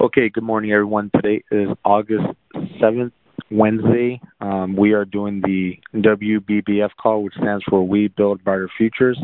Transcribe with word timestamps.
Okay, 0.00 0.28
good 0.28 0.42
morning, 0.42 0.72
everyone. 0.72 1.08
Today 1.14 1.44
is 1.52 1.68
August 1.84 2.26
7th, 2.82 3.12
Wednesday. 3.52 4.20
Um, 4.40 4.74
we 4.74 4.92
are 4.92 5.04
doing 5.04 5.40
the 5.40 5.78
WBBF 5.94 6.90
call, 7.00 7.22
which 7.22 7.34
stands 7.34 7.62
for 7.70 7.86
We 7.86 8.08
Build 8.08 8.42
Brighter 8.42 8.68
Futures. 8.76 9.16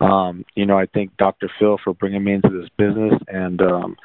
Um, 0.00 0.46
you 0.54 0.64
know, 0.64 0.78
I 0.78 0.86
thank 0.86 1.14
Dr. 1.18 1.50
Phil 1.58 1.76
for 1.84 1.92
bringing 1.92 2.24
me 2.24 2.32
into 2.32 2.48
this 2.48 2.70
business 2.78 3.20
and, 3.28 3.60
um, 3.60 3.96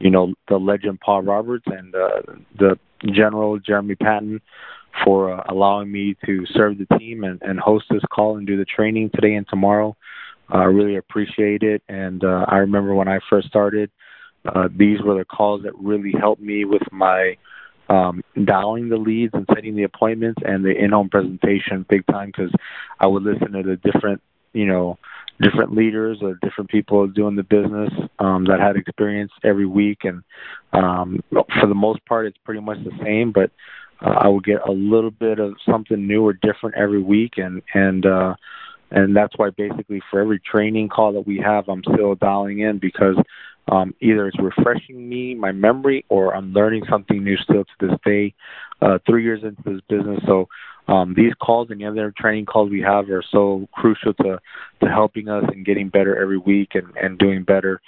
you 0.00 0.10
know, 0.10 0.34
the 0.48 0.56
legend 0.56 0.98
Paul 1.00 1.22
Roberts 1.22 1.64
and 1.66 1.94
uh, 1.94 2.22
the 2.58 2.76
General 3.12 3.60
Jeremy 3.60 3.94
Patton 3.94 4.40
for 5.04 5.32
uh, 5.32 5.44
allowing 5.48 5.92
me 5.92 6.16
to 6.26 6.44
serve 6.52 6.76
the 6.78 6.98
team 6.98 7.22
and, 7.22 7.40
and 7.42 7.60
host 7.60 7.84
this 7.88 8.02
call 8.12 8.36
and 8.36 8.48
do 8.48 8.56
the 8.56 8.64
training 8.64 9.10
today 9.14 9.34
and 9.34 9.46
tomorrow. 9.48 9.96
Uh, 10.52 10.58
I 10.58 10.64
really 10.64 10.96
appreciate 10.96 11.62
it. 11.62 11.82
And 11.88 12.24
uh, 12.24 12.46
I 12.48 12.56
remember 12.56 12.96
when 12.96 13.08
I 13.08 13.20
first 13.30 13.46
started, 13.46 13.92
uh, 14.46 14.68
these 14.74 15.00
were 15.02 15.18
the 15.18 15.24
calls 15.24 15.62
that 15.62 15.78
really 15.78 16.12
helped 16.18 16.42
me 16.42 16.64
with 16.64 16.82
my 16.90 17.36
um, 17.88 18.22
dialing 18.44 18.88
the 18.88 18.96
leads 18.96 19.34
and 19.34 19.46
setting 19.54 19.76
the 19.76 19.82
appointments 19.82 20.40
and 20.44 20.64
the 20.64 20.70
in-home 20.70 21.10
presentation 21.10 21.84
big 21.88 22.06
time 22.06 22.32
because 22.34 22.52
I 22.98 23.06
would 23.06 23.22
listen 23.22 23.52
to 23.52 23.62
the 23.62 23.76
different, 23.76 24.22
you 24.52 24.66
know, 24.66 24.98
different 25.40 25.74
leaders 25.74 26.18
or 26.22 26.38
different 26.42 26.70
people 26.70 27.06
doing 27.08 27.36
the 27.36 27.42
business 27.42 27.90
um, 28.18 28.44
that 28.44 28.60
had 28.60 28.76
experience 28.76 29.32
every 29.44 29.66
week, 29.66 30.04
and 30.04 30.22
um, 30.72 31.20
for 31.30 31.66
the 31.66 31.74
most 31.74 32.04
part, 32.06 32.26
it's 32.26 32.38
pretty 32.44 32.60
much 32.60 32.78
the 32.84 32.92
same. 33.02 33.32
But 33.32 33.50
uh, 34.00 34.18
I 34.20 34.28
would 34.28 34.44
get 34.44 34.66
a 34.66 34.72
little 34.72 35.10
bit 35.10 35.38
of 35.38 35.54
something 35.68 36.06
new 36.06 36.24
or 36.24 36.32
different 36.32 36.76
every 36.76 37.02
week, 37.02 37.34
and 37.38 37.62
and 37.74 38.06
uh, 38.06 38.34
and 38.90 39.16
that's 39.16 39.36
why 39.36 39.50
basically 39.50 40.00
for 40.10 40.20
every 40.20 40.40
training 40.40 40.88
call 40.88 41.12
that 41.14 41.26
we 41.26 41.38
have, 41.38 41.68
I'm 41.68 41.82
still 41.82 42.14
dialing 42.14 42.60
in 42.60 42.78
because 42.78 43.16
um, 43.68 43.94
either 44.00 44.26
it's 44.26 44.38
refreshing 44.38 45.08
me, 45.08 45.34
my 45.34 45.52
memory, 45.52 46.04
or 46.08 46.34
I'm 46.34 46.52
learning 46.52 46.84
something 46.90 47.22
new 47.22 47.36
still 47.36 47.64
to 47.64 47.86
this 47.86 47.98
day, 48.04 48.34
uh, 48.80 48.98
three 49.06 49.22
years 49.22 49.42
into 49.44 49.62
this 49.64 49.80
business. 49.88 50.20
So 50.26 50.48
um, 50.88 51.14
these 51.16 51.32
calls 51.40 51.68
and 51.70 51.80
the 51.80 51.86
other 51.86 52.12
training 52.16 52.46
calls 52.46 52.70
we 52.70 52.80
have 52.80 53.08
are 53.08 53.24
so 53.30 53.68
crucial 53.72 54.14
to, 54.14 54.40
to 54.82 54.90
helping 54.90 55.28
us 55.28 55.44
and 55.48 55.64
getting 55.64 55.88
better 55.88 56.20
every 56.20 56.38
week 56.38 56.70
and, 56.74 56.88
and 57.00 57.18
doing 57.18 57.44
better. 57.44 57.80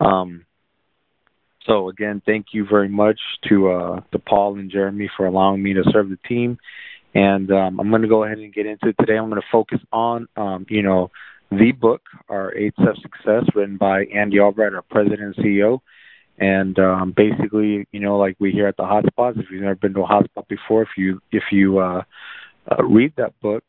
Um, 0.00 0.44
so 1.66 1.90
again, 1.90 2.22
thank 2.24 2.46
you 2.52 2.66
very 2.66 2.88
much 2.88 3.20
to 3.48 3.70
uh, 3.70 4.00
to 4.12 4.18
Paul 4.18 4.58
and 4.58 4.70
Jeremy 4.70 5.10
for 5.16 5.26
allowing 5.26 5.62
me 5.62 5.74
to 5.74 5.84
serve 5.92 6.08
the 6.08 6.18
team. 6.26 6.58
And 7.14 7.50
um, 7.50 7.78
I'm 7.78 7.90
going 7.90 8.02
to 8.02 8.08
go 8.08 8.24
ahead 8.24 8.38
and 8.38 8.52
get 8.52 8.66
into 8.66 8.88
it 8.88 8.96
today. 8.98 9.18
I'm 9.18 9.28
going 9.28 9.40
to 9.40 9.46
focus 9.52 9.80
on, 9.92 10.28
um, 10.36 10.66
you 10.68 10.82
know, 10.82 11.10
the 11.50 11.72
book, 11.72 12.02
our 12.28 12.54
Eight 12.54 12.74
Steps 12.80 13.00
Success, 13.02 13.44
written 13.54 13.76
by 13.76 14.04
Andy 14.04 14.38
Albright, 14.38 14.74
our 14.74 14.82
president 14.82 15.36
and 15.36 15.36
CEO. 15.36 15.80
And 16.38 16.78
um, 16.78 17.12
basically, 17.16 17.86
you 17.90 18.00
know, 18.00 18.16
like 18.18 18.36
we 18.38 18.52
hear 18.52 18.68
at 18.68 18.76
the 18.76 18.84
hotspots, 18.84 19.40
if 19.40 19.50
you've 19.50 19.62
never 19.62 19.74
been 19.74 19.94
to 19.94 20.02
a 20.02 20.06
hotspot 20.06 20.46
before, 20.48 20.82
if 20.82 20.90
you 20.96 21.20
if 21.32 21.44
you 21.50 21.78
uh, 21.78 22.02
uh, 22.70 22.84
read 22.84 23.12
that 23.16 23.38
book 23.40 23.64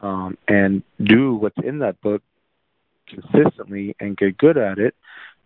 um, 0.00 0.36
and 0.48 0.82
do 1.02 1.34
what's 1.34 1.58
in 1.62 1.78
that 1.78 2.00
book 2.00 2.22
consistently 3.06 3.94
and 4.00 4.16
get 4.16 4.36
good 4.36 4.56
at 4.56 4.78
it, 4.78 4.96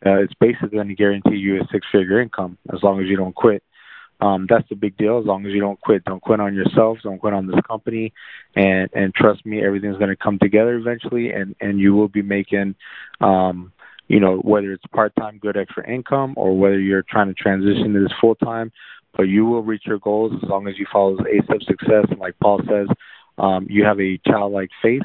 uh, 0.07 0.15
it's 0.15 0.33
basically 0.35 0.71
going 0.71 0.89
to 0.89 0.95
guarantee 0.95 1.37
you 1.37 1.61
a 1.61 1.69
six-figure 1.71 2.21
income 2.21 2.57
as 2.73 2.83
long 2.83 3.01
as 3.01 3.07
you 3.07 3.17
don't 3.17 3.35
quit 3.35 3.63
um, 4.21 4.47
that's 4.49 4.69
the 4.69 4.77
big 4.77 4.97
deal. 4.97 5.19
As 5.19 5.27
long 5.27 5.45
as 5.47 5.53
you 5.53 5.61
don't 5.61 5.81
quit, 5.81 6.05
don't 6.05 6.23
quit 6.23 6.41
on 6.41 6.55
yourself, 6.55 6.99
don't 7.03 7.19
quit 7.19 7.35
on 7.35 7.47
this 7.47 7.61
company, 7.69 8.13
and 8.55 8.89
and 8.95 9.15
trust 9.15 9.45
me, 9.45 9.63
everything's 9.63 9.99
going 9.99 10.11
to 10.11 10.17
come 10.17 10.39
together 10.39 10.75
eventually, 10.77 11.33
and 11.33 11.55
and 11.61 11.79
you 11.79 11.95
will 11.95 12.09
be 12.09 12.23
making, 12.23 12.75
um, 13.21 13.73
you 14.09 14.19
know, 14.19 14.39
whether 14.39 14.73
it's 14.73 14.87
part 14.87 15.15
time 15.17 15.39
good 15.39 15.57
extra 15.57 15.89
income 15.89 16.33
or 16.37 16.57
whether 16.59 16.79
you're 16.79 17.05
trying 17.09 17.29
to 17.29 17.35
transition 17.35 17.93
to 17.93 18.01
this 18.01 18.13
full 18.21 18.35
time, 18.37 18.73
but 19.15 19.25
you 19.25 19.45
will 19.45 19.63
reach 19.63 19.83
your 19.85 19.99
goals 19.99 20.33
as 20.43 20.49
long 20.49 20.67
as 20.67 20.79
you 20.79 20.87
follow 20.91 21.17
the 21.17 21.29
eight 21.29 21.51
of 21.51 21.63
success. 21.65 22.07
And 22.11 22.19
like 22.19 22.39
Paul 22.41 22.61
says, 22.67 22.89
um, 23.37 23.67
you 23.69 23.85
have 23.85 24.01
a 24.01 24.19
childlike 24.27 24.71
faith, 24.81 25.03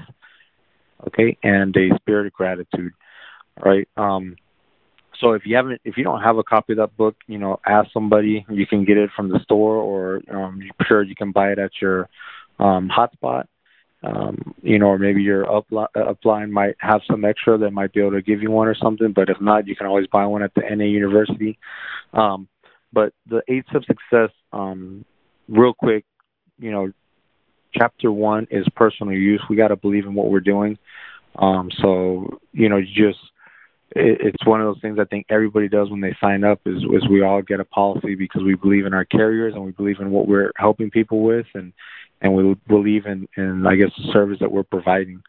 okay, 1.08 1.38
and 1.44 1.76
a 1.76 1.98
spirit 1.98 2.28
of 2.28 2.34
gratitude, 2.34 2.94
right? 3.62 3.90
Um, 3.98 4.38
so 5.22 5.34
if 5.34 5.46
you 5.46 5.56
haven't, 5.56 5.80
if 5.86 5.96
you 5.98 6.04
don't 6.04 6.22
have 6.22 6.38
a 6.38 6.44
copy 6.44 6.74
of 6.74 6.78
that 6.78 6.98
book, 6.98 7.16
you 7.28 7.38
know, 7.38 7.60
ask 7.66 7.92
somebody. 7.94 8.46
You 8.50 8.68
can 8.68 8.84
get 8.84 8.98
it 8.98 9.12
from 9.16 9.30
the 9.30 9.40
store, 9.40 9.76
or 9.76 10.22
um, 10.30 10.62
sure 10.88 11.04
you 11.04 11.16
can 11.16 11.32
buy 11.32 11.52
it 11.52 11.60
at 11.60 11.72
your 11.82 12.10
um, 12.60 12.90
hotspot. 12.90 13.46
Um, 14.04 14.56
you 14.64 14.80
know, 14.80 14.88
or 14.88 14.98
maybe 14.98 15.22
your 15.22 15.46
upli- 15.46 15.88
upline 15.96 16.50
might 16.50 16.76
have 16.80 17.02
some 17.08 17.24
extra 17.24 17.56
that 17.60 17.70
might 17.70 17.94
be 17.94 18.00
able 18.00 18.14
to 18.14 18.22
give 18.24 18.42
you 18.42 18.50
one 18.50 18.68
or 18.68 18.74
something. 18.74 19.14
But 19.14 19.30
if 19.30 19.40
not, 19.40 19.68
you 19.68 19.76
can 19.76 19.86
always 19.86 20.08
buy 20.08 20.26
one 20.26 20.42
at 20.42 20.54
the 20.56 20.62
NA 20.62 20.86
University. 20.86 21.60
Um, 22.14 22.48
but 22.92 23.14
the 23.30 23.44
eight 23.48 23.66
of 23.76 23.86
success, 23.86 24.32
um, 24.52 25.06
real 25.48 25.74
quick, 25.76 26.04
you 26.58 26.72
know, 26.72 26.92
chapter 27.74 28.12
one 28.12 28.48
is 28.50 28.66
personal 28.76 29.14
use. 29.14 29.42
We 29.50 29.56
got 29.56 29.68
to 29.68 29.76
believe 29.76 30.06
in 30.06 30.16
what 30.16 30.32
we're 30.32 30.40
doing. 30.40 30.80
Um, 31.36 31.70
so 31.80 32.40
you 32.54 32.70
know, 32.70 32.82
just 32.82 33.20
it's 33.96 34.46
one 34.46 34.62
of 34.62 34.68
those 34.68 34.82
things 34.82 34.98
I 35.00 35.06
think 35.06 35.26
everybody 35.30 35.68
does 35.68 35.90
when 35.90 36.02
they 36.02 36.16
sign 36.22 36.44
up 36.44 36.62
is, 36.66 36.78
is 36.78 37.10
we 37.10 37.22
all 37.24 37.42
get 37.42 37.60
a 37.60 37.66
policy 37.66 38.16
because 38.16 38.42
we 38.44 38.56
believe 38.56 38.86
in 38.86 38.94
our 38.94 39.06
carriers 39.06 39.54
and 39.54 39.66
we 39.66 39.72
believe 39.72 40.00
in 40.00 40.12
what 40.12 40.28
we're 40.28 40.52
helping 40.56 40.90
people 40.90 41.22
with 41.22 41.46
and 41.54 41.74
and 42.22 42.36
we 42.36 42.56
believe 42.68 43.08
in, 43.08 43.28
in 43.36 43.66
I 43.66 43.76
guess 43.76 43.90
the 43.98 44.12
service 44.14 44.38
that 44.40 44.52
we're 44.52 44.64
providing. 44.64 45.24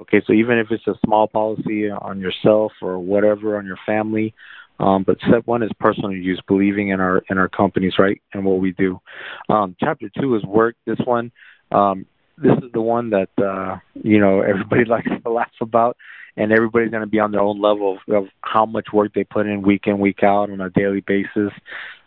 Okay, 0.00 0.22
so 0.26 0.32
even 0.32 0.58
if 0.58 0.68
it's 0.70 0.86
a 0.86 0.94
small 1.04 1.28
policy 1.28 1.88
on 1.90 2.18
yourself 2.18 2.72
or 2.82 2.98
whatever 2.98 3.58
on 3.58 3.66
your 3.66 3.78
family, 3.86 4.34
um, 4.80 5.04
but 5.04 5.18
step 5.28 5.46
one 5.46 5.62
is 5.62 5.70
personal 5.78 6.12
use, 6.12 6.40
believing 6.48 6.88
in 6.88 7.00
our 7.00 7.22
in 7.30 7.38
our 7.38 7.48
companies, 7.48 7.94
right, 7.98 8.20
and 8.32 8.44
what 8.44 8.58
we 8.58 8.72
do. 8.72 9.00
Um, 9.48 9.76
chapter 9.78 10.10
two 10.18 10.34
is 10.34 10.42
work. 10.44 10.76
This 10.86 10.98
one, 11.04 11.30
um, 11.70 12.06
this 12.38 12.56
is 12.62 12.72
the 12.72 12.80
one 12.80 13.10
that 13.10 13.30
uh, 13.38 13.78
you 13.94 14.18
know 14.18 14.40
everybody 14.40 14.84
likes 14.86 15.08
to 15.22 15.30
laugh 15.30 15.50
about 15.60 15.96
and 16.36 16.50
everybody's 16.50 16.90
going 16.90 17.02
to 17.02 17.06
be 17.06 17.18
on 17.18 17.30
their 17.30 17.42
own 17.42 17.60
level 17.60 17.98
of, 18.08 18.14
of 18.14 18.24
how 18.40 18.64
much 18.64 18.86
work 18.92 19.12
they 19.14 19.24
put 19.24 19.46
in 19.46 19.60
week 19.60 19.82
in 19.86 19.98
week 19.98 20.22
out 20.22 20.50
on 20.50 20.60
a 20.60 20.70
daily 20.70 21.02
basis. 21.06 21.52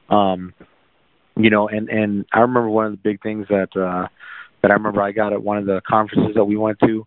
Um 0.10 0.54
you 1.38 1.50
know 1.50 1.68
and 1.68 1.90
and 1.90 2.26
i 2.32 2.40
remember 2.40 2.70
one 2.70 2.86
of 2.86 2.92
the 2.92 2.98
big 2.98 3.22
things 3.22 3.46
that 3.50 3.70
uh 3.76 4.08
that 4.62 4.72
i 4.72 4.74
remember 4.74 5.02
i 5.02 5.12
got 5.12 5.34
at 5.34 5.42
one 5.42 5.58
of 5.58 5.66
the 5.66 5.82
conferences 5.88 6.34
that 6.36 6.46
we 6.46 6.58
went 6.58 6.80
to 6.80 7.06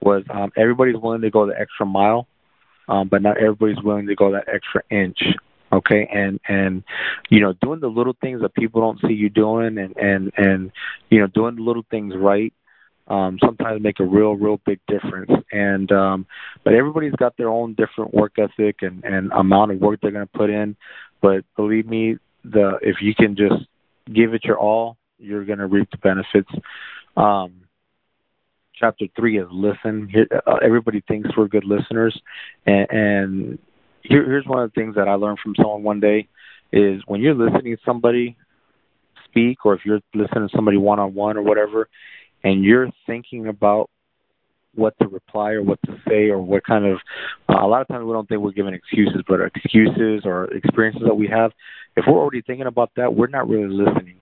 was 0.00 0.22
um 0.30 0.50
everybody's 0.56 0.96
willing 0.96 1.20
to 1.20 1.30
go 1.30 1.46
the 1.46 1.58
extra 1.58 1.86
mile 1.86 2.26
um 2.88 3.08
but 3.08 3.22
not 3.22 3.36
everybody's 3.38 3.82
willing 3.82 4.06
to 4.06 4.14
go 4.14 4.32
that 4.32 4.48
extra 4.52 4.82
inch 4.90 5.18
okay 5.72 6.08
and 6.12 6.40
and 6.48 6.82
you 7.28 7.40
know 7.40 7.52
doing 7.60 7.80
the 7.80 7.88
little 7.88 8.16
things 8.20 8.40
that 8.40 8.54
people 8.54 8.80
don't 8.80 9.00
see 9.02 9.14
you 9.14 9.28
doing 9.28 9.78
and 9.78 9.96
and 9.96 10.32
and 10.36 10.72
you 11.10 11.20
know 11.20 11.26
doing 11.26 11.56
the 11.56 11.62
little 11.62 11.84
things 11.90 12.14
right 12.16 12.52
um, 13.08 13.38
sometimes 13.42 13.82
make 13.82 14.00
a 14.00 14.04
real, 14.04 14.34
real 14.34 14.60
big 14.64 14.80
difference. 14.86 15.30
And 15.50 15.90
um, 15.92 16.26
but 16.62 16.74
everybody's 16.74 17.14
got 17.14 17.36
their 17.36 17.48
own 17.48 17.74
different 17.74 18.14
work 18.14 18.38
ethic 18.38 18.82
and, 18.82 19.02
and 19.04 19.32
amount 19.32 19.72
of 19.72 19.80
work 19.80 20.00
they're 20.00 20.10
going 20.10 20.26
to 20.26 20.38
put 20.38 20.50
in. 20.50 20.76
But 21.20 21.44
believe 21.56 21.86
me, 21.86 22.18
the 22.44 22.78
if 22.82 22.96
you 23.00 23.14
can 23.14 23.34
just 23.34 23.64
give 24.12 24.34
it 24.34 24.44
your 24.44 24.58
all, 24.58 24.96
you're 25.18 25.44
going 25.44 25.58
to 25.58 25.66
reap 25.66 25.90
the 25.90 25.98
benefits. 25.98 26.50
Um, 27.16 27.62
chapter 28.74 29.06
three 29.16 29.38
is 29.38 29.48
listen. 29.50 30.12
Uh, 30.46 30.56
everybody 30.62 31.02
thinks 31.08 31.30
we're 31.36 31.48
good 31.48 31.64
listeners, 31.64 32.20
and, 32.66 32.90
and 32.90 33.58
here, 34.08 34.24
here's 34.24 34.46
one 34.46 34.62
of 34.62 34.70
the 34.70 34.80
things 34.80 34.94
that 34.96 35.08
I 35.08 35.14
learned 35.14 35.38
from 35.42 35.54
someone 35.56 35.82
one 35.82 36.00
day 36.00 36.28
is 36.72 37.02
when 37.06 37.20
you're 37.20 37.34
listening 37.34 37.76
to 37.76 37.82
somebody 37.84 38.36
speak, 39.24 39.64
or 39.64 39.74
if 39.74 39.80
you're 39.84 40.00
listening 40.14 40.48
to 40.48 40.56
somebody 40.56 40.76
one 40.76 40.98
on 40.98 41.14
one 41.14 41.36
or 41.36 41.42
whatever, 41.42 41.88
and 42.42 42.64
you're 42.64 42.88
thinking 43.06 43.48
about 43.48 43.90
what 44.74 44.94
to 45.00 45.08
reply 45.08 45.52
or 45.52 45.62
what 45.62 45.78
to 45.84 45.96
say 46.08 46.28
or 46.28 46.38
what 46.38 46.64
kind 46.64 46.86
of 46.86 46.98
uh, 47.48 47.64
a 47.64 47.66
lot 47.66 47.80
of 47.80 47.88
times 47.88 48.04
we 48.04 48.12
don't 48.12 48.28
think 48.28 48.40
we're 48.40 48.52
giving 48.52 48.74
excuses 48.74 49.22
but 49.26 49.40
excuses 49.40 50.22
or 50.24 50.44
experiences 50.54 51.02
that 51.04 51.14
we 51.14 51.26
have 51.26 51.50
if 51.96 52.04
we're 52.06 52.18
already 52.18 52.42
thinking 52.42 52.66
about 52.66 52.90
that 52.94 53.12
we're 53.12 53.26
not 53.26 53.48
really 53.48 53.68
listening. 53.74 54.16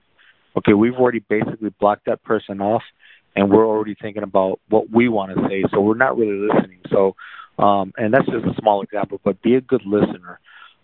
Okay 0.57 0.73
we've 0.73 0.95
already 0.95 1.19
basically 1.19 1.69
blocked 1.79 2.05
that 2.05 2.23
person 2.23 2.59
off 2.59 2.81
and 3.35 3.51
we're 3.51 3.67
already 3.67 3.95
thinking 4.01 4.23
about 4.23 4.59
what 4.69 4.89
we 4.89 5.09
want 5.09 5.35
to 5.35 5.47
say 5.47 5.63
so 5.71 5.79
we're 5.79 5.95
not 5.95 6.17
really 6.17 6.47
listening. 6.51 6.79
So 6.89 7.15
um 7.57 7.93
and 7.97 8.13
that's 8.13 8.25
just 8.27 8.45
a 8.45 8.61
small 8.61 8.81
example 8.81 9.19
but 9.23 9.41
be 9.41 9.55
a 9.55 9.61
good 9.61 9.81
listener 9.85 10.39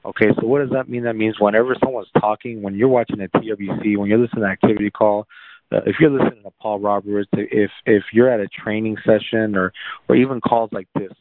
okay 0.05 0.27
so 0.39 0.47
what 0.47 0.59
does 0.59 0.71
that 0.71 0.89
mean 0.89 1.03
that 1.03 1.15
means 1.15 1.35
whenever 1.39 1.75
someone's 1.83 2.07
talking 2.19 2.61
when 2.61 2.75
you're 2.75 2.87
watching 2.87 3.21
a 3.21 3.27
twbc 3.27 3.97
when 3.97 4.09
you're 4.09 4.19
listening 4.19 4.43
to 4.43 4.49
activity 4.49 4.89
call 4.89 5.27
uh, 5.73 5.79
if 5.85 5.95
you're 5.99 6.11
listening 6.11 6.43
to 6.43 6.51
Paul 6.61 6.79
Roberts, 6.79 7.29
if 7.33 7.71
if 7.85 8.03
you're 8.13 8.29
at 8.29 8.39
a 8.39 8.47
training 8.47 8.97
session 9.05 9.55
or 9.55 9.73
or 10.07 10.15
even 10.15 10.39
calls 10.39 10.69
like 10.71 10.87
this, 10.93 11.11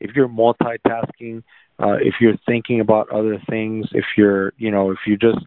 if 0.00 0.14
you're 0.14 0.28
multitasking, 0.28 1.42
uh, 1.78 1.96
if 2.00 2.14
you're 2.20 2.36
thinking 2.46 2.80
about 2.80 3.08
other 3.10 3.40
things, 3.48 3.86
if 3.92 4.04
you're 4.16 4.52
you 4.58 4.70
know 4.70 4.90
if 4.90 4.98
you 5.06 5.16
just 5.16 5.38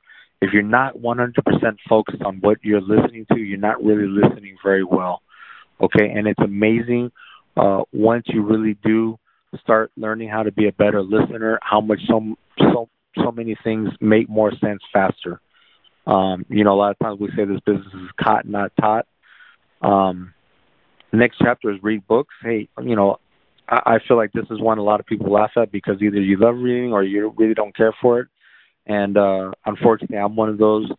if 0.41 0.51
you're 0.51 0.63
not 0.63 0.97
100% 0.97 1.33
focused 1.88 2.21
on 2.21 2.38
what 2.41 2.57
you're 2.62 2.81
listening 2.81 3.25
to, 3.31 3.39
you're 3.39 3.57
not 3.57 3.83
really 3.83 4.07
listening 4.07 4.57
very 4.63 4.83
well. 4.83 5.21
Okay, 5.81 6.09
and 6.09 6.27
it's 6.27 6.41
amazing 6.41 7.12
uh, 7.57 7.83
once 7.94 8.25
you 8.27 8.44
really 8.44 8.77
do 8.83 9.17
start 9.62 9.92
learning 9.98 10.30
how 10.30 10.44
to 10.44 10.52
be 10.52 10.68
a 10.68 10.72
better 10.72 11.02
listener, 11.02 11.60
how 11.62 11.81
much 11.81 12.00
so 12.07 12.36
so 12.60 12.90
so 13.18 13.31
many 13.31 13.56
things 13.63 13.90
make 14.02 14.30
more 14.30 14.52
sense 14.62 14.81
faster. 14.92 15.40
Um, 16.07 16.46
you 16.50 16.63
know, 16.63 16.74
a 16.74 16.78
lot 16.80 16.92
of 16.92 17.00
times 17.00 17.19
we 17.19 17.30
say 17.36 17.46
this 17.46 17.60
business 17.66 17.94
is 17.94 18.10
caught, 18.22 18.48
not 18.48 18.72
taught. 18.80 19.07
Um, 19.81 20.34
next 21.12 21.38
chapter 21.40 21.72
is 21.72 21.81
read 21.81 22.06
books. 22.07 22.34
Hey, 22.42 22.68
you 22.81 22.96
know, 22.96 23.18
I, 23.68 23.96
I 23.96 24.00
feel 24.07 24.18
like 24.18 24.31
this 24.31 24.46
is 24.52 24.60
one 24.60 24.78
a 24.78 24.84
lot 24.84 25.00
of 25.00 25.06
people 25.06 25.31
laugh 25.31 25.52
at 25.58 25.72
because 25.72 26.01
either 26.01 26.19
you 26.19 26.38
love 26.38 26.56
reading 26.58 26.94
or 26.94 27.04
you 27.04 27.34
really 27.38 27.54
don't 27.54 27.75
care 27.75 27.94
for 28.01 28.19
it. 28.19 28.28
And 28.86 29.18
uh, 29.18 29.51
unfortunately, 29.66 30.18
I'm 30.18 30.36
one 30.36 30.50
of 30.50 30.58
those 30.58 30.90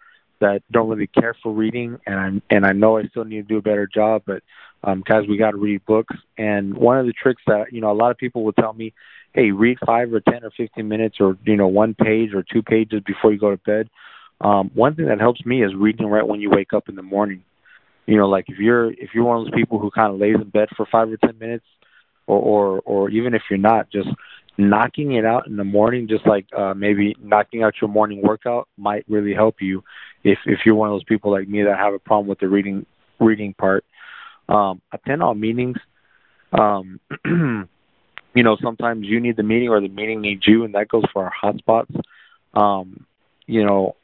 that 0.40 0.62
don't 0.70 0.88
really 0.88 1.06
care 1.06 1.36
for 1.42 1.52
reading, 1.52 1.98
and 2.06 2.16
I'm 2.16 2.42
and 2.50 2.66
I 2.66 2.72
know 2.72 2.98
I 2.98 3.04
still 3.04 3.24
need 3.24 3.48
to 3.48 3.54
do 3.54 3.58
a 3.58 3.62
better 3.62 3.86
job. 3.86 4.22
But 4.26 4.42
um, 4.84 5.02
guys, 5.06 5.24
we 5.28 5.36
got 5.36 5.52
to 5.52 5.56
read 5.56 5.84
books. 5.84 6.14
And 6.38 6.74
one 6.74 6.98
of 6.98 7.06
the 7.06 7.12
tricks 7.12 7.42
that 7.46 7.72
you 7.72 7.80
know 7.80 7.90
a 7.90 7.94
lot 7.94 8.10
of 8.10 8.18
people 8.18 8.44
will 8.44 8.52
tell 8.52 8.72
me, 8.72 8.92
hey, 9.32 9.50
read 9.50 9.78
five 9.84 10.12
or 10.12 10.20
ten 10.20 10.44
or 10.44 10.50
fifteen 10.56 10.88
minutes, 10.88 11.16
or 11.20 11.36
you 11.44 11.56
know 11.56 11.68
one 11.68 11.94
page 11.94 12.34
or 12.34 12.42
two 12.42 12.62
pages 12.62 13.02
before 13.06 13.32
you 13.32 13.38
go 13.38 13.50
to 13.50 13.56
bed. 13.58 13.88
Um, 14.40 14.70
one 14.74 14.94
thing 14.94 15.06
that 15.06 15.20
helps 15.20 15.44
me 15.46 15.64
is 15.64 15.74
reading 15.74 16.06
right 16.06 16.26
when 16.26 16.40
you 16.40 16.50
wake 16.50 16.72
up 16.72 16.88
in 16.88 16.94
the 16.94 17.02
morning. 17.02 17.42
You 18.06 18.16
know, 18.16 18.28
like 18.28 18.46
if 18.48 18.58
you're 18.58 18.92
if 18.92 19.10
you're 19.14 19.24
one 19.24 19.38
of 19.38 19.44
those 19.44 19.54
people 19.54 19.78
who 19.78 19.90
kind 19.90 20.12
of 20.12 20.20
lays 20.20 20.36
in 20.36 20.48
bed 20.50 20.68
for 20.76 20.86
five 20.86 21.10
or 21.10 21.16
ten 21.16 21.38
minutes, 21.38 21.64
or 22.26 22.38
or 22.38 22.80
or 22.84 23.10
even 23.10 23.34
if 23.34 23.42
you're 23.50 23.58
not, 23.58 23.90
just 23.90 24.08
knocking 24.58 25.12
it 25.12 25.24
out 25.24 25.46
in 25.46 25.56
the 25.56 25.64
morning, 25.64 26.08
just 26.08 26.26
like 26.26 26.46
uh, 26.56 26.74
maybe 26.74 27.16
knocking 27.20 27.62
out 27.62 27.74
your 27.80 27.90
morning 27.90 28.22
workout, 28.22 28.68
might 28.76 29.04
really 29.08 29.34
help 29.34 29.56
you. 29.60 29.82
If 30.22 30.38
if 30.46 30.60
you're 30.64 30.74
one 30.74 30.88
of 30.88 30.94
those 30.94 31.04
people 31.04 31.30
like 31.32 31.48
me 31.48 31.62
that 31.64 31.78
have 31.78 31.94
a 31.94 31.98
problem 31.98 32.28
with 32.28 32.38
the 32.38 32.48
reading 32.48 32.86
reading 33.18 33.54
part, 33.54 33.84
attend 34.48 35.22
all 35.22 35.34
meetings. 35.34 35.76
Um, 36.52 37.00
you 38.34 38.42
know, 38.42 38.56
sometimes 38.62 39.06
you 39.06 39.20
need 39.20 39.36
the 39.36 39.42
meeting 39.42 39.68
or 39.68 39.80
the 39.80 39.88
meeting 39.88 40.20
needs 40.20 40.46
you, 40.46 40.64
and 40.64 40.74
that 40.74 40.88
goes 40.88 41.04
for 41.12 41.24
our 41.24 41.32
hotspots. 41.52 42.00
Um, 42.54 43.06
you 43.46 43.64
know, 43.64 43.96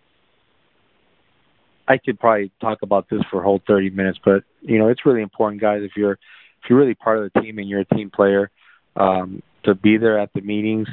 I 1.86 1.98
could 1.98 2.18
probably 2.18 2.50
talk 2.60 2.82
about 2.82 3.08
this 3.10 3.22
for 3.30 3.40
a 3.40 3.44
whole 3.44 3.60
30 3.66 3.90
minutes, 3.90 4.18
but 4.24 4.44
you 4.60 4.78
know, 4.78 4.88
it's 4.88 5.04
really 5.04 5.22
important, 5.22 5.60
guys. 5.60 5.82
If 5.82 5.92
you're 5.96 6.12
if 6.12 6.70
you're 6.70 6.78
really 6.78 6.94
part 6.94 7.18
of 7.18 7.30
the 7.32 7.40
team 7.40 7.58
and 7.58 7.68
you're 7.68 7.80
a 7.80 7.84
team 7.84 8.10
player, 8.10 8.50
um, 8.96 9.42
to 9.64 9.74
be 9.74 9.96
there 9.96 10.18
at 10.18 10.32
the 10.32 10.40
meetings, 10.40 10.88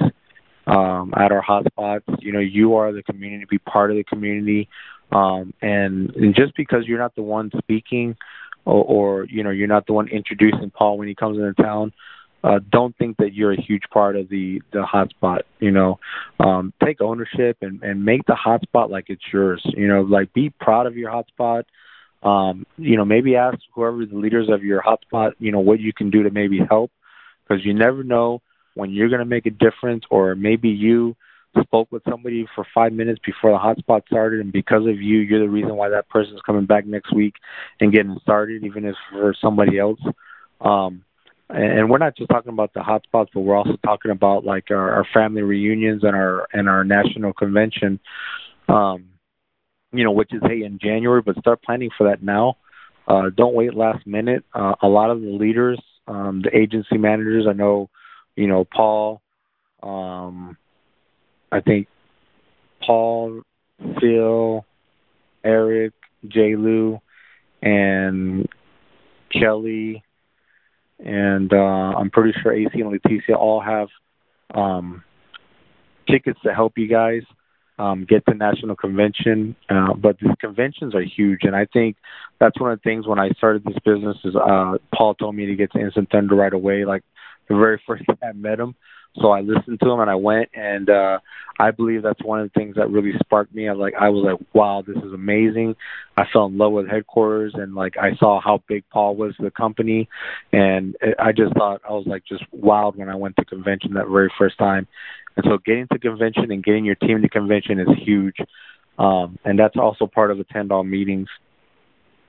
um, 0.70 1.14
at 1.16 1.32
our 1.32 1.44
hotspots. 1.44 2.22
You 2.22 2.32
know, 2.32 2.40
you 2.40 2.76
are 2.76 2.92
the 2.92 3.04
community, 3.04 3.46
be 3.50 3.58
part 3.58 3.92
of 3.92 3.98
the 3.98 4.04
community, 4.04 4.70
um, 5.12 5.54
and 5.62 6.16
and 6.16 6.36
just 6.36 6.56
because 6.56 6.86
you're 6.86 7.00
not 7.00 7.16
the 7.16 7.24
one 7.24 7.52
speaking, 7.58 8.16
or, 8.70 8.84
or 8.84 9.26
you 9.26 9.44
know, 9.44 9.50
you're 9.50 9.68
not 9.68 9.88
the 9.88 9.94
one 9.94 10.08
introducing 10.08 10.72
Paul 10.72 10.98
when 10.98 11.08
he 11.08 11.16
comes 11.16 11.38
into 11.38 11.54
town, 11.62 11.92
uh, 12.44 12.60
don't 12.72 12.96
think 12.98 13.18
that 13.18 13.34
you're 13.34 13.52
a 13.52 13.62
huge 13.62 13.84
part 13.92 14.16
of 14.16 14.30
the 14.30 14.62
the 14.72 14.84
hotspot. 14.84 15.42
You 15.60 15.72
know, 15.72 16.00
um, 16.40 16.74
take 16.84 17.02
ownership 17.02 17.58
and 17.62 17.84
and 17.84 18.06
make 18.06 18.26
the 18.26 18.38
hotspot 18.46 18.90
like 18.90 19.06
it's 19.10 19.24
yours. 19.34 19.62
You 19.66 19.88
know, 19.88 20.02
like 20.02 20.34
be 20.34 20.50
proud 20.50 20.86
of 20.86 20.96
your 20.96 21.12
hotspot. 21.12 21.64
Um, 22.22 22.66
you 22.78 22.98
know, 22.98 23.06
maybe 23.06 23.36
ask 23.36 23.60
whoever 23.74 24.06
the 24.06 24.18
leaders 24.18 24.50
of 24.50 24.64
your 24.64 24.82
hotspot, 24.82 25.34
you 25.40 25.52
know, 25.52 25.62
what 25.62 25.80
you 25.80 25.94
can 25.94 26.10
do 26.10 26.24
to 26.24 26.30
maybe 26.30 26.60
help, 26.70 26.92
because 27.48 27.64
you 27.66 27.74
never 27.74 28.04
know 28.04 28.42
when 28.74 28.92
you're 28.92 29.08
going 29.08 29.20
to 29.20 29.26
make 29.26 29.46
a 29.46 29.52
difference, 29.52 30.04
or 30.10 30.36
maybe 30.36 30.70
you 30.70 31.16
spoke 31.62 31.92
with 31.92 32.04
somebody 32.10 32.48
for 32.56 32.66
five 32.74 32.94
minutes 32.94 33.20
before 33.26 33.52
the 33.52 33.58
hotspot 33.58 34.06
started, 34.08 34.40
and 34.40 34.52
because 34.52 34.86
of 34.88 35.02
you, 35.02 35.20
you're 35.20 35.40
the 35.40 35.50
reason 35.50 35.76
why 35.76 35.90
that 35.90 36.10
person's 36.10 36.42
coming 36.46 36.66
back 36.66 36.86
next 36.86 37.14
week 37.14 37.36
and 37.80 37.94
getting 37.94 38.18
started, 38.22 38.64
even 38.64 38.86
if 38.86 38.96
for 39.12 39.34
somebody 39.42 39.78
else. 39.80 40.00
Um, 40.62 41.04
and 41.50 41.90
we're 41.90 41.98
not 41.98 42.16
just 42.16 42.30
talking 42.30 42.54
about 42.54 42.74
the 42.74 42.82
hotspots, 42.82 43.30
but 43.34 43.42
we're 43.42 43.56
also 43.56 43.78
talking 43.84 44.12
about 44.12 44.46
like 44.46 44.70
our, 44.70 44.94
our 44.94 45.08
family 45.14 45.42
reunions 45.42 46.04
and 46.04 46.16
our 46.16 46.48
and 46.54 46.70
our 46.70 46.84
national 46.84 47.34
convention. 47.34 48.00
Um, 48.68 49.06
you 49.92 50.04
know, 50.04 50.12
which 50.12 50.32
is 50.32 50.42
hey 50.44 50.64
in 50.64 50.78
January, 50.80 51.24
but 51.24 51.38
start 51.40 51.64
planning 51.64 51.90
for 51.98 52.10
that 52.10 52.22
now. 52.22 52.58
Uh, 53.08 53.32
don't 53.36 53.56
wait 53.56 53.74
last 53.74 54.06
minute. 54.06 54.46
Uh, 54.54 54.76
a 54.84 54.88
lot 54.88 55.10
of 55.10 55.22
the 55.22 55.32
leaders, 55.32 55.82
um, 56.08 56.44
the 56.44 56.56
agency 56.56 56.98
managers, 56.98 57.48
I 57.50 57.54
know, 57.54 57.90
you 58.36 58.46
know, 58.46 58.64
Paul, 58.64 59.24
um, 59.82 60.56
I 61.52 61.62
think 61.62 61.88
Paul, 62.86 63.42
Phil, 64.00 64.66
Eric, 65.44 65.94
J. 66.28 66.56
Lou, 66.56 67.00
and 67.62 68.48
Kelly, 69.32 70.04
and 71.04 71.52
uh, 71.54 71.56
I'm 71.56 72.10
pretty 72.10 72.38
sure 72.42 72.54
AC 72.54 72.72
and 72.74 72.92
Leticia 72.92 73.38
all 73.38 73.62
have 73.62 73.88
um, 74.54 75.04
tickets 76.10 76.40
to 76.44 76.54
help 76.54 76.78
you 76.78 76.88
guys 76.88 77.24
um, 77.78 78.06
get 78.08 78.26
to 78.26 78.34
national 78.34 78.76
convention. 78.76 79.56
Uh, 79.70 79.94
but 79.94 80.18
these 80.20 80.36
conventions 80.40 80.94
are 80.94 81.02
huge, 81.02 81.40
and 81.44 81.56
I 81.56 81.66
think 81.66 81.96
that's 82.40 82.60
one 82.60 82.72
of 82.72 82.80
the 82.80 82.90
things 82.90 83.08
when 83.08 83.20
I 83.20 83.30
started 83.32 83.64
this 83.64 83.78
business 83.86 84.18
is 84.24 84.36
uh, 84.36 84.78
Paul 84.94 85.16
told 85.16 85.36
me 85.36 85.46
to 85.48 85.56
get 85.56 85.72
to 85.72 85.80
Instant 85.80 86.10
Thunder 86.12 86.36
right 86.36 86.54
away. 86.54 86.86
Like 86.86 87.04
the 87.48 87.56
very 87.56 87.82
first 87.88 88.04
time 88.06 88.18
I 88.22 88.34
met 88.34 88.60
him, 88.60 88.76
so 89.16 89.32
I 89.32 89.42
listened 89.42 89.80
to 89.82 89.90
him 89.90 90.00
and 90.00 90.10
I 90.10 90.16
went, 90.16 90.50
and 90.54 90.90
uh, 90.90 91.20
I 91.60 91.72
believe 91.72 92.04
that's 92.04 92.24
one 92.24 92.40
of 92.40 92.52
the 92.52 92.60
things 92.60 92.76
that 92.76 92.90
really 92.90 93.12
sparked 93.20 93.54
me. 93.54 93.68
I 93.68 93.74
like 93.74 93.94
I 94.00 94.10
was 94.10 94.24
like, 94.24 94.48
wow, 94.54 94.84
this 94.86 94.98
is 94.98 95.14
amazing. 95.14 95.76
I 96.16 96.26
fell 96.32 96.46
in 96.46 96.58
love 96.58 96.72
with 96.72 96.88
headquarters, 96.88 97.54
and 97.56 97.76
like 97.76 97.98
I 97.98 98.16
saw 98.18 98.40
how 98.40 98.64
big 98.68 98.84
Paul 98.92 99.16
was 99.16 99.36
to 99.38 99.44
the 99.44 99.52
company, 99.52 100.08
and 100.54 100.96
I 101.18 101.32
just 101.32 101.54
thought 101.56 101.82
I 101.88 101.92
was 101.94 102.06
like 102.08 102.24
just 102.26 102.44
wild 102.52 102.98
when 102.98 103.10
I 103.10 103.16
went 103.16 103.36
to 103.38 103.46
convention 103.46 103.94
that 103.94 104.08
very 104.08 104.32
first 104.38 104.58
time. 104.58 104.88
And 105.36 105.46
so 105.46 105.58
getting 105.66 105.88
to 105.92 106.00
convention 106.00 106.52
and 106.52 106.64
getting 106.64 106.86
your 106.86 106.96
team 106.96 107.22
to 107.22 107.30
convention 107.30 107.80
is 107.80 107.88
huge, 108.04 108.38
um, 108.98 109.38
and 109.44 109.58
that's 109.58 109.78
also 109.78 110.08
part 110.08 110.32
of 110.32 110.40
attend 110.40 110.72
all 110.72 110.84
meetings. 110.84 111.28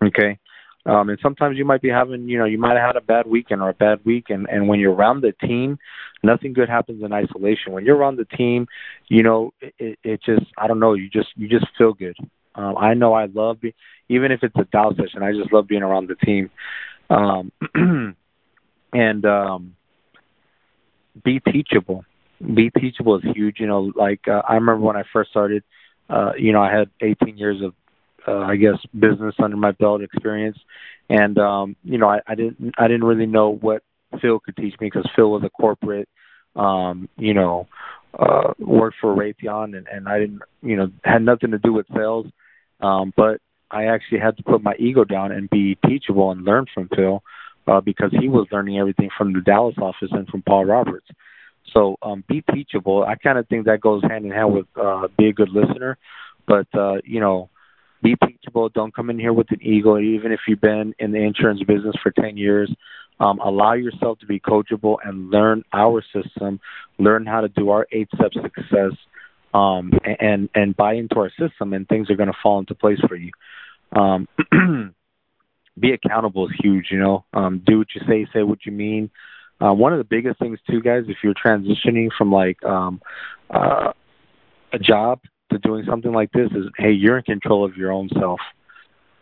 Okay. 0.02 0.38
Um, 0.86 1.10
and 1.10 1.18
sometimes 1.22 1.58
you 1.58 1.64
might 1.64 1.82
be 1.82 1.90
having, 1.90 2.28
you 2.28 2.38
know, 2.38 2.46
you 2.46 2.58
might 2.58 2.76
have 2.76 2.94
had 2.94 2.96
a 2.96 3.02
bad 3.02 3.26
weekend 3.26 3.60
or 3.60 3.68
a 3.68 3.74
bad 3.74 4.04
week, 4.04 4.30
and 4.30 4.48
and 4.48 4.66
when 4.66 4.80
you're 4.80 4.94
around 4.94 5.20
the 5.20 5.32
team, 5.32 5.78
nothing 6.22 6.52
good 6.52 6.68
happens 6.68 7.02
in 7.02 7.12
isolation. 7.12 7.72
When 7.72 7.84
you're 7.84 7.96
around 7.96 8.16
the 8.16 8.24
team, 8.24 8.66
you 9.08 9.22
know, 9.22 9.52
it, 9.60 9.98
it 10.02 10.22
just, 10.22 10.46
I 10.56 10.66
don't 10.66 10.80
know, 10.80 10.94
you 10.94 11.10
just 11.10 11.28
you 11.36 11.48
just 11.48 11.66
feel 11.76 11.92
good. 11.92 12.16
Um, 12.54 12.76
I 12.78 12.94
know 12.94 13.12
I 13.12 13.26
love, 13.26 13.58
even 14.08 14.32
if 14.32 14.42
it's 14.42 14.56
a 14.56 14.64
Dow 14.64 14.92
session, 14.92 15.22
I 15.22 15.32
just 15.32 15.52
love 15.52 15.68
being 15.68 15.82
around 15.82 16.08
the 16.08 16.16
team. 16.16 16.50
Um, 17.08 17.52
and 18.92 19.24
um, 19.24 19.76
be 21.22 21.40
teachable. 21.40 22.04
Be 22.54 22.70
teachable 22.70 23.16
is 23.18 23.24
huge. 23.34 23.60
You 23.60 23.66
know, 23.66 23.92
like 23.94 24.26
uh, 24.26 24.42
I 24.48 24.54
remember 24.54 24.80
when 24.80 24.96
I 24.96 25.04
first 25.12 25.30
started, 25.30 25.62
uh, 26.08 26.32
you 26.38 26.52
know, 26.52 26.62
I 26.62 26.74
had 26.74 26.90
18 27.00 27.36
years 27.36 27.62
of 27.62 27.74
uh, 28.30 28.44
I 28.44 28.56
guess 28.56 28.76
business 28.98 29.34
under 29.42 29.56
my 29.56 29.72
belt 29.72 30.02
experience, 30.02 30.58
and 31.08 31.36
um, 31.38 31.76
you 31.82 31.98
know 31.98 32.08
I, 32.08 32.20
I 32.26 32.34
didn't 32.34 32.74
I 32.78 32.86
didn't 32.86 33.04
really 33.04 33.26
know 33.26 33.50
what 33.50 33.82
Phil 34.20 34.38
could 34.40 34.56
teach 34.56 34.74
me 34.80 34.86
because 34.86 35.08
Phil 35.16 35.30
was 35.30 35.42
a 35.44 35.50
corporate, 35.50 36.08
um, 36.54 37.08
you 37.16 37.34
know, 37.34 37.66
uh, 38.18 38.52
worked 38.58 38.96
for 39.00 39.14
Raytheon, 39.14 39.76
and, 39.76 39.86
and 39.88 40.08
I 40.08 40.20
didn't 40.20 40.42
you 40.62 40.76
know 40.76 40.90
had 41.04 41.22
nothing 41.22 41.50
to 41.50 41.58
do 41.58 41.72
with 41.72 41.86
sales, 41.94 42.26
um, 42.80 43.12
but 43.16 43.40
I 43.70 43.86
actually 43.86 44.20
had 44.20 44.36
to 44.36 44.42
put 44.42 44.62
my 44.62 44.74
ego 44.78 45.04
down 45.04 45.32
and 45.32 45.50
be 45.50 45.76
teachable 45.86 46.30
and 46.30 46.44
learn 46.44 46.66
from 46.72 46.88
Phil 46.94 47.22
uh, 47.66 47.80
because 47.80 48.12
he 48.18 48.28
was 48.28 48.46
learning 48.50 48.78
everything 48.78 49.10
from 49.16 49.32
the 49.32 49.40
Dallas 49.40 49.76
office 49.80 50.10
and 50.10 50.28
from 50.28 50.42
Paul 50.42 50.64
Roberts. 50.64 51.06
So 51.72 51.96
um, 52.02 52.24
be 52.28 52.42
teachable. 52.52 53.04
I 53.04 53.14
kind 53.14 53.38
of 53.38 53.46
think 53.48 53.66
that 53.66 53.80
goes 53.80 54.02
hand 54.02 54.24
in 54.24 54.32
hand 54.32 54.52
with 54.52 54.66
uh, 54.80 55.08
be 55.16 55.28
a 55.28 55.32
good 55.32 55.50
listener. 55.50 55.98
But 56.46 56.66
uh, 56.74 56.96
you 57.04 57.20
know, 57.20 57.48
be 58.02 58.16
teachable. 58.26 58.68
Don't 58.70 58.94
come 58.94 59.10
in 59.10 59.18
here 59.18 59.32
with 59.32 59.50
an 59.50 59.60
ego, 59.62 59.98
even 59.98 60.32
if 60.32 60.40
you've 60.48 60.60
been 60.60 60.94
in 60.98 61.12
the 61.12 61.18
insurance 61.18 61.62
business 61.62 61.94
for 62.02 62.10
10 62.10 62.36
years. 62.36 62.74
Um, 63.20 63.38
allow 63.40 63.74
yourself 63.74 64.18
to 64.20 64.26
be 64.26 64.40
coachable 64.40 64.96
and 65.04 65.30
learn 65.30 65.62
our 65.74 66.02
system, 66.14 66.58
learn 66.98 67.26
how 67.26 67.42
to 67.42 67.48
do 67.48 67.68
our 67.68 67.86
eight 67.92 68.08
step 68.14 68.32
success, 68.32 68.92
um, 69.52 69.92
and 70.20 70.48
and 70.54 70.74
buy 70.74 70.94
into 70.94 71.16
our 71.16 71.30
system, 71.38 71.74
and 71.74 71.86
things 71.86 72.08
are 72.08 72.16
going 72.16 72.32
to 72.32 72.38
fall 72.42 72.60
into 72.60 72.74
place 72.74 72.98
for 73.06 73.16
you. 73.16 73.30
Um, 73.92 74.26
be 75.78 75.92
accountable 75.92 76.46
is 76.46 76.54
huge. 76.62 76.86
You 76.90 76.98
know, 76.98 77.24
um, 77.34 77.62
do 77.66 77.78
what 77.78 77.88
you 77.94 78.00
say, 78.08 78.26
say 78.32 78.42
what 78.42 78.64
you 78.64 78.72
mean. 78.72 79.10
Uh, 79.60 79.74
one 79.74 79.92
of 79.92 79.98
the 79.98 80.04
biggest 80.04 80.38
things 80.38 80.58
too, 80.68 80.80
guys, 80.80 81.04
if 81.08 81.18
you're 81.22 81.34
transitioning 81.34 82.08
from 82.16 82.32
like 82.32 82.62
um, 82.64 83.02
uh, 83.50 83.92
a 84.72 84.78
job 84.78 85.20
to 85.50 85.58
doing 85.58 85.84
something 85.88 86.12
like 86.12 86.32
this 86.32 86.50
is 86.52 86.66
hey 86.76 86.92
you're 86.92 87.18
in 87.18 87.24
control 87.24 87.64
of 87.64 87.76
your 87.76 87.92
own 87.92 88.08
self. 88.18 88.40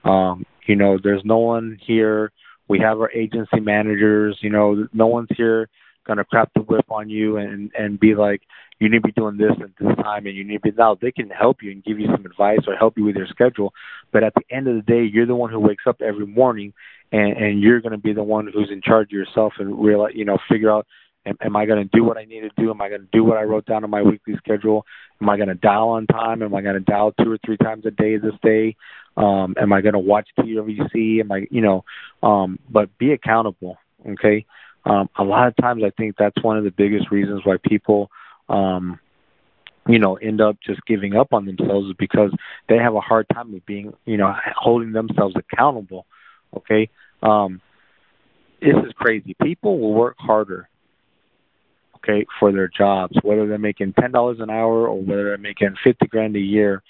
Um 0.05 0.45
you 0.67 0.77
know 0.77 0.99
there's 1.03 1.23
no 1.25 1.39
one 1.39 1.79
here. 1.85 2.33
We 2.69 2.79
have 2.81 3.01
our 3.01 3.11
agency 3.13 3.61
managers. 3.61 4.39
You 4.41 4.51
know 4.51 4.87
no 4.93 5.07
one's 5.07 5.29
here 5.37 5.69
to 6.17 6.25
crap 6.25 6.51
the 6.55 6.63
whip 6.63 6.87
on 6.89 7.11
you 7.11 7.37
and 7.37 7.71
and 7.79 8.01
be 8.01 8.15
like 8.15 8.41
you 8.81 8.89
need 8.89 9.03
to 9.03 9.09
be 9.09 9.13
doing 9.13 9.37
this 9.37 9.53
at 9.61 9.71
this 9.79 9.97
time 9.97 10.27
and 10.27 10.35
you 10.35 10.45
need 10.45 10.63
to 10.63 10.71
be 10.71 10.77
now 10.77 10.97
they 11.01 11.13
can 11.13 11.29
help 11.29 11.59
you 11.63 11.71
and 11.71 11.85
give 11.85 12.01
you 12.01 12.07
some 12.07 12.25
advice 12.25 12.61
or 12.67 12.75
help 12.77 12.97
you 12.97 13.05
with 13.05 13.17
your 13.17 13.27
schedule. 13.27 13.75
But 14.11 14.25
at 14.25 14.33
the 14.35 14.43
end 14.51 14.69
of 14.69 14.77
the 14.77 14.83
day 14.83 15.05
you're 15.05 15.27
the 15.27 15.35
one 15.35 15.51
who 15.51 15.61
wakes 15.61 15.85
up 15.87 16.01
every 16.01 16.27
morning 16.27 16.73
and 17.13 17.37
and 17.37 17.61
you're 17.61 17.81
to 17.81 17.99
be 17.99 18.13
the 18.13 18.23
one 18.23 18.51
who's 18.53 18.71
in 18.71 18.81
charge 18.81 19.09
of 19.09 19.13
yourself 19.13 19.55
and 19.59 19.85
realize 19.85 20.13
you 20.15 20.25
know 20.25 20.39
figure 20.49 20.71
out 20.71 20.87
Am, 21.29 21.37
am 21.41 21.57
I 21.57 21.67
going 21.67 21.83
to 21.83 21.97
do 21.97 22.05
what 22.05 22.17
I 22.17 22.25
need 22.25 22.41
to 22.41 22.51
do? 22.57 22.71
Am 22.71 22.81
I 22.81 22.89
going 22.89 23.03
to 23.03 23.09
do 23.13 23.23
what 23.23 23.37
I 23.37 23.43
wrote 23.43 23.67
down 23.67 23.85
on 23.85 23.91
my 23.91 24.03
weekly 24.03 24.35
schedule? 24.39 24.87
Am 25.21 25.29
I 25.29 25.37
going 25.37 25.49
to 25.49 25.55
dial 25.55 25.91
on 25.91 26.07
time? 26.07 26.43
Am 26.43 26.55
I 26.55 26.63
going 26.63 26.75
to 26.75 26.81
dial 26.81 27.13
two 27.13 27.33
or 27.33 27.39
three 27.45 27.57
times 27.57 27.85
a 27.87 27.91
day 27.91 28.17
this 28.17 28.35
day? 28.43 28.77
Um, 29.17 29.55
am 29.61 29.73
I 29.73 29.81
going 29.81 29.95
to 29.95 29.99
watch 29.99 30.29
TWC? 30.39 31.21
Am 31.21 31.33
I, 31.33 31.47
you 31.51 31.61
know, 31.61 31.85
um, 32.23 32.59
but 32.71 32.97
be 32.99 33.13
accountable. 33.13 33.77
Okay. 34.09 34.47
Um, 34.85 35.11
a 35.19 35.25
lot 35.25 35.49
of 35.49 35.57
times 35.57 35.83
I 35.85 35.91
think 35.91 36.17
that's 36.19 36.43
one 36.43 36.57
of 36.57 36.65
the 36.65 36.71
biggest 36.71 37.11
reasons 37.11 37.43
why 37.45 37.57
people, 37.63 38.11
um, 38.49 38.99
you 39.89 39.99
know, 39.99 40.17
end 40.17 40.41
up 40.41 40.57
just 40.65 40.81
giving 40.87 41.15
up 41.15 41.33
on 41.33 41.47
themselves 41.47 41.89
is 41.89 41.97
because 41.99 42.31
they 42.69 42.77
have 42.77 42.95
a 42.95 43.01
hard 43.01 43.27
time 43.33 43.55
of 43.55 43.67
being, 43.67 43.93
you 44.05 44.17
know, 44.17 44.33
holding 44.57 44.93
themselves 44.93 45.35
accountable. 45.37 46.07
Okay. 46.57 46.89
Um, 47.23 47.61
this 48.61 48.77
is 48.87 48.93
crazy. 48.95 49.37
People 49.43 49.79
will 49.79 49.93
work 49.93 50.17
harder 50.19 50.69
okay, 51.99 52.27
for 52.39 52.53
their 52.53 52.69
jobs, 52.69 53.17
whether 53.23 53.47
they're 53.47 53.59
making 53.59 53.93
ten 53.95 54.13
dollars 54.13 54.39
an 54.41 54.51
hour 54.51 54.89
or 54.89 55.01
whether 55.01 55.25
they're 55.25 55.39
making 55.39 55.75
fifty 55.83 56.07
grand 56.07 56.37
a 56.37 56.41
year, 56.41 56.83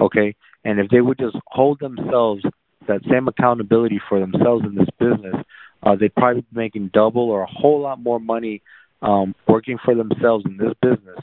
okay. 0.00 0.34
And 0.64 0.80
if 0.80 0.88
they 0.90 1.00
would 1.00 1.18
just 1.18 1.36
hold 1.46 1.78
themselves 1.78 2.42
that 2.88 3.00
same 3.10 3.28
accountability 3.28 4.00
for 4.08 4.18
themselves 4.18 4.64
in 4.64 4.74
this 4.74 4.88
business, 4.98 5.36
uh, 5.82 5.94
they'd 5.94 6.14
probably 6.14 6.42
be 6.42 6.48
making 6.52 6.90
double 6.92 7.30
or 7.30 7.42
a 7.42 7.50
whole 7.50 7.80
lot 7.80 8.00
more 8.00 8.18
money 8.18 8.62
um, 9.02 9.34
working 9.46 9.78
for 9.84 9.94
themselves 9.94 10.44
in 10.44 10.56
this 10.56 10.74
business, 10.80 11.18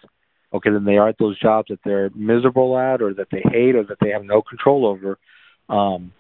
okay, 0.53 0.69
than 0.69 0.85
they 0.85 0.97
are 0.97 1.09
at 1.09 1.17
those 1.17 1.39
jobs 1.39 1.67
that 1.69 1.79
they're 1.83 2.09
miserable 2.15 2.77
at 2.77 3.01
or 3.01 3.13
that 3.13 3.27
they 3.31 3.43
hate 3.51 3.75
or 3.75 3.83
that 3.83 3.97
they 3.99 4.09
have 4.09 4.23
no 4.23 4.41
control 4.41 4.85
over. 4.85 5.17
Um, 5.69 6.13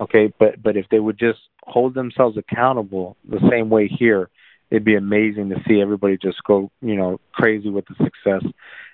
okay, 0.00 0.32
but 0.38 0.62
but 0.62 0.76
if 0.76 0.86
they 0.90 0.98
would 0.98 1.18
just 1.18 1.38
hold 1.62 1.94
themselves 1.94 2.36
accountable 2.36 3.16
the 3.28 3.40
same 3.50 3.70
way 3.70 3.88
here, 3.88 4.28
it'd 4.70 4.84
be 4.84 4.96
amazing 4.96 5.50
to 5.50 5.56
see 5.66 5.80
everybody 5.80 6.16
just 6.16 6.42
go, 6.44 6.70
you 6.80 6.96
know, 6.96 7.20
crazy 7.32 7.70
with 7.70 7.84
the 7.86 7.94
success. 7.96 8.42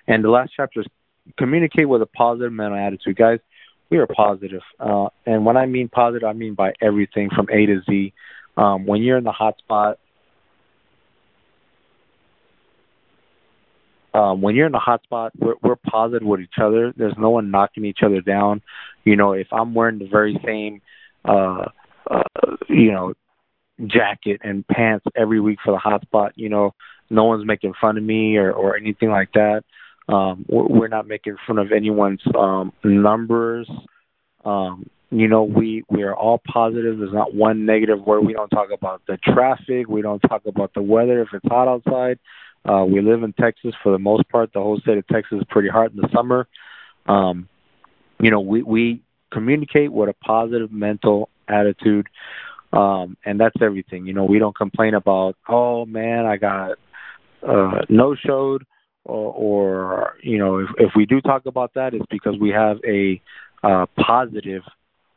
And 0.07 0.23
the 0.23 0.29
last 0.29 0.51
chapter 0.55 0.81
is 0.81 0.87
communicate 1.37 1.87
with 1.87 2.01
a 2.01 2.05
positive 2.05 2.51
mental 2.51 2.77
attitude, 2.77 3.15
guys. 3.15 3.39
We 3.89 3.97
are 3.99 4.07
positive, 4.07 4.61
uh, 4.79 5.09
and 5.25 5.45
when 5.45 5.55
I 5.55 5.67
mean 5.67 5.87
positive, 5.87 6.27
I 6.27 6.33
mean 6.33 6.55
by 6.55 6.73
everything 6.81 7.29
from 7.29 7.47
A 7.51 7.65
to 7.67 7.81
Z. 7.87 8.13
Um, 8.57 8.85
when 8.85 9.03
you're 9.03 9.17
in 9.17 9.23
the 9.23 9.31
hot 9.31 9.57
spot, 9.59 9.99
um, 14.15 14.41
when 14.41 14.55
you're 14.55 14.65
in 14.65 14.71
the 14.71 14.79
hot 14.79 15.03
spot, 15.03 15.33
we're, 15.37 15.55
we're 15.61 15.75
positive 15.75 16.27
with 16.27 16.39
each 16.39 16.59
other. 16.59 16.91
There's 16.95 17.13
no 17.19 17.29
one 17.29 17.51
knocking 17.51 17.85
each 17.85 17.99
other 18.03 18.21
down. 18.21 18.61
You 19.03 19.15
know, 19.15 19.33
if 19.33 19.47
I'm 19.51 19.75
wearing 19.75 19.99
the 19.99 20.07
very 20.07 20.39
same, 20.43 20.81
uh, 21.25 21.65
uh, 22.09 22.23
you 22.69 22.91
know, 22.91 23.13
jacket 23.87 24.41
and 24.43 24.67
pants 24.67 25.05
every 25.15 25.39
week 25.39 25.59
for 25.63 25.71
the 25.71 25.77
hot 25.77 26.01
spot. 26.03 26.33
You 26.35 26.49
know, 26.49 26.73
no 27.09 27.25
one's 27.25 27.45
making 27.45 27.73
fun 27.79 27.97
of 27.97 28.03
me 28.03 28.37
or 28.37 28.51
or 28.51 28.75
anything 28.75 29.09
like 29.09 29.31
that. 29.33 29.63
Um, 30.07 30.45
we're 30.47 30.67
we're 30.67 30.87
not 30.87 31.07
making 31.07 31.37
fun 31.47 31.57
of 31.57 31.71
anyone's 31.71 32.21
um, 32.37 32.73
numbers. 32.83 33.69
Um, 34.43 34.89
you 35.11 35.27
know, 35.27 35.43
we 35.43 35.83
we 35.89 36.03
are 36.03 36.15
all 36.15 36.41
positive. 36.45 36.97
There's 36.97 37.13
not 37.13 37.33
one 37.33 37.65
negative 37.65 38.01
word. 38.01 38.21
We 38.21 38.33
don't 38.33 38.49
talk 38.49 38.69
about 38.71 39.01
the 39.07 39.17
traffic. 39.17 39.87
We 39.87 40.01
don't 40.01 40.19
talk 40.19 40.45
about 40.45 40.73
the 40.73 40.81
weather 40.81 41.21
if 41.21 41.29
it's 41.33 41.45
hot 41.47 41.67
outside. 41.67 42.19
Uh, 42.65 42.85
we 42.85 43.01
live 43.01 43.23
in 43.23 43.33
Texas 43.33 43.73
for 43.83 43.91
the 43.91 43.99
most 43.99 44.27
part. 44.29 44.51
The 44.53 44.59
whole 44.59 44.79
state 44.79 44.97
of 44.97 45.07
Texas 45.07 45.39
is 45.39 45.45
pretty 45.49 45.69
hot 45.69 45.91
in 45.91 45.97
the 45.97 46.09
summer. 46.13 46.47
Um, 47.05 47.47
you 48.19 48.31
know, 48.31 48.39
we 48.39 48.63
we 48.63 49.01
communicate 49.31 49.91
with 49.91 50.09
a 50.09 50.13
positive 50.13 50.71
mental 50.71 51.29
attitude 51.47 52.07
um, 52.73 53.15
and 53.23 53.39
that's 53.39 53.55
everything. 53.61 54.05
You 54.05 54.13
know, 54.13 54.25
we 54.25 54.39
don't 54.39 54.55
complain 54.55 54.95
about, 54.95 55.37
oh 55.47 55.85
man, 55.85 56.25
I 56.25 56.37
got 56.37 56.71
uh, 57.47 57.81
no 57.87 58.15
showed, 58.15 58.65
or, 59.05 59.33
or 59.33 60.13
you 60.21 60.39
know, 60.39 60.59
if, 60.59 60.69
if 60.77 60.91
we 60.95 61.05
do 61.05 61.21
talk 61.21 61.45
about 61.45 61.75
that, 61.75 61.93
it's 61.93 62.05
because 62.09 62.35
we 62.39 62.49
have 62.49 62.77
a 62.85 63.21
uh, 63.63 63.85
positive 63.97 64.63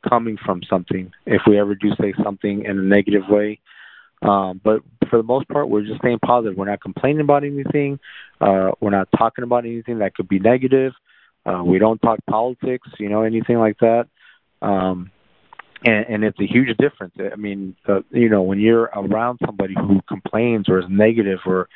coming 0.07 0.37
from 0.45 0.61
something. 0.69 1.11
If 1.25 1.43
we 1.47 1.59
ever 1.59 1.75
do 1.75 1.91
say 2.01 2.13
something 2.23 2.65
in 2.65 2.79
a 2.79 2.83
negative 2.83 3.23
way, 3.29 3.59
um, 4.23 4.61
but 4.63 4.83
for 5.09 5.17
the 5.17 5.23
most 5.23 5.49
part, 5.49 5.69
we're 5.69 5.83
just 5.83 5.99
staying 5.99 6.19
positive. 6.19 6.57
We're 6.57 6.67
not 6.67 6.81
complaining 6.81 7.21
about 7.21 7.45
anything. 7.45 7.99
Uh, 8.41 8.73
we're 8.81 8.91
not 8.91 9.09
talking 9.17 9.45
about 9.45 9.65
anything 9.65 9.99
that 9.99 10.15
could 10.15 10.29
be 10.29 10.39
negative. 10.39 10.93
Uh, 11.45 11.63
we 11.65 11.79
don't 11.79 12.01
talk 12.03 12.19
politics, 12.29 12.89
you 12.99 13.09
know, 13.09 13.23
anything 13.23 13.59
like 13.59 13.79
that. 13.79 14.09
Um, 14.61 15.11
and, 15.85 16.07
and 16.09 16.25
it's 16.25 16.39
a 16.41 16.47
huge 16.47 16.77
difference. 16.79 17.15
I 17.19 17.37
mean, 17.37 17.77
uh, 17.89 18.01
you 18.11 18.29
know, 18.29 18.43
when 18.43 18.61
you're 18.61 18.91
around 18.95 19.39
somebody 19.45 19.75
who 19.75 20.01
complains 20.09 20.69
or 20.69 20.79
is 20.79 20.87
negative, 20.89 21.41
or 21.47 21.69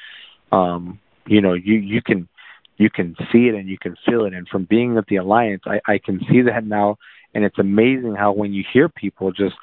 um, 0.53 0.99
you 1.27 1.41
know, 1.41 1.55
you 1.55 1.75
you 1.75 2.03
can 2.03 2.29
you 2.77 2.89
can 2.91 3.15
see 3.31 3.49
it 3.49 3.55
and 3.55 3.69
you 3.69 3.79
can 3.79 3.97
feel 4.07 4.25
it. 4.25 4.33
And 4.33 4.49
from 4.49 4.65
being 4.65 4.97
at 4.97 5.07
the 5.07 5.17
alliance, 5.17 5.63
I, 5.67 5.81
I 5.87 5.99
can 5.99 6.21
see 6.31 6.43
that 6.43 6.65
now, 6.65 6.97
and 7.35 7.45
it's 7.45 7.59
amazing 7.59 8.15
how 8.15 8.33
when 8.33 8.53
you 8.53 8.65
hear 8.73 8.89
people 8.89 9.33
just 9.33 9.55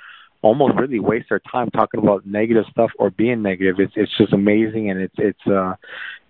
almost 0.43 0.75
really 0.75 0.99
waste 0.99 1.29
their 1.29 1.41
time 1.51 1.69
talking 1.71 1.99
about 1.99 2.25
negative 2.25 2.65
stuff 2.71 2.91
or 2.99 3.09
being 3.09 3.41
negative, 3.41 3.75
it's 3.79 3.93
it's 3.95 4.15
just 4.17 4.33
amazing, 4.33 4.91
and 4.91 5.01
it's 5.01 5.15
it's 5.17 5.47
uh, 5.47 5.73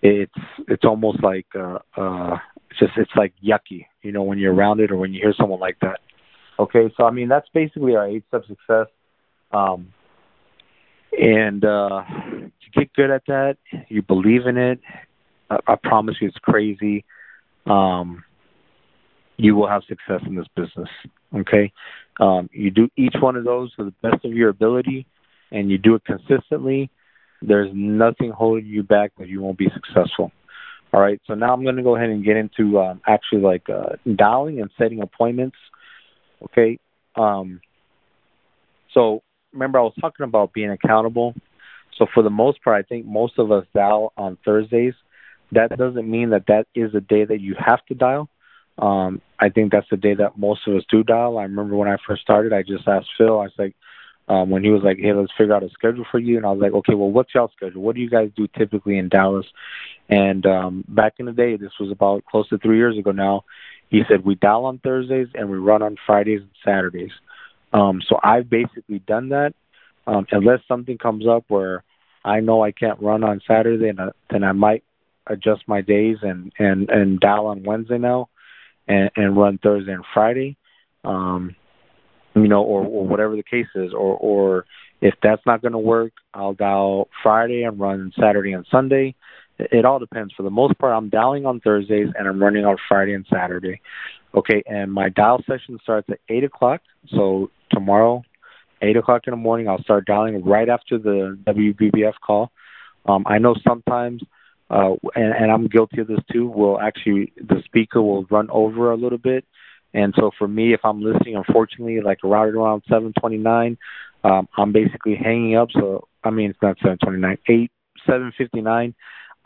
it's 0.01 0.31
it's 0.69 0.85
almost 0.85 1.21
like 1.21 1.47
uh, 1.55 1.79
uh, 1.97 2.37
just 2.79 2.93
it's 2.97 3.11
like 3.15 3.33
yucky, 3.43 3.85
you 4.01 4.11
know, 4.11 4.23
when 4.23 4.37
you're 4.37 4.53
around 4.53 4.79
it 4.79 4.91
or 4.91 4.97
when 4.97 5.13
you 5.13 5.19
hear 5.21 5.33
someone 5.37 5.59
like 5.59 5.77
that. 5.81 5.99
Okay, 6.59 6.91
so 6.97 7.05
I 7.05 7.11
mean 7.11 7.27
that's 7.27 7.47
basically 7.53 7.95
our 7.95 8.07
eight 8.07 8.23
step 8.27 8.43
success. 8.47 8.87
Um, 9.51 9.93
and 11.17 11.63
uh, 11.63 12.03
you 12.31 12.51
get 12.73 12.93
good 12.93 13.09
at 13.09 13.23
that, 13.27 13.57
you 13.87 14.01
believe 14.01 14.45
in 14.45 14.57
it. 14.57 14.79
I, 15.49 15.57
I 15.67 15.75
promise 15.75 16.15
you, 16.19 16.27
it's 16.27 16.37
crazy. 16.37 17.05
Um, 17.65 18.23
you 19.37 19.55
will 19.55 19.67
have 19.67 19.83
success 19.87 20.21
in 20.25 20.35
this 20.35 20.47
business. 20.55 20.89
Okay, 21.35 21.71
um, 22.19 22.49
you 22.51 22.71
do 22.71 22.89
each 22.97 23.15
one 23.19 23.35
of 23.35 23.43
those 23.43 23.73
to 23.75 23.85
the 23.85 23.93
best 24.01 24.25
of 24.25 24.33
your 24.33 24.49
ability, 24.49 25.05
and 25.51 25.69
you 25.69 25.77
do 25.77 25.95
it 25.95 26.03
consistently. 26.05 26.89
There's 27.41 27.69
nothing 27.73 28.31
holding 28.31 28.65
you 28.65 28.81
back 28.81 29.11
that 29.19 29.27
you 29.27 29.41
won't 29.41 29.57
be 29.57 29.69
successful. 29.73 30.31
All 30.93 31.01
right, 31.01 31.21
so 31.27 31.35
now 31.35 31.53
I'm 31.53 31.63
going 31.63 31.75
to 31.75 31.83
go 31.83 31.95
ahead 31.95 32.09
and 32.09 32.23
get 32.23 32.37
into 32.37 32.79
um, 32.79 33.01
actually 33.05 33.41
like 33.41 33.69
uh, 33.69 33.97
dialing 34.15 34.61
and 34.61 34.71
setting 34.77 35.01
appointments 35.01 35.57
Okay. 36.43 36.79
Um, 37.15 37.61
so 38.93 39.23
remember, 39.53 39.79
I 39.79 39.83
was 39.83 39.93
talking 39.99 40.23
about 40.23 40.53
being 40.53 40.71
accountable. 40.71 41.33
So 41.97 42.05
for 42.13 42.23
the 42.23 42.29
most 42.29 42.63
part, 42.63 42.83
I 42.83 42.87
think 42.87 43.05
most 43.05 43.39
of 43.39 43.51
us 43.51 43.65
dial 43.73 44.13
on 44.17 44.37
Thursdays. 44.45 44.93
That 45.51 45.77
doesn't 45.77 46.09
mean 46.09 46.31
that 46.31 46.47
that 46.47 46.67
is 46.75 46.91
the 46.91 47.01
day 47.01 47.25
that 47.25 47.39
you 47.39 47.55
have 47.57 47.83
to 47.85 47.95
dial. 47.95 48.29
Um, 48.77 49.21
I 49.39 49.49
think 49.49 49.71
that's 49.71 49.89
the 49.89 49.97
day 49.97 50.13
that 50.13 50.37
most 50.37 50.67
of 50.67 50.75
us 50.75 50.83
do 50.89 51.03
dial. 51.03 51.37
I 51.37 51.43
remember 51.43 51.75
when 51.75 51.87
I 51.87 51.97
first 52.05 52.21
started, 52.21 52.53
I 52.53 52.61
just 52.61 52.87
asked 52.87 53.09
Phil. 53.17 53.39
I 53.39 53.43
was 53.43 53.53
like, 53.57 53.75
um, 54.29 54.49
when 54.49 54.63
he 54.63 54.69
was 54.69 54.83
like, 54.83 54.97
"Hey, 54.99 55.13
let's 55.13 55.31
figure 55.37 55.53
out 55.55 55.63
a 55.63 55.69
schedule 55.69 56.05
for 56.11 56.19
you," 56.19 56.35
and 56.35 56.45
I 56.45 56.51
was 56.51 56.59
like, 56.59 56.73
"Okay, 56.73 56.93
well, 56.93 57.09
what's 57.09 57.33
y'all 57.33 57.51
schedule? 57.55 57.81
What 57.81 57.95
do 57.95 58.01
you 58.01 58.09
guys 58.09 58.29
do 58.35 58.45
typically 58.57 58.97
in 58.97 59.07
Dallas?" 59.07 59.45
And 60.09 60.45
um, 60.45 60.83
back 60.87 61.13
in 61.17 61.27
the 61.27 61.31
day, 61.31 61.55
this 61.55 61.71
was 61.79 61.91
about 61.91 62.25
close 62.25 62.47
to 62.49 62.57
three 62.57 62.77
years 62.77 62.97
ago 62.97 63.11
now. 63.11 63.45
He 63.89 64.03
said 64.07 64.25
we 64.25 64.35
dial 64.35 64.65
on 64.65 64.79
Thursdays 64.79 65.27
and 65.33 65.49
we 65.49 65.57
run 65.57 65.81
on 65.81 65.97
Fridays 66.05 66.41
and 66.41 66.49
Saturdays. 66.63 67.11
Um, 67.73 68.01
so 68.07 68.19
I've 68.23 68.49
basically 68.49 68.99
done 68.99 69.29
that. 69.29 69.53
Um, 70.05 70.25
unless 70.31 70.59
something 70.67 70.97
comes 70.97 71.27
up 71.27 71.43
where 71.49 71.83
I 72.23 72.39
know 72.39 72.63
I 72.63 72.71
can't 72.71 73.01
run 73.01 73.23
on 73.23 73.41
Saturday, 73.47 73.89
and 73.89 73.99
uh, 73.99 74.11
then 74.29 74.43
I 74.43 74.53
might 74.53 74.83
adjust 75.27 75.67
my 75.67 75.81
days 75.81 76.17
and 76.21 76.51
and 76.57 76.89
and 76.89 77.19
dial 77.19 77.47
on 77.47 77.63
Wednesday 77.63 77.97
now, 77.97 78.29
and 78.87 79.11
and 79.15 79.37
run 79.37 79.57
Thursday 79.57 79.91
and 79.91 80.05
Friday, 80.13 80.55
um, 81.03 81.55
you 82.35 82.47
know, 82.47 82.63
or 82.63 82.83
or 82.83 83.05
whatever 83.05 83.35
the 83.35 83.43
case 83.43 83.67
is, 83.75 83.93
or 83.93 84.17
or 84.17 84.65
if 85.01 85.13
that's 85.21 85.45
not 85.45 85.61
going 85.61 85.73
to 85.73 85.77
work, 85.77 86.13
I'll 86.33 86.53
dial 86.53 87.09
Friday 87.21 87.63
and 87.63 87.79
run 87.79 88.11
Saturday 88.19 88.53
and 88.53 88.65
Sunday, 88.71 89.15
it 89.59 89.85
all 89.85 89.99
depends. 89.99 90.33
For 90.35 90.43
the 90.43 90.49
most 90.49 90.77
part, 90.77 90.93
I'm 90.93 91.09
dialing 91.09 91.45
on 91.45 91.59
Thursdays 91.59 92.09
and 92.17 92.27
I'm 92.27 92.41
running 92.41 92.65
on 92.65 92.77
Friday 92.87 93.13
and 93.13 93.25
Saturday. 93.31 93.81
Okay, 94.35 94.63
and 94.67 94.91
my 94.91 95.09
dial 95.09 95.41
session 95.47 95.79
starts 95.81 96.07
at 96.09 96.19
8 96.29 96.43
o'clock. 96.43 96.81
So 97.09 97.49
tomorrow, 97.71 98.23
8 98.81 98.97
o'clock 98.97 99.23
in 99.25 99.31
the 99.31 99.37
morning, 99.37 99.67
I'll 99.67 99.81
start 99.81 100.05
dialing 100.05 100.43
right 100.43 100.69
after 100.69 100.97
the 100.97 101.37
WBBF 101.45 102.13
call. 102.23 102.51
Um, 103.07 103.23
I 103.25 103.39
know 103.39 103.55
sometimes, 103.67 104.21
uh, 104.69 104.93
and, 105.15 105.33
and 105.33 105.51
I'm 105.51 105.67
guilty 105.67 106.01
of 106.01 106.07
this 106.07 106.19
too, 106.31 106.47
will 106.47 106.79
actually, 106.79 107.31
the 107.37 107.61
speaker 107.65 108.01
will 108.01 108.25
run 108.25 108.49
over 108.51 108.91
a 108.91 108.97
little 108.97 109.17
bit. 109.17 109.45
And 109.93 110.13
so 110.19 110.31
for 110.37 110.47
me, 110.47 110.73
if 110.73 110.81
I'm 110.83 111.01
listening, 111.01 111.35
unfortunately, 111.35 112.01
like 112.01 112.23
around 112.23 112.49
around 112.49 112.83
729, 112.87 113.77
um, 114.23 114.47
I'm 114.57 114.73
basically 114.73 115.15
hanging 115.15 115.55
up. 115.55 115.69
So, 115.71 116.07
I 116.23 116.29
mean, 116.29 116.51
it's 116.51 116.61
not 116.61 116.77
729, 116.79 117.37
8, 117.47 117.71
759 118.05 118.93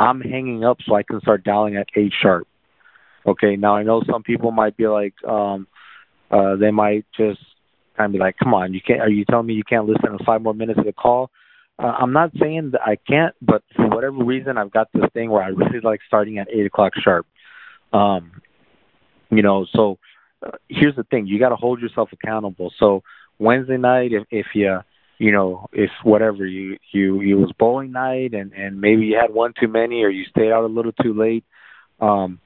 I'm 0.02 0.22
hanging 0.22 0.64
up 0.64 0.78
so 0.86 0.96
I 0.96 1.04
can 1.04 1.22
start 1.22 1.44
dialing 1.44 1.76
at 1.76 1.88
eight 1.96 2.14
sharp. 2.22 2.48
Okay, 3.26 3.56
now 3.56 3.76
I 3.76 3.84
know 3.84 4.02
some 4.10 4.24
people 4.24 4.52
might 4.52 4.76
be 4.76 4.88
like, 4.88 5.14
um, 5.28 5.68
uh, 6.32 6.56
they 6.56 6.72
might 6.72 7.06
just 7.16 7.40
kind 7.96 8.08
of 8.08 8.14
be 8.14 8.18
like, 8.18 8.36
"Come 8.38 8.54
on, 8.54 8.74
you 8.74 8.82
can't. 8.82 9.02
Are 9.02 9.10
you 9.10 9.26
telling 9.26 9.46
me 9.46 9.54
you 9.54 9.64
can't 9.64 9.86
listen 9.86 10.18
to 10.18 10.24
five 10.26 10.42
more 10.42 10.54
minutes 10.54 10.80
of 10.80 10.86
the 10.86 10.94
call?" 10.94 11.30
uh, 11.82 11.96
I'm 12.00 12.14
not 12.14 12.32
saying 12.40 12.72
that 12.72 12.82
I 12.82 12.96
can't, 12.96 13.34
but 13.42 13.64
for 13.76 13.88
whatever 13.88 14.24
reason, 14.24 14.58
I've 14.58 14.72
got 14.72 14.88
this 14.94 15.06
thing 15.14 15.30
where 15.32 15.42
I 15.42 15.48
really 15.48 15.80
like 15.82 16.00
starting 16.06 16.38
at 16.38 16.48
eight 16.52 16.66
o'clock 16.66 16.94
sharp. 17.02 17.26
Um, 17.92 18.42
you 19.32 19.42
know, 19.42 19.66
so 19.74 19.98
uh, 20.46 20.52
here's 20.70 20.96
the 20.96 21.04
thing: 21.04 21.26
you 21.26 21.40
got 21.40 21.50
to 21.50 21.56
hold 21.56 21.82
yourself 21.82 22.10
accountable. 22.12 22.72
So 22.78 23.04
Wednesday 23.40 23.78
night, 23.78 24.12
if 24.14 24.24
if 24.30 24.48
you 24.54 24.80
you 25.22 25.32
know 25.32 25.68
if 25.72 25.92
whatever 26.02 26.48
you 26.48 26.78
you 26.92 27.22
you 27.22 27.38
was 27.38 27.52
bowling 27.60 27.92
night 27.92 28.34
and 28.34 28.54
and 28.54 28.82
maybe 28.82 29.06
you 29.06 29.18
had 29.22 29.32
one 29.32 29.54
too 29.58 29.68
many 29.68 30.02
or 30.02 30.10
you 30.10 30.26
stayed 30.26 30.52
out 30.52 30.64
a 30.64 30.68
little 30.68 30.94
too 30.94 31.14
late, 31.14 31.46
um, 32.00 32.40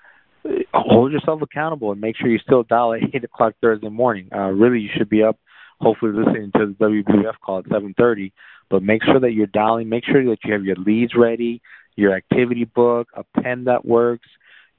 hold 0.74 1.14
yourself 1.14 1.42
accountable 1.42 1.94
and 1.94 2.02
make 2.02 2.18
sure 2.18 2.28
you 2.28 2.38
still 2.40 2.64
dial 2.64 2.94
at 2.94 3.00
eight 3.14 3.24
o'clock 3.24 3.54
Thursday 3.62 3.88
morning. 3.88 4.28
Uh, 4.36 4.50
really, 4.50 4.80
you 4.80 4.90
should 4.94 5.10
be 5.10 5.24
up, 5.24 5.40
hopefully 5.80 6.12
listening 6.12 6.52
to 6.52 6.76
the 6.78 6.86
WBF 6.86 7.36
call 7.42 7.60
at 7.60 7.70
seven 7.72 7.96
thirty. 7.98 8.34
But 8.70 8.84
make 8.84 9.06
sure 9.06 9.22
that 9.22 9.32
you're 9.32 9.48
dialing. 9.48 9.88
Make 9.88 10.04
sure 10.04 10.26
that 10.26 10.40
you 10.44 10.52
have 10.52 10.66
your 10.66 10.76
leads 10.76 11.16
ready, 11.16 11.62
your 11.96 12.14
activity 12.14 12.66
book, 12.66 13.08
a 13.14 13.24
pen 13.42 13.64
that 13.66 13.86
works, 13.86 14.28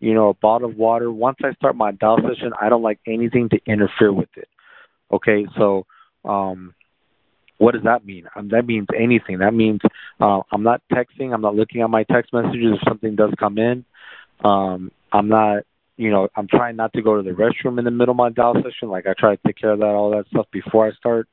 you 0.01 0.13
know, 0.13 0.29
a 0.29 0.35
bottle 0.35 0.69
of 0.69 0.77
water. 0.77 1.11
Once 1.11 1.39
I 1.43 1.55
start 1.55 1.77
my 1.77 1.93
dial 1.93 2.19
session, 2.19 2.53
I 2.61 2.69
don't 2.69 2.83
like 2.83 3.01
anything 3.07 3.49
to 3.49 3.61
interfere 3.65 4.13
with 4.13 4.29
it. 4.37 4.49
Okay, 5.11 5.47
so 5.57 5.87
um, 6.27 6.75
what 7.59 7.73
does 7.73 7.85
that 7.85 8.05
mean? 8.05 8.27
Um, 8.35 8.49
that 8.49 8.67
means 8.67 8.87
anything. 8.95 9.39
That 9.39 9.55
means 9.55 9.81
uh, 10.21 10.41
I'm 10.53 10.63
not 10.63 10.83
texting. 10.93 11.33
I'm 11.33 11.41
not 11.41 11.55
looking 11.55 11.83
at 11.83 11.91
my 11.91 12.05
text 12.05 12.33
messages 12.33 12.75
if 12.75 12.89
something 12.89 13.17
does 13.17 13.33
come 13.39 13.59
in. 13.59 13.85
Um, 14.45 14.93
I'm 15.13 15.29
not, 15.29 15.65
you 15.97 16.11
know, 16.11 16.29
I'm 16.37 16.49
trying 16.49 16.77
not 16.77 16.93
to 16.93 17.03
go 17.03 17.17
to 17.17 17.23
the 17.23 17.31
restroom 17.31 17.79
in 17.79 17.85
the 17.85 17.91
middle 17.91 18.13
of 18.13 18.17
my 18.17 18.31
dial 18.31 18.55
session. 18.55 18.89
Like 18.89 19.07
I 19.07 19.15
try 19.19 19.37
to 19.37 19.43
take 19.47 19.59
care 19.59 19.71
of 19.71 19.79
that, 19.79 19.87
all 19.87 20.11
that 20.11 20.27
stuff 20.29 20.47
before 20.53 20.87
I 20.87 20.93
start. 20.93 21.29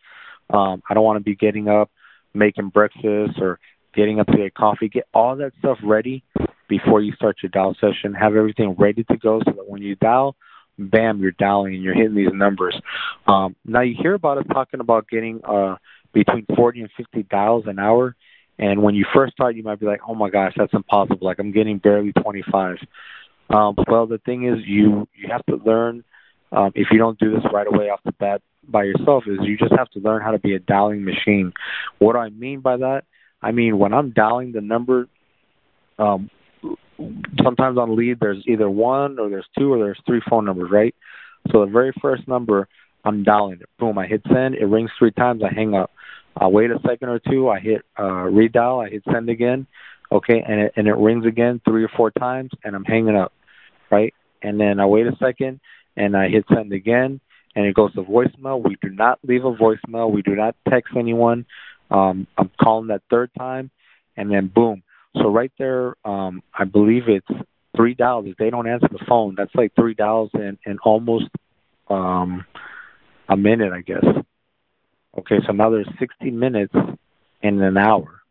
Um, 0.49 0.81
I 0.89 0.93
don't 0.93 1.03
want 1.03 1.17
to 1.17 1.23
be 1.23 1.35
getting 1.35 1.67
up, 1.67 1.89
making 2.33 2.69
breakfast, 2.69 3.39
or 3.39 3.59
getting 3.93 4.19
up 4.19 4.27
to 4.27 4.37
get 4.37 4.53
coffee. 4.53 4.87
Get 4.87 5.07
all 5.13 5.35
that 5.37 5.51
stuff 5.59 5.77
ready 5.83 6.23
before 6.69 7.01
you 7.01 7.13
start 7.13 7.37
your 7.43 7.49
dial 7.49 7.75
session. 7.79 8.13
Have 8.13 8.35
everything 8.35 8.75
ready 8.77 9.03
to 9.05 9.17
go 9.17 9.41
so 9.45 9.51
that 9.51 9.69
when 9.69 9.81
you 9.81 9.95
dial, 9.95 10.35
bam, 10.77 11.19
you're 11.19 11.31
dialing 11.31 11.75
and 11.75 11.83
you're 11.83 11.93
hitting 11.93 12.15
these 12.15 12.33
numbers. 12.33 12.79
Um, 13.27 13.55
now 13.65 13.81
you 13.81 13.95
hear 13.99 14.13
about 14.13 14.37
us 14.37 14.45
talking 14.51 14.79
about 14.79 15.07
getting 15.09 15.41
uh, 15.43 15.75
between 16.13 16.45
40 16.55 16.81
and 16.81 16.89
50 16.95 17.23
dials 17.23 17.65
an 17.67 17.79
hour. 17.79 18.15
And 18.59 18.83
when 18.83 18.95
you 18.95 19.05
first 19.13 19.33
start, 19.33 19.55
you 19.55 19.63
might 19.63 19.79
be 19.79 19.87
like, 19.87 20.01
"Oh 20.07 20.13
my 20.13 20.29
gosh, 20.29 20.53
that's 20.55 20.73
impossible! 20.73 21.17
Like 21.21 21.39
I'm 21.39 21.51
getting 21.51 21.79
barely 21.79 22.13
25." 22.13 22.77
Um, 23.49 23.75
well, 23.87 24.05
the 24.05 24.19
thing 24.19 24.47
is, 24.47 24.59
you 24.65 25.07
you 25.15 25.29
have 25.31 25.45
to 25.47 25.55
learn. 25.55 26.03
Um, 26.51 26.71
if 26.75 26.89
you 26.91 26.99
don't 26.99 27.17
do 27.17 27.31
this 27.31 27.43
right 27.51 27.65
away 27.65 27.89
off 27.89 27.99
the 28.05 28.11
bat 28.11 28.41
by 28.67 28.83
yourself, 28.83 29.23
is 29.25 29.39
you 29.41 29.57
just 29.57 29.73
have 29.75 29.89
to 29.91 29.99
learn 29.99 30.21
how 30.21 30.31
to 30.31 30.39
be 30.39 30.53
a 30.53 30.59
dialing 30.59 31.03
machine. 31.03 31.51
What 31.97 32.13
do 32.13 32.19
I 32.19 32.29
mean 32.29 32.59
by 32.59 32.77
that? 32.77 33.05
I 33.41 33.51
mean 33.51 33.79
when 33.79 33.93
I'm 33.93 34.11
dialing 34.11 34.51
the 34.51 34.61
number. 34.61 35.07
Um, 35.97 36.29
sometimes 37.43 37.77
on 37.77 37.95
lead 37.95 38.19
there's 38.19 38.43
either 38.47 38.69
one 38.69 39.19
or 39.19 39.29
there's 39.29 39.47
two 39.57 39.73
or 39.73 39.77
there's 39.77 39.99
three 40.05 40.21
phone 40.29 40.45
numbers, 40.45 40.71
right? 40.71 40.95
So 41.51 41.65
the 41.65 41.71
very 41.71 41.91
first 42.01 42.27
number, 42.27 42.67
I'm 43.03 43.23
dialing 43.23 43.59
it. 43.61 43.69
Boom, 43.79 43.97
I 43.97 44.07
hit 44.07 44.21
send. 44.31 44.55
It 44.55 44.65
rings 44.65 44.91
three 44.97 45.11
times. 45.11 45.43
I 45.43 45.53
hang 45.53 45.73
up. 45.75 45.91
I 46.35 46.47
wait 46.47 46.71
a 46.71 46.79
second 46.87 47.09
or 47.09 47.19
two. 47.19 47.49
I 47.49 47.59
hit 47.59 47.81
uh, 47.97 48.25
redial. 48.29 48.85
I 48.85 48.89
hit 48.89 49.03
send 49.11 49.29
again. 49.29 49.67
Okay, 50.11 50.43
and 50.47 50.61
it 50.61 50.73
and 50.75 50.87
it 50.87 50.95
rings 50.95 51.25
again 51.25 51.61
three 51.65 51.83
or 51.83 51.89
four 51.95 52.11
times, 52.11 52.51
and 52.63 52.75
I'm 52.75 52.83
hanging 52.83 53.15
up, 53.15 53.33
right? 53.89 54.13
And 54.41 54.59
then 54.59 54.79
I 54.79 54.85
wait 54.85 55.07
a 55.07 55.15
second, 55.19 55.59
and 55.95 56.15
I 56.15 56.29
hit 56.29 56.45
send 56.53 56.71
again, 56.73 57.19
and 57.55 57.65
it 57.65 57.73
goes 57.73 57.93
to 57.93 58.03
voicemail. 58.03 58.63
We 58.63 58.77
do 58.81 58.89
not 58.89 59.19
leave 59.23 59.45
a 59.45 59.53
voicemail. 59.53 60.11
We 60.11 60.21
do 60.21 60.35
not 60.35 60.55
text 60.69 60.93
anyone. 60.97 61.45
Um, 61.89 62.27
I'm 62.37 62.51
calling 62.61 62.87
that 62.87 63.01
third 63.09 63.31
time, 63.37 63.71
and 64.17 64.31
then 64.31 64.51
boom. 64.53 64.83
So 65.15 65.29
right 65.29 65.51
there, 65.57 65.95
um, 66.05 66.41
I 66.57 66.65
believe 66.65 67.03
it's 67.07 67.27
three 67.75 67.93
dials. 67.93 68.25
If 68.27 68.37
they 68.37 68.49
don't 68.49 68.67
answer 68.67 68.87
the 68.91 69.03
phone, 69.07 69.35
that's 69.37 69.53
like 69.55 69.73
three 69.75 69.93
dials 69.93 70.31
in, 70.33 70.57
in 70.65 70.79
almost 70.79 71.29
um, 71.89 72.45
a 73.29 73.37
minute, 73.37 73.71
I 73.73 73.81
guess. 73.81 74.03
Okay, 75.17 75.37
so 75.45 75.53
now 75.53 75.69
there's 75.69 75.89
60 75.99 76.31
minutes 76.31 76.73
in 77.41 77.61
an 77.61 77.77
hour. 77.77 78.21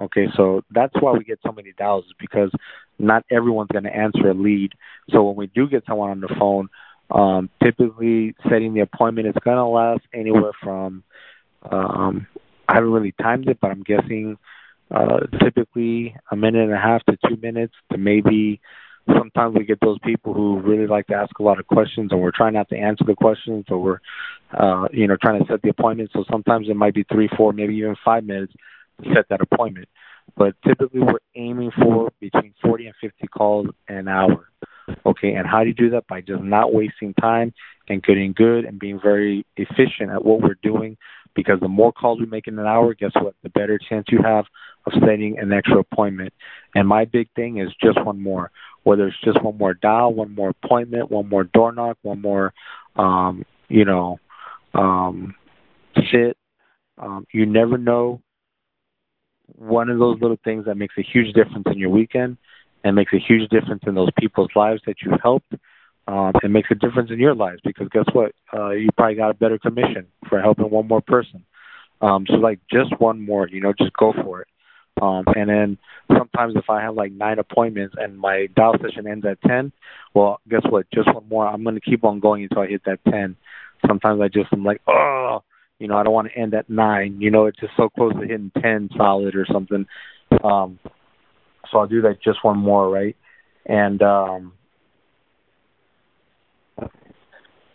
Okay, 0.00 0.26
so 0.36 0.62
that's 0.70 0.94
why 1.00 1.12
we 1.12 1.24
get 1.24 1.40
so 1.44 1.52
many 1.52 1.72
dials 1.76 2.04
because 2.20 2.50
not 2.98 3.24
everyone's 3.30 3.70
going 3.72 3.84
to 3.84 3.96
answer 3.96 4.30
a 4.30 4.34
lead. 4.34 4.72
So 5.10 5.24
when 5.24 5.36
we 5.36 5.46
do 5.46 5.68
get 5.68 5.84
someone 5.86 6.10
on 6.10 6.20
the 6.20 6.34
phone, 6.38 6.68
um, 7.10 7.48
typically 7.62 8.34
setting 8.48 8.74
the 8.74 8.80
appointment 8.80 9.28
is 9.28 9.34
going 9.42 9.56
to 9.56 9.64
last 9.64 10.02
anywhere 10.12 10.52
from 10.62 11.02
um, 11.70 12.26
I 12.68 12.74
haven't 12.74 12.92
really 12.92 13.14
timed 13.20 13.48
it, 13.48 13.58
but 13.60 13.70
I'm 13.70 13.82
guessing 13.82 14.38
uh, 14.90 15.20
typically 15.42 16.16
a 16.30 16.36
minute 16.36 16.64
and 16.64 16.72
a 16.72 16.78
half 16.78 17.04
to 17.06 17.16
two 17.28 17.36
minutes 17.36 17.74
to 17.92 17.98
maybe 17.98 18.60
sometimes 19.06 19.56
we 19.56 19.64
get 19.64 19.80
those 19.80 19.98
people 20.04 20.34
who 20.34 20.60
really 20.60 20.86
like 20.86 21.06
to 21.08 21.14
ask 21.14 21.38
a 21.38 21.42
lot 21.42 21.60
of 21.60 21.66
questions 21.66 22.10
and 22.10 22.20
we're 22.20 22.32
trying 22.32 22.54
not 22.54 22.68
to 22.68 22.76
answer 22.76 23.04
the 23.04 23.14
questions 23.14 23.64
or 23.68 23.78
we're 23.78 23.98
uh 24.52 24.86
you 24.92 25.06
know 25.06 25.16
trying 25.20 25.40
to 25.40 25.46
set 25.50 25.62
the 25.62 25.68
appointment 25.68 26.10
so 26.12 26.24
sometimes 26.30 26.68
it 26.68 26.76
might 26.76 26.94
be 26.94 27.04
three 27.10 27.28
four 27.36 27.52
maybe 27.52 27.74
even 27.74 27.96
five 28.04 28.24
minutes 28.24 28.52
to 29.02 29.14
set 29.14 29.28
that 29.28 29.40
appointment 29.40 29.88
but 30.36 30.54
typically 30.66 31.00
we're 31.00 31.18
aiming 31.34 31.70
for 31.80 32.10
between 32.20 32.54
40 32.62 32.86
and 32.86 32.94
50 33.00 33.26
calls 33.28 33.66
an 33.88 34.08
hour 34.08 34.48
okay 35.04 35.34
and 35.34 35.46
how 35.46 35.62
do 35.62 35.68
you 35.68 35.74
do 35.74 35.90
that 35.90 36.06
by 36.06 36.20
just 36.20 36.42
not 36.42 36.72
wasting 36.72 37.12
time 37.14 37.52
and 37.88 38.02
getting 38.02 38.32
good 38.32 38.64
and 38.64 38.78
being 38.78 39.00
very 39.00 39.44
efficient 39.56 40.10
at 40.10 40.24
what 40.24 40.40
we're 40.40 40.58
doing 40.62 40.96
because 41.36 41.60
the 41.60 41.68
more 41.68 41.92
calls 41.92 42.18
we 42.18 42.26
make 42.26 42.48
in 42.48 42.58
an 42.58 42.66
hour, 42.66 42.94
guess 42.94 43.12
what? 43.14 43.34
The 43.42 43.50
better 43.50 43.78
chance 43.78 44.06
you 44.08 44.20
have 44.24 44.46
of 44.86 44.94
setting 44.94 45.38
an 45.38 45.52
extra 45.52 45.78
appointment. 45.78 46.32
And 46.74 46.88
my 46.88 47.04
big 47.04 47.28
thing 47.36 47.58
is 47.58 47.68
just 47.80 48.02
one 48.04 48.20
more. 48.20 48.50
Whether 48.82 49.06
it's 49.08 49.20
just 49.22 49.40
one 49.42 49.58
more 49.58 49.74
dial, 49.74 50.14
one 50.14 50.34
more 50.34 50.50
appointment, 50.62 51.10
one 51.10 51.28
more 51.28 51.44
door 51.44 51.72
knock, 51.72 51.98
one 52.02 52.22
more, 52.22 52.52
um, 52.96 53.44
you 53.68 53.84
know, 53.84 54.18
um, 54.76 55.34
sit. 56.10 56.36
Um, 56.98 57.26
you 57.32 57.46
never 57.46 57.78
know. 57.78 58.20
One 59.54 59.90
of 59.90 59.98
those 59.98 60.20
little 60.20 60.38
things 60.44 60.64
that 60.64 60.76
makes 60.76 60.94
a 60.98 61.02
huge 61.02 61.32
difference 61.34 61.66
in 61.66 61.78
your 61.78 61.90
weekend 61.90 62.36
and 62.84 62.96
makes 62.96 63.12
a 63.12 63.18
huge 63.18 63.48
difference 63.50 63.82
in 63.86 63.94
those 63.94 64.10
people's 64.18 64.50
lives 64.54 64.80
that 64.86 64.96
you 65.02 65.12
helped 65.22 65.54
um, 66.08 66.32
it 66.42 66.50
makes 66.50 66.68
a 66.70 66.74
difference 66.74 67.10
in 67.10 67.18
your 67.18 67.34
lives 67.34 67.60
because 67.64 67.88
guess 67.90 68.04
what? 68.12 68.32
Uh, 68.54 68.70
you 68.70 68.88
probably 68.96 69.16
got 69.16 69.30
a 69.30 69.34
better 69.34 69.58
commission 69.58 70.06
for 70.28 70.40
helping 70.40 70.70
one 70.70 70.86
more 70.86 71.00
person. 71.00 71.44
Um, 72.00 72.26
so 72.28 72.34
like 72.34 72.60
just 72.70 72.98
one 73.00 73.24
more, 73.24 73.48
you 73.48 73.60
know, 73.60 73.72
just 73.72 73.92
go 73.94 74.12
for 74.12 74.42
it. 74.42 74.48
Um, 75.02 75.24
and 75.34 75.48
then 75.50 75.78
sometimes 76.16 76.54
if 76.56 76.70
I 76.70 76.80
have 76.80 76.94
like 76.94 77.12
nine 77.12 77.38
appointments 77.38 77.96
and 77.98 78.18
my 78.18 78.48
dial 78.56 78.76
session 78.80 79.06
ends 79.06 79.26
at 79.26 79.42
ten, 79.42 79.72
well, 80.14 80.40
guess 80.48 80.62
what? 80.68 80.86
Just 80.94 81.12
one 81.12 81.28
more. 81.28 81.46
I'm 81.46 81.64
going 81.64 81.74
to 81.74 81.80
keep 81.80 82.04
on 82.04 82.20
going 82.20 82.44
until 82.44 82.62
I 82.62 82.66
hit 82.68 82.82
that 82.86 83.00
ten. 83.04 83.36
Sometimes 83.86 84.20
I 84.20 84.28
just 84.28 84.48
I'm 84.52 84.64
like, 84.64 84.80
oh, 84.86 85.42
you 85.78 85.88
know, 85.88 85.96
I 85.96 86.02
don't 86.02 86.12
want 86.12 86.28
to 86.28 86.38
end 86.38 86.54
at 86.54 86.70
nine. 86.70 87.20
You 87.20 87.30
know, 87.30 87.46
it's 87.46 87.60
just 87.60 87.72
so 87.76 87.88
close 87.88 88.12
to 88.14 88.20
hitting 88.20 88.52
ten 88.60 88.88
solid 88.96 89.34
or 89.34 89.46
something. 89.50 89.86
Um, 90.42 90.78
so 91.70 91.78
I'll 91.78 91.86
do 91.86 92.02
that 92.02 92.22
just 92.22 92.44
one 92.44 92.58
more, 92.58 92.88
right? 92.88 93.16
And 93.66 94.00
um, 94.02 94.52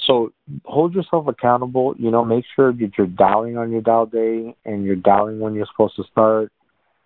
so 0.06 0.34
hold 0.66 0.96
yourself 0.96 1.28
accountable. 1.28 1.96
You 1.98 2.12
know, 2.12 2.26
make 2.26 2.46
sure 2.56 2.72
that 2.72 2.92
you're 2.98 3.08
dialing 3.08 3.58
on 3.58 3.72
your 3.72 3.82
dial 3.82 4.06
day 4.06 4.56
and 4.66 4.84
you're 4.86 4.96
dialing 4.96 5.40
when 5.40 5.54
you're 5.54 5.68
supposed 5.72 5.96
to 5.98 6.04
start. 6.12 6.52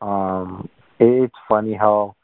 Um, 0.02 0.70
it's 1.00 1.36
funny 1.50 1.74
how 1.74 2.16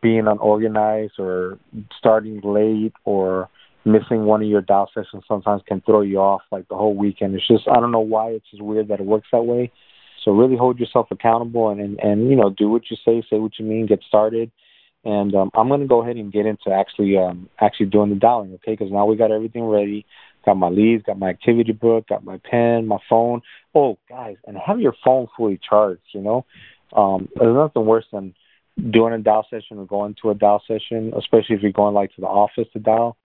being 0.00 0.26
unorganized 0.26 1.14
or 1.18 1.58
starting 1.98 2.40
late 2.42 2.94
or 3.04 3.50
missing 3.84 4.24
one 4.24 4.42
of 4.42 4.48
your 4.48 4.60
dial 4.60 4.90
sessions 4.94 5.24
sometimes 5.26 5.62
can 5.66 5.80
throw 5.80 6.02
you 6.02 6.18
off 6.18 6.42
like 6.50 6.68
the 6.68 6.76
whole 6.76 6.94
weekend. 6.94 7.34
It's 7.34 7.46
just 7.46 7.68
I 7.68 7.80
don't 7.80 7.92
know 7.92 8.00
why 8.00 8.30
it's 8.30 8.50
just 8.50 8.62
weird 8.62 8.88
that 8.88 9.00
it 9.00 9.06
works 9.06 9.28
that 9.32 9.44
way. 9.44 9.72
So 10.24 10.30
really 10.30 10.56
hold 10.56 10.78
yourself 10.78 11.08
accountable 11.10 11.70
and 11.70 11.80
and, 11.80 12.00
and 12.00 12.30
you 12.30 12.36
know 12.36 12.50
do 12.50 12.68
what 12.68 12.82
you 12.90 12.96
say, 13.04 13.22
say 13.28 13.38
what 13.38 13.58
you 13.58 13.64
mean, 13.64 13.86
get 13.86 14.02
started 14.06 14.50
and 15.04 15.34
um, 15.34 15.50
I'm 15.54 15.68
to 15.68 15.86
go 15.86 16.02
ahead 16.02 16.16
and 16.16 16.32
get 16.32 16.46
into 16.46 16.70
actually 16.70 17.16
um, 17.16 17.48
actually 17.60 17.86
doing 17.86 18.10
the 18.10 18.16
dialing, 18.16 18.54
okay? 18.54 18.72
Because 18.72 18.92
now 18.92 19.04
we 19.04 19.16
got 19.16 19.32
everything 19.32 19.64
ready. 19.64 20.06
Got 20.44 20.56
my 20.56 20.68
leads, 20.68 21.04
got 21.04 21.18
my 21.18 21.28
activity 21.28 21.72
book, 21.72 22.08
got 22.08 22.24
my 22.24 22.40
pen, 22.48 22.86
my 22.86 22.98
phone. 23.08 23.42
Oh, 23.74 23.98
guys, 24.08 24.36
and 24.46 24.56
have 24.56 24.80
your 24.80 24.94
phone 25.04 25.28
fully 25.36 25.58
charged. 25.68 26.02
You 26.12 26.20
know, 26.20 26.46
um, 26.96 27.28
there's 27.36 27.54
nothing 27.54 27.84
worse 27.84 28.06
than 28.12 28.34
doing 28.90 29.12
a 29.12 29.18
dial 29.18 29.46
session 29.50 29.78
or 29.78 29.86
going 29.86 30.16
to 30.22 30.30
a 30.30 30.34
dial 30.34 30.62
session, 30.66 31.12
especially 31.16 31.56
if 31.56 31.62
you're 31.62 31.72
going 31.72 31.94
like 31.94 32.14
to 32.14 32.20
the 32.20 32.26
office 32.26 32.66
to 32.72 32.78
dial, 32.78 33.16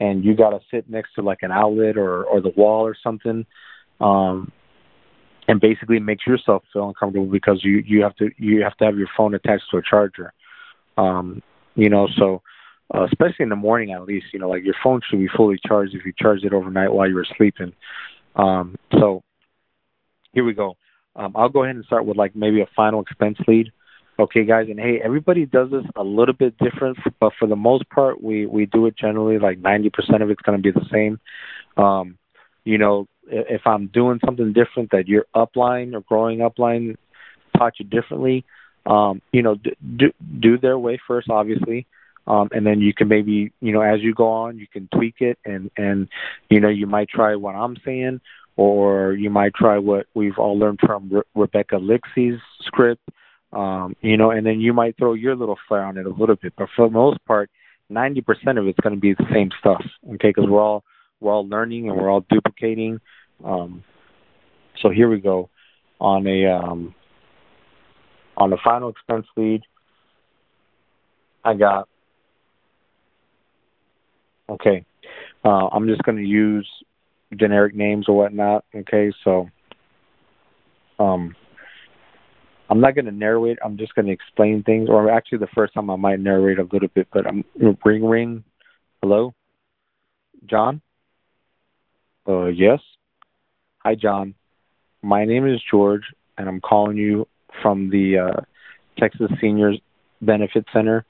and 0.00 0.24
you 0.24 0.34
got 0.34 0.50
to 0.50 0.60
sit 0.70 0.88
next 0.88 1.14
to 1.14 1.22
like 1.22 1.38
an 1.42 1.52
outlet 1.52 1.96
or 1.96 2.24
or 2.24 2.40
the 2.40 2.52
wall 2.56 2.86
or 2.86 2.96
something. 3.02 3.46
Um, 4.00 4.50
and 5.46 5.60
basically 5.60 6.00
makes 6.00 6.26
yourself 6.26 6.62
feel 6.72 6.88
uncomfortable 6.88 7.26
because 7.26 7.62
you 7.62 7.82
you 7.86 8.02
have 8.02 8.16
to 8.16 8.30
you 8.38 8.62
have 8.62 8.76
to 8.78 8.84
have 8.84 8.96
your 8.96 9.08
phone 9.16 9.34
attached 9.34 9.64
to 9.70 9.76
a 9.76 9.82
charger 9.82 10.32
um, 10.96 11.42
you 11.74 11.88
know, 11.88 12.08
so 12.16 12.42
uh, 12.94 13.04
especially 13.04 13.44
in 13.44 13.48
the 13.48 13.56
morning 13.56 13.92
at 13.92 14.04
least, 14.04 14.26
you 14.32 14.38
know, 14.38 14.48
like 14.48 14.64
your 14.64 14.74
phone 14.82 15.00
should 15.08 15.18
be 15.18 15.28
fully 15.36 15.58
charged 15.66 15.94
if 15.94 16.04
you 16.04 16.12
charge 16.16 16.44
it 16.44 16.52
overnight 16.52 16.92
while 16.92 17.08
you 17.08 17.14
were 17.14 17.26
sleeping. 17.36 17.72
Um, 18.36 18.76
so 18.92 19.22
here 20.32 20.44
we 20.44 20.54
go. 20.54 20.76
Um, 21.16 21.32
I'll 21.36 21.48
go 21.48 21.62
ahead 21.62 21.76
and 21.76 21.84
start 21.84 22.06
with 22.06 22.16
like 22.16 22.34
maybe 22.34 22.60
a 22.60 22.68
final 22.74 23.00
expense 23.00 23.38
lead. 23.46 23.72
Okay, 24.16 24.44
guys, 24.44 24.68
and 24.70 24.78
hey, 24.78 25.00
everybody 25.02 25.44
does 25.44 25.72
this 25.72 25.84
a 25.96 26.04
little 26.04 26.34
bit 26.34 26.56
different, 26.58 26.98
but 27.18 27.32
for 27.36 27.48
the 27.48 27.56
most 27.56 27.88
part, 27.90 28.22
we 28.22 28.46
we 28.46 28.66
do 28.66 28.86
it 28.86 28.96
generally 28.96 29.40
like 29.40 29.60
90% 29.60 30.22
of 30.22 30.30
it's 30.30 30.40
going 30.42 30.56
to 30.56 30.62
be 30.62 30.70
the 30.70 30.86
same. 30.92 31.18
Um, 31.76 32.16
you 32.64 32.78
know, 32.78 33.08
if 33.26 33.62
I'm 33.66 33.88
doing 33.88 34.20
something 34.24 34.52
different 34.52 34.92
that 34.92 35.08
your 35.08 35.26
upline 35.34 35.94
or 35.94 36.00
growing 36.02 36.38
upline 36.38 36.96
taught 37.56 37.80
you 37.80 37.86
differently, 37.86 38.44
um, 38.86 39.20
you 39.32 39.42
know, 39.42 39.56
do 39.96 40.12
do 40.38 40.58
their 40.58 40.78
way 40.78 41.00
first, 41.08 41.28
obviously, 41.28 41.88
um, 42.28 42.50
and 42.52 42.64
then 42.64 42.80
you 42.80 42.94
can 42.94 43.08
maybe, 43.08 43.50
you 43.60 43.72
know, 43.72 43.80
as 43.80 44.00
you 44.00 44.14
go 44.14 44.28
on, 44.28 44.58
you 44.58 44.68
can 44.68 44.88
tweak 44.94 45.16
it, 45.18 45.40
and 45.44 45.72
and 45.76 46.08
you 46.50 46.60
know, 46.60 46.68
you 46.68 46.86
might 46.86 47.08
try 47.08 47.34
what 47.34 47.56
I'm 47.56 47.76
saying, 47.84 48.20
or 48.56 49.12
you 49.14 49.30
might 49.30 49.54
try 49.54 49.78
what 49.78 50.06
we've 50.14 50.38
all 50.38 50.56
learned 50.56 50.78
from 50.86 51.08
Re- 51.10 51.22
Rebecca 51.34 51.76
Lixie's 51.76 52.40
script, 52.60 53.02
um, 53.54 53.94
you 54.00 54.16
know, 54.16 54.30
and 54.30 54.44
then 54.44 54.60
you 54.60 54.72
might 54.72 54.96
throw 54.96 55.14
your 55.14 55.36
little 55.36 55.58
flair 55.68 55.84
on 55.84 55.96
it 55.96 56.06
a 56.06 56.10
little 56.10 56.36
bit. 56.36 56.52
But 56.56 56.68
for 56.74 56.88
the 56.88 56.92
most 56.92 57.24
part, 57.24 57.50
90% 57.90 58.22
of 58.58 58.66
it's 58.66 58.80
going 58.80 58.94
to 58.94 59.00
be 59.00 59.14
the 59.14 59.26
same 59.32 59.50
stuff, 59.60 59.82
okay? 60.14 60.30
Because 60.30 60.46
we're 60.48 60.60
all 60.60 60.84
we're 61.20 61.32
all 61.32 61.46
learning 61.46 61.88
and 61.88 61.96
we're 61.96 62.10
all 62.10 62.24
duplicating. 62.28 63.00
Um, 63.44 63.84
so 64.82 64.90
here 64.90 65.08
we 65.08 65.20
go 65.20 65.48
on 66.00 66.26
a 66.26 66.46
um, 66.46 66.94
on 68.36 68.50
the 68.50 68.58
final 68.64 68.88
expense 68.88 69.26
lead. 69.36 69.62
I 71.44 71.54
got 71.54 71.88
okay. 74.48 74.84
Uh, 75.44 75.68
I'm 75.68 75.86
just 75.86 76.02
going 76.02 76.16
to 76.16 76.24
use 76.24 76.68
generic 77.36 77.74
names 77.74 78.08
or 78.08 78.16
whatnot. 78.16 78.64
Okay, 78.74 79.12
so 79.22 79.48
um, 80.98 81.36
I'm 82.74 82.80
not 82.80 82.96
going 82.96 83.04
to 83.04 83.12
narrate. 83.12 83.58
I'm 83.64 83.78
just 83.78 83.94
going 83.94 84.06
to 84.06 84.12
explain 84.12 84.64
things. 84.64 84.88
Or 84.88 85.08
actually, 85.08 85.38
the 85.38 85.46
first 85.54 85.74
time 85.74 85.90
I 85.90 85.94
might 85.94 86.18
narrate 86.18 86.58
a 86.58 86.64
little 86.64 86.88
bit, 86.92 87.06
but 87.12 87.24
I'm 87.24 87.44
ring 87.84 88.04
ring. 88.04 88.42
Hello, 89.00 89.32
John. 90.50 90.82
Uh, 92.26 92.46
yes. 92.46 92.80
Hi, 93.84 93.94
John. 93.94 94.34
My 95.02 95.24
name 95.24 95.46
is 95.46 95.62
George, 95.70 96.02
and 96.36 96.48
I'm 96.48 96.60
calling 96.60 96.96
you 96.96 97.28
from 97.62 97.90
the 97.90 98.18
uh, 98.18 98.40
Texas 98.98 99.30
Seniors 99.40 99.80
Benefit 100.20 100.64
Center. 100.72 101.04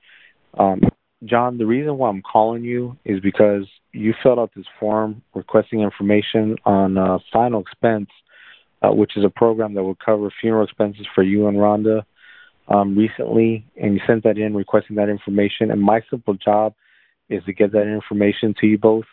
Um, 0.59 0.83
John, 1.25 1.57
the 1.57 1.65
reason 1.65 1.97
why 1.97 2.11
I'm 2.11 2.21
calling 2.21 2.63
you 2.63 2.99
is 3.07 3.21
because 3.21 3.67
you 3.93 4.13
filled 4.23 4.39
out 4.39 4.51
this 4.55 4.67
form 4.79 5.23
requesting 5.35 5.81
information 5.81 6.57
on 6.67 6.99
uh, 6.99 7.21
Final 7.33 7.63
Expense, 7.63 8.11
uh, 8.85 8.93
which 8.93 9.17
is 9.17 9.25
a 9.25 9.31
program 9.31 9.75
that 9.75 9.83
will 9.83 9.97
cover 10.05 10.31
funeral 10.41 10.65
expenses 10.65 11.07
for 11.15 11.23
you 11.23 11.47
and 11.49 11.57
Rhonda 11.57 12.03
um, 12.69 12.97
recently, 12.97 13.65
and 13.81 13.95
you 13.95 14.01
sent 14.07 14.25
that 14.25 14.39
in 14.39 14.55
requesting 14.55 14.97
that 14.97 15.09
information. 15.09 15.71
And 15.71 15.81
my 15.81 16.01
simple 16.11 16.35
job 16.35 16.75
is 17.29 17.43
to 17.45 17.53
get 17.53 17.73
that 17.73 17.87
information 17.87 18.55
to 18.61 18.67
you 18.67 18.79
both 18.79 19.05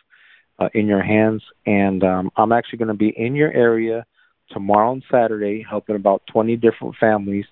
uh, 0.60 0.70
in 0.74 0.88
your 0.88 1.04
hands. 1.04 1.42
And 1.66 2.04
um, 2.04 2.32
I'm 2.36 2.52
actually 2.52 2.80
going 2.80 2.90
to 2.90 2.94
be 2.94 3.14
in 3.16 3.36
your 3.36 3.52
area 3.52 4.06
tomorrow 4.52 4.92
and 4.94 5.04
Saturday 5.10 5.66
helping 5.70 5.96
about 5.96 6.24
20 6.32 6.56
different 6.58 6.96
families. 7.00 7.46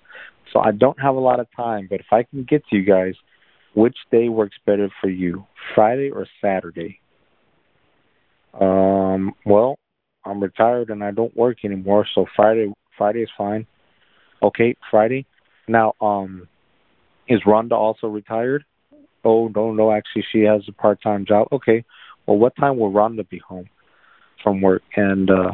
So 0.52 0.60
I 0.60 0.72
don't 0.72 1.00
have 1.00 1.14
a 1.14 1.20
lot 1.20 1.40
of 1.40 1.46
time, 1.56 1.86
but 1.88 2.00
if 2.00 2.06
I 2.12 2.24
can 2.24 2.44
get 2.44 2.62
to 2.68 2.76
you 2.76 2.84
guys, 2.84 3.14
which 3.74 3.96
day 4.10 4.28
works 4.28 4.56
better 4.66 4.90
for 5.00 5.08
you, 5.08 5.46
Friday 5.74 6.10
or 6.10 6.26
Saturday? 6.42 7.00
Um, 8.60 9.32
well, 9.46 9.78
I'm 10.24 10.42
retired 10.42 10.90
and 10.90 11.02
I 11.02 11.10
don't 11.10 11.36
work 11.36 11.64
anymore, 11.64 12.06
so 12.14 12.26
Friday 12.36 12.72
Friday 12.96 13.22
is 13.22 13.30
fine. 13.36 13.66
Okay, 14.42 14.76
Friday. 14.90 15.26
Now, 15.68 15.94
um, 16.00 16.48
is 17.28 17.40
Rhonda 17.46 17.72
also 17.72 18.06
retired? 18.08 18.64
Oh 19.24 19.48
no, 19.54 19.72
no, 19.72 19.92
actually 19.92 20.24
she 20.32 20.40
has 20.40 20.62
a 20.68 20.72
part 20.72 21.02
time 21.02 21.24
job. 21.26 21.48
Okay. 21.52 21.84
Well 22.26 22.38
what 22.38 22.56
time 22.56 22.78
will 22.78 22.92
Rhonda 22.92 23.28
be 23.28 23.38
home 23.38 23.68
from 24.42 24.60
work? 24.60 24.82
And 24.96 25.30
uh 25.30 25.52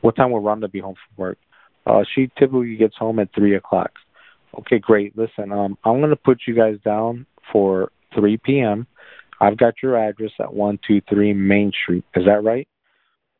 what 0.00 0.16
time 0.16 0.32
will 0.32 0.42
Rhonda 0.42 0.70
be 0.70 0.80
home 0.80 0.94
from 0.94 1.22
work? 1.22 1.38
Uh 1.86 2.02
she 2.14 2.30
typically 2.38 2.76
gets 2.76 2.96
home 2.96 3.18
at 3.18 3.28
three 3.34 3.54
o'clock. 3.54 3.92
Okay, 4.58 4.78
great. 4.78 5.16
Listen, 5.16 5.52
um 5.52 5.76
I'm 5.84 6.00
gonna 6.00 6.16
put 6.16 6.40
you 6.46 6.54
guys 6.54 6.76
down 6.84 7.26
for 7.52 7.92
three 8.14 8.38
PM 8.38 8.86
I've 9.40 9.56
got 9.56 9.74
your 9.82 9.96
address 9.96 10.32
at 10.38 10.52
123 10.52 11.32
Main 11.32 11.72
Street. 11.82 12.04
Is 12.14 12.26
that 12.26 12.44
right? 12.44 12.68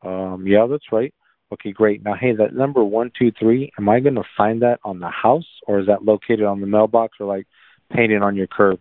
Um, 0.03 0.45
yeah, 0.47 0.67
that's 0.69 0.91
right. 0.91 1.13
Okay, 1.53 1.71
great. 1.71 2.03
Now, 2.03 2.13
hey, 2.19 2.33
that 2.35 2.53
number 2.53 2.83
123, 2.83 3.73
am 3.77 3.89
I 3.89 3.99
going 3.99 4.15
to 4.15 4.23
find 4.37 4.61
that 4.61 4.79
on 4.83 4.99
the 4.99 5.09
house 5.09 5.47
or 5.67 5.79
is 5.79 5.87
that 5.87 6.05
located 6.05 6.43
on 6.43 6.61
the 6.61 6.67
mailbox 6.67 7.17
or 7.19 7.25
like 7.25 7.45
painted 7.91 8.21
on 8.21 8.35
your 8.35 8.47
curb? 8.47 8.79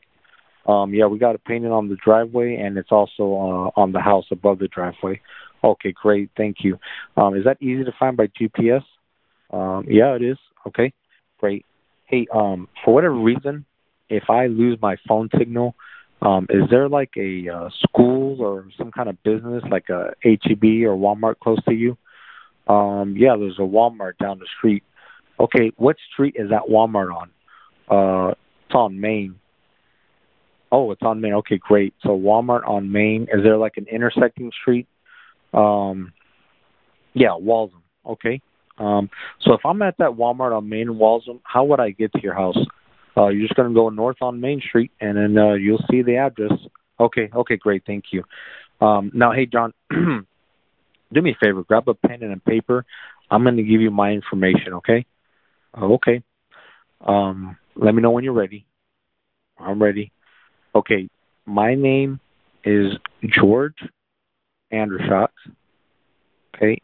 Um, 0.67 0.95
yeah, 0.95 1.07
we 1.07 1.19
got 1.19 1.35
it 1.35 1.45
painted 1.45 1.73
on 1.73 1.89
the 1.89 1.97
driveway 2.05 2.57
and 2.57 2.79
it's 2.79 2.93
also 2.93 3.23
uh, 3.23 3.81
on 3.81 3.93
the 3.93 4.01
house 4.01 4.27
above 4.31 4.61
the 4.61 4.69
driveway. 4.69 5.21
Okay, 5.65 5.93
great. 5.93 6.31
Thank 6.37 6.59
you. 6.61 6.79
Um, 7.17 7.35
is 7.37 7.45
that 7.45 7.61
easy 7.61 7.85
to 7.85 7.93
find 7.99 8.17
by 8.17 8.29
GPS? 8.29 8.83
Um, 9.53 9.85
yeah, 9.89 10.15
it 10.15 10.23
is. 10.23 10.39
Okay, 10.67 10.93
great. 11.39 11.67
Hey, 12.07 12.27
um, 12.33 12.69
for 12.85 12.95
whatever 12.95 13.15
reason, 13.15 13.65
if 14.09 14.25
I 14.29 14.47
lose 14.47 14.79
my 14.81 14.97
phone 15.09 15.29
signal, 15.37 15.75
um, 16.23 16.47
is 16.51 16.63
there 16.71 16.89
like 16.89 17.13
a 17.17 17.49
uh, 17.49 17.69
school 17.83 18.41
or 18.41 18.67
some 18.77 18.91
kind 18.91 19.09
of 19.09 19.23
business 19.23 19.63
like 19.71 19.89
a 19.89 20.13
HEB 20.23 20.85
or 20.85 20.97
Walmart 20.97 21.39
close 21.39 21.63
to 21.65 21.75
you? 21.75 21.97
Um, 22.67 23.15
yeah, 23.17 23.37
there's 23.39 23.59
a 23.59 23.63
Walmart 23.63 24.19
down 24.19 24.39
the 24.39 24.47
street. 24.59 24.85
Okay, 25.39 25.73
what 25.77 25.97
street 26.13 26.37
is 26.39 26.51
that 26.51 26.63
Walmart 26.71 27.11
on? 27.15 27.31
Uh, 27.89 28.31
it's 28.67 28.75
on 28.75 29.01
Main. 29.01 29.37
Oh, 30.71 30.93
it's 30.93 31.03
on 31.03 31.21
Main. 31.21 31.35
Okay, 31.35 31.59
great. 31.59 31.95
So 32.03 32.11
Walmart 32.11 32.69
on 32.69 32.93
Main. 32.93 33.23
Is 33.23 33.43
there 33.43 33.57
like 33.57 33.77
an 33.77 33.87
intersecting 33.91 34.53
street? 34.61 34.87
Um, 35.55 36.13
yeah, 37.15 37.35
Waltham. 37.35 37.83
Okay. 38.07 38.41
Um, 38.79 39.11
so 39.41 39.55
if 39.55 39.61
I'm 39.65 39.83
at 39.83 39.97
that 39.99 40.11
Walmart 40.11 40.57
on 40.57 40.69
Main 40.69 40.83
in 40.83 40.99
Waltham, 40.99 41.41
how 41.43 41.65
would 41.65 41.81
I 41.81 41.91
get 41.91 42.13
to 42.13 42.23
your 42.23 42.35
house? 42.35 42.57
Uh, 43.21 43.29
you're 43.29 43.47
just 43.47 43.55
going 43.55 43.69
to 43.69 43.75
go 43.75 43.89
north 43.91 44.17
on 44.23 44.41
Main 44.41 44.61
Street, 44.67 44.91
and 45.01 45.17
then 45.17 45.37
uh, 45.37 45.55
you'll 45.55 45.85
see 45.91 46.03
the 46.03 46.17
address. 46.17 46.53
Okay, 46.99 47.31
okay, 47.35 47.57
great, 47.57 47.83
thank 47.87 48.05
you. 48.13 48.25
Um, 48.81 49.11
now, 49.13 49.33
hey, 49.33 49.47
John, 49.47 49.73
do 49.91 51.23
me 51.23 51.33
a 51.33 51.45
favor, 51.45 51.63
grab 51.65 51.89
a 51.89 51.95
pen 51.95 52.23
and 52.23 52.33
a 52.33 52.41
paper. 52.41 52.85
I'm 53.31 53.43
going 53.43 53.57
to 53.57 53.63
give 53.63 53.81
you 53.81 53.91
my 53.91 54.11
information, 54.13 54.75
okay? 54.75 55.05
Okay. 55.77 56.23
Um, 57.07 57.57
let 57.77 57.95
me 57.95 58.03
know 58.03 58.11
when 58.11 58.25
you're 58.25 58.33
ready. 58.33 58.67
I'm 59.59 59.83
ready. 59.83 60.13
Okay, 60.75 61.09
my 61.47 61.75
name 61.75 62.21
is 62.65 62.93
George 63.35 63.77
Andershot. 64.73 65.29
Okay, 66.55 66.81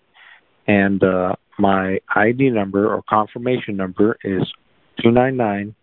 and 0.66 1.02
uh, 1.02 1.34
my 1.58 1.98
ID 2.14 2.50
number 2.50 2.92
or 2.92 3.02
confirmation 3.08 3.76
number 3.76 4.16
is 4.24 4.42
two 5.02 5.10
nine 5.10 5.36
nine 5.36 5.74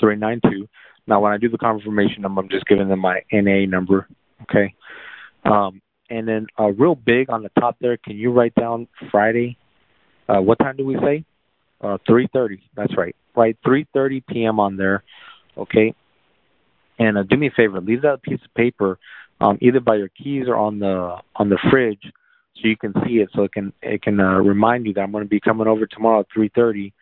392. 0.00 0.68
Now, 1.06 1.20
when 1.20 1.32
I 1.32 1.38
do 1.38 1.48
the 1.48 1.58
confirmation 1.58 2.22
number, 2.22 2.40
I'm 2.40 2.48
just 2.48 2.66
giving 2.66 2.88
them 2.88 3.00
my 3.00 3.20
NA 3.32 3.66
number. 3.66 4.08
Okay. 4.42 4.74
Um, 5.44 5.82
and 6.10 6.26
then 6.26 6.46
uh, 6.58 6.68
real 6.68 6.94
big 6.94 7.30
on 7.30 7.42
the 7.42 7.50
top 7.58 7.76
there, 7.80 7.96
can 7.96 8.16
you 8.16 8.30
write 8.30 8.54
down 8.54 8.88
Friday? 9.10 9.56
Uh, 10.28 10.40
what 10.40 10.58
time 10.58 10.76
do 10.76 10.86
we 10.86 10.96
say? 10.96 11.24
Uh, 11.80 11.98
3:30. 12.08 12.60
That's 12.76 12.96
right. 12.96 13.14
Right, 13.36 13.56
3:30 13.66 14.22
p.m. 14.26 14.60
on 14.60 14.76
there. 14.76 15.02
Okay. 15.56 15.94
And 16.98 17.18
uh, 17.18 17.24
do 17.24 17.36
me 17.36 17.48
a 17.48 17.50
favor, 17.50 17.80
leave 17.80 18.02
that 18.02 18.22
piece 18.22 18.40
of 18.44 18.54
paper 18.54 18.98
um, 19.40 19.58
either 19.60 19.80
by 19.80 19.96
your 19.96 20.08
keys 20.08 20.44
or 20.48 20.56
on 20.56 20.78
the 20.78 21.16
on 21.36 21.48
the 21.48 21.58
fridge, 21.70 22.02
so 22.56 22.68
you 22.68 22.76
can 22.76 22.92
see 23.04 23.14
it, 23.14 23.30
so 23.34 23.42
it 23.42 23.52
can 23.52 23.72
it 23.82 24.02
can 24.02 24.20
uh, 24.20 24.38
remind 24.38 24.86
you 24.86 24.94
that 24.94 25.00
I'm 25.00 25.12
going 25.12 25.24
to 25.24 25.28
be 25.28 25.40
coming 25.40 25.66
over 25.66 25.86
tomorrow 25.86 26.20
at 26.20 26.26
3:30 26.36 26.92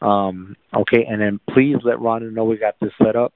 um, 0.00 0.56
okay, 0.74 1.04
and 1.08 1.20
then 1.20 1.40
please 1.52 1.76
let 1.84 1.98
Rhonda 1.98 2.32
know 2.32 2.44
we 2.44 2.56
got 2.56 2.76
this 2.80 2.92
set 3.02 3.16
up, 3.16 3.32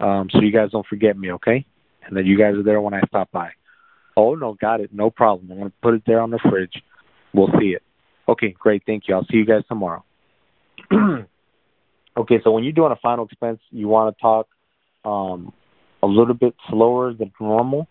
um, 0.00 0.28
so 0.32 0.40
you 0.40 0.52
guys 0.52 0.70
don't 0.70 0.86
forget 0.86 1.16
me, 1.16 1.32
okay? 1.32 1.64
And 2.06 2.16
that 2.16 2.24
you 2.24 2.38
guys 2.38 2.54
are 2.54 2.62
there 2.62 2.80
when 2.80 2.94
I 2.94 3.00
stop 3.06 3.30
by. 3.30 3.50
Oh 4.16 4.34
no, 4.34 4.54
got 4.54 4.80
it, 4.80 4.90
no 4.92 5.10
problem. 5.10 5.50
I'm 5.50 5.58
gonna 5.58 5.72
put 5.82 5.94
it 5.94 6.02
there 6.06 6.20
on 6.20 6.30
the 6.30 6.40
fridge. 6.50 6.82
We'll 7.32 7.52
see 7.60 7.68
it. 7.68 7.82
Okay, 8.28 8.54
great, 8.58 8.82
thank 8.86 9.04
you. 9.08 9.14
I'll 9.14 9.26
see 9.30 9.36
you 9.36 9.46
guys 9.46 9.62
tomorrow. 9.68 10.04
okay, 10.92 12.40
so 12.42 12.50
when 12.50 12.64
you're 12.64 12.72
doing 12.72 12.92
a 12.92 12.96
final 12.96 13.26
expense, 13.26 13.60
you 13.70 13.88
want 13.88 14.16
to 14.16 14.20
talk 14.20 14.48
um, 15.04 15.52
a 16.02 16.06
little 16.06 16.34
bit 16.34 16.54
slower 16.68 17.12
than 17.12 17.32
normal. 17.40 17.88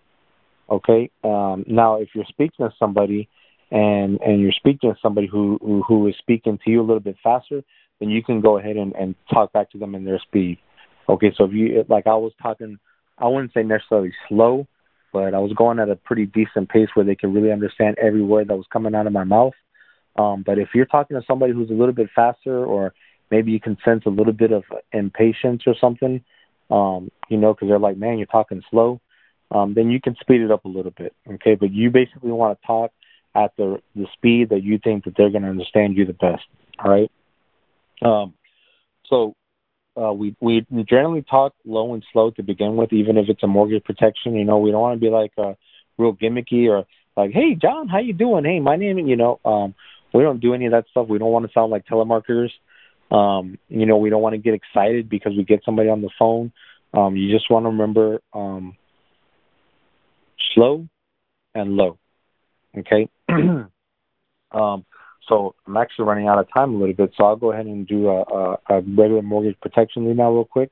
Okay. 0.70 1.10
Um, 1.24 1.66
now, 1.68 2.00
if 2.00 2.10
you're 2.14 2.26
speaking 2.26 2.68
to 2.68 2.74
somebody 2.78 3.28
and 3.72 4.20
and 4.22 4.42
you're 4.42 4.52
speaking 4.52 4.92
to 4.92 4.96
somebody 5.02 5.28
who, 5.28 5.60
who 5.62 5.84
who 5.88 6.08
is 6.08 6.16
speaking 6.20 6.60
to 6.64 6.72
you 6.72 6.82
a 6.82 6.86
little 6.86 7.00
bit 7.00 7.18
faster, 7.24 7.64
then 8.00 8.10
you 8.10 8.24
can 8.24 8.42
go 8.42 8.58
ahead 8.58 8.78
and, 8.78 8.94
and 8.96 9.16
talk 9.32 9.52
back 9.54 9.72
to 9.72 9.78
them 9.78 9.96
in 9.96 10.06
their 10.06 10.20
speed. 10.20 10.58
Okay, 11.08 11.34
so 11.36 11.46
if 11.46 11.54
you 11.54 11.86
like, 11.90 12.08
I 12.08 12.16
was 12.16 12.32
talking, 12.42 12.78
I 13.18 13.28
wouldn't 13.28 13.54
say 13.54 13.64
necessarily 13.64 14.14
slow, 14.28 14.68
but 15.12 15.34
I 15.34 15.40
was 15.40 15.54
going 15.54 15.80
at 15.80 15.90
a 15.90 15.96
pretty 15.96 16.26
decent 16.26 16.70
pace 16.70 16.90
where 16.94 17.06
they 17.06 17.16
could 17.16 17.34
really 17.34 17.52
understand 17.52 17.98
every 17.98 18.22
word 18.22 18.48
that 18.48 18.58
was 18.58 18.68
coming 18.72 18.96
out 18.96 19.08
of 19.08 19.14
my 19.14 19.24
mouth. 19.24 19.54
Um, 20.18 20.44
but 20.46 20.60
if 20.60 20.70
you're 20.74 20.86
talking 20.86 21.20
to 21.20 21.26
somebody 21.26 21.54
who's 21.54 21.70
a 21.70 21.74
little 21.74 21.94
bit 21.94 22.10
faster, 22.16 22.64
or 22.64 22.94
maybe 23.32 23.52
you 23.52 23.60
can 23.60 23.78
sense 23.84 24.04
a 24.06 24.10
little 24.10 24.34
bit 24.34 24.52
of 24.52 24.64
impatience 24.92 25.64
or 25.66 25.76
something, 25.80 26.24
um, 26.70 27.10
you 27.30 27.38
know, 27.38 27.54
because 27.54 27.70
they're 27.70 27.80
like, 27.80 27.98
man, 27.98 28.18
you're 28.18 28.28
talking 28.28 28.62
slow, 28.70 29.02
um, 29.52 29.74
then 29.74 29.90
you 29.90 30.00
can 30.00 30.16
speed 30.20 30.42
it 30.42 30.52
up 30.52 30.66
a 30.66 30.70
little 30.70 30.94
bit, 30.96 31.14
okay? 31.34 31.56
But 31.56 31.72
you 31.72 31.90
basically 31.90 32.32
want 32.32 32.60
to 32.60 32.68
talk 32.68 32.92
at 33.36 33.56
the 33.58 33.82
the 33.96 34.06
speed 34.14 34.50
that 34.50 34.64
you 34.64 34.80
think 34.84 35.06
that 35.06 35.14
they're 35.16 35.30
going 35.30 35.44
to 35.44 35.50
understand 35.50 35.98
you 35.98 36.06
the 36.06 36.14
best, 36.14 36.44
all 36.84 36.92
right? 36.92 37.12
Um, 38.02 38.34
so 39.06 39.36
uh, 40.00 40.14
we 40.14 40.36
we 40.40 40.66
generally 40.88 41.24
talk 41.24 41.54
low 41.66 41.94
and 41.94 42.04
slow 42.14 42.32
to 42.32 42.44
begin 42.44 42.76
with, 42.76 42.94
even 42.94 43.18
if 43.18 43.28
it's 43.30 43.44
a 43.44 43.48
mortgage 43.48 43.84
protection. 43.84 44.36
You 44.36 44.46
know, 44.46 44.60
we 44.60 44.72
don't 44.72 44.82
want 44.82 45.00
to 45.00 45.06
be 45.06 45.12
like 45.12 45.32
uh, 45.38 45.54
real 45.98 46.14
gimmicky 46.14 46.70
or 46.70 46.86
like, 47.18 47.32
hey, 47.32 47.56
John, 47.56 47.88
how 47.88 48.00
you 48.00 48.14
doing? 48.14 48.46
Hey, 48.46 48.60
my 48.60 48.78
name, 48.78 48.98
you 49.00 49.18
know, 49.18 49.40
um, 49.44 49.76
we 50.14 50.24
don't 50.24 50.40
do 50.40 50.54
any 50.54 50.66
of 50.66 50.72
that 50.72 50.86
stuff. 50.90 51.08
We 51.08 51.20
don't 51.20 51.32
want 51.32 51.46
to 51.46 51.52
sound 51.54 51.72
like 51.72 51.86
telemarketers. 51.86 52.52
Um, 53.12 53.58
you 53.68 53.86
know, 53.86 53.98
we 53.98 54.10
don't 54.10 54.22
want 54.22 54.34
to 54.34 54.38
get 54.38 54.54
excited 54.54 55.10
because 55.10 55.34
we 55.36 55.44
get 55.44 55.64
somebody 55.66 55.90
on 55.90 56.02
the 56.02 56.10
phone. 56.18 56.52
Um, 56.94 57.16
you 57.16 57.32
just 57.32 57.52
want 57.52 57.66
to 57.66 57.70
remember 57.70 58.22
um, 58.34 58.78
slow 60.54 60.88
and 61.54 61.72
low. 61.76 61.98
Okay. 62.78 63.10
um, 63.30 64.86
so 65.30 65.56
I'm 65.66 65.78
actually 65.78 66.06
running 66.06 66.28
out 66.28 66.40
of 66.40 66.48
time 66.54 66.74
a 66.74 66.78
little 66.78 66.96
bit, 66.96 67.14
so 67.16 67.26
I'll 67.26 67.36
go 67.36 67.54
ahead 67.54 67.68
and 67.68 67.88
do 67.88 68.10
a, 68.10 68.22
a, 68.22 68.58
a 68.70 68.82
regular 68.82 69.22
mortgage 69.22 69.60
protection 69.62 70.08
lead 70.08 70.18
now, 70.18 70.32
real 70.32 70.44
quick. 70.44 70.72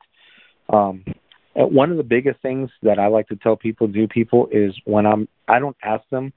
Um, 0.69 1.05
one 1.53 1.91
of 1.91 1.97
the 1.97 2.03
biggest 2.03 2.41
things 2.41 2.69
that 2.83 2.99
I 2.99 3.07
like 3.07 3.27
to 3.29 3.35
tell 3.35 3.55
people, 3.55 3.87
do 3.87 4.07
people, 4.07 4.49
is 4.51 4.73
when 4.85 5.05
I'm 5.05 5.27
I 5.47 5.59
don't 5.59 5.77
ask 5.83 6.03
them 6.09 6.33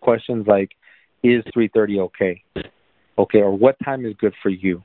questions 0.00 0.46
like, 0.46 0.70
"Is 1.22 1.42
3:30 1.54 2.00
okay?" 2.00 2.42
Okay, 3.18 3.40
or 3.40 3.56
"What 3.56 3.76
time 3.84 4.06
is 4.06 4.14
good 4.18 4.34
for 4.42 4.50
you?" 4.50 4.82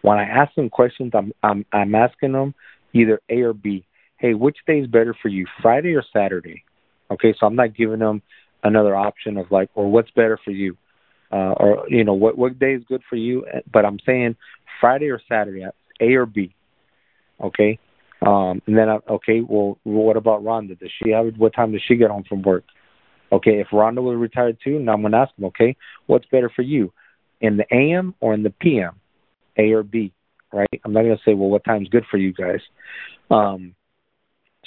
When 0.00 0.18
I 0.18 0.24
ask 0.24 0.54
them 0.54 0.70
questions, 0.70 1.12
I'm 1.14 1.32
I'm 1.42 1.64
I'm 1.72 1.94
asking 1.94 2.32
them 2.32 2.54
either 2.92 3.20
A 3.28 3.42
or 3.42 3.52
B. 3.52 3.84
Hey, 4.16 4.34
which 4.34 4.56
day 4.66 4.80
is 4.80 4.86
better 4.86 5.14
for 5.20 5.28
you, 5.28 5.46
Friday 5.60 5.94
or 5.94 6.04
Saturday? 6.12 6.64
Okay, 7.10 7.34
so 7.38 7.46
I'm 7.46 7.56
not 7.56 7.76
giving 7.76 7.98
them 7.98 8.22
another 8.64 8.94
option 8.96 9.36
of 9.36 9.50
like, 9.50 9.68
or 9.74 9.90
what's 9.90 10.10
better 10.12 10.38
for 10.44 10.52
you, 10.52 10.76
uh, 11.32 11.54
or 11.56 11.84
you 11.88 12.04
know, 12.04 12.14
what 12.14 12.36
what 12.36 12.58
day 12.58 12.74
is 12.74 12.82
good 12.86 13.02
for 13.08 13.16
you. 13.16 13.46
But 13.72 13.84
I'm 13.84 13.98
saying 14.04 14.36
Friday 14.80 15.10
or 15.10 15.20
Saturday, 15.28 15.64
A 16.00 16.14
or 16.14 16.26
B. 16.26 16.54
Okay, 17.42 17.78
um, 18.24 18.62
and 18.66 18.76
then 18.76 18.88
I, 18.88 18.98
okay, 19.10 19.40
well, 19.40 19.78
what 19.82 20.16
about 20.16 20.44
Rhonda? 20.44 20.78
Does 20.78 20.90
she 21.02 21.10
have 21.10 21.26
what 21.36 21.54
time 21.54 21.72
does 21.72 21.82
she 21.86 21.96
get 21.96 22.10
home 22.10 22.24
from 22.28 22.42
work? 22.42 22.64
Okay, 23.32 23.60
if 23.60 23.68
Rhonda 23.72 24.02
was 24.02 24.16
retired 24.16 24.58
too, 24.62 24.78
now 24.78 24.92
I'm 24.92 25.02
to 25.10 25.16
ask 25.16 25.34
them, 25.36 25.46
okay, 25.46 25.76
what's 26.06 26.26
better 26.26 26.50
for 26.54 26.62
you, 26.62 26.92
in 27.40 27.56
the 27.56 27.64
AM 27.74 28.14
or 28.20 28.34
in 28.34 28.42
the 28.42 28.50
PM, 28.50 29.00
A 29.56 29.72
or 29.72 29.82
B, 29.82 30.12
right? 30.52 30.68
I'm 30.84 30.92
not 30.92 31.02
to 31.02 31.16
say, 31.24 31.34
well, 31.34 31.48
what 31.48 31.64
time's 31.64 31.88
good 31.88 32.04
for 32.10 32.18
you 32.18 32.32
guys. 32.32 32.60
Um, 33.30 33.74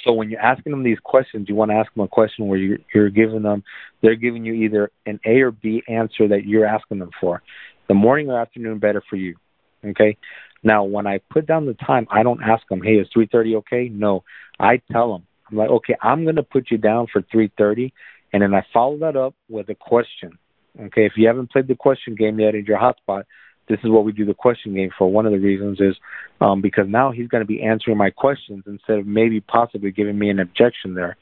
so 0.02 0.12
when 0.12 0.30
you're 0.30 0.40
asking 0.40 0.72
them 0.72 0.82
these 0.82 0.98
questions, 1.02 1.48
you 1.48 1.54
want 1.54 1.70
to 1.70 1.76
ask 1.76 1.92
them 1.94 2.04
a 2.04 2.08
question 2.08 2.46
where 2.48 2.58
you're, 2.58 2.78
you're 2.94 3.10
giving 3.10 3.42
them, 3.42 3.64
they're 4.02 4.14
giving 4.14 4.44
you 4.44 4.52
either 4.52 4.90
an 5.06 5.18
A 5.24 5.40
or 5.40 5.50
B 5.50 5.82
answer 5.88 6.28
that 6.28 6.44
you're 6.44 6.66
asking 6.66 6.98
them 6.98 7.10
for. 7.20 7.42
The 7.88 7.94
morning 7.94 8.30
or 8.30 8.40
afternoon 8.40 8.78
better 8.78 9.02
for 9.08 9.16
you. 9.16 9.36
Okay. 9.84 10.16
Now, 10.62 10.84
when 10.84 11.06
I 11.06 11.20
put 11.30 11.46
down 11.46 11.66
the 11.66 11.74
time, 11.74 12.06
I 12.10 12.22
don't 12.22 12.42
ask 12.42 12.66
them, 12.68 12.82
"Hey, 12.82 12.98
is 12.98 13.08
3:30 13.14 13.56
okay?" 13.56 13.88
No, 13.88 14.24
I 14.58 14.78
tell 14.90 15.12
them, 15.12 15.26
I'm 15.48 15.56
like, 15.56 15.70
"Okay, 15.70 15.94
I'm 16.02 16.24
to 16.26 16.42
put 16.42 16.70
you 16.70 16.78
down 16.78 17.06
for 17.06 17.22
3:30," 17.22 17.92
and 18.32 18.42
then 18.42 18.52
I 18.52 18.62
follow 18.72 18.96
that 18.98 19.16
up 19.16 19.34
with 19.48 19.68
a 19.68 19.74
question. 19.74 20.38
Okay, 20.78 21.06
if 21.06 21.16
you 21.16 21.26
haven't 21.26 21.50
played 21.50 21.68
the 21.68 21.76
question 21.76 22.14
game 22.14 22.40
yet 22.40 22.54
in 22.54 22.64
your 22.64 22.78
hotspot, 22.78 23.24
this 23.68 23.78
is 23.82 23.90
what 23.90 24.04
we 24.04 24.12
do 24.12 24.24
the 24.24 24.34
question 24.34 24.74
game 24.74 24.90
for. 24.96 25.10
One 25.10 25.26
of 25.26 25.32
the 25.32 25.38
reasons 25.38 25.80
is 25.80 25.96
um, 26.40 26.60
because 26.60 26.86
now 26.88 27.10
he's 27.12 27.28
going 27.28 27.42
to 27.42 27.46
be 27.46 27.62
answering 27.62 27.96
my 27.96 28.10
questions 28.10 28.64
instead 28.66 28.98
of 28.98 29.06
maybe 29.06 29.40
possibly 29.40 29.90
giving 29.90 30.18
me 30.18 30.30
an 30.30 30.40
objection 30.40 30.94
there. 30.94 31.16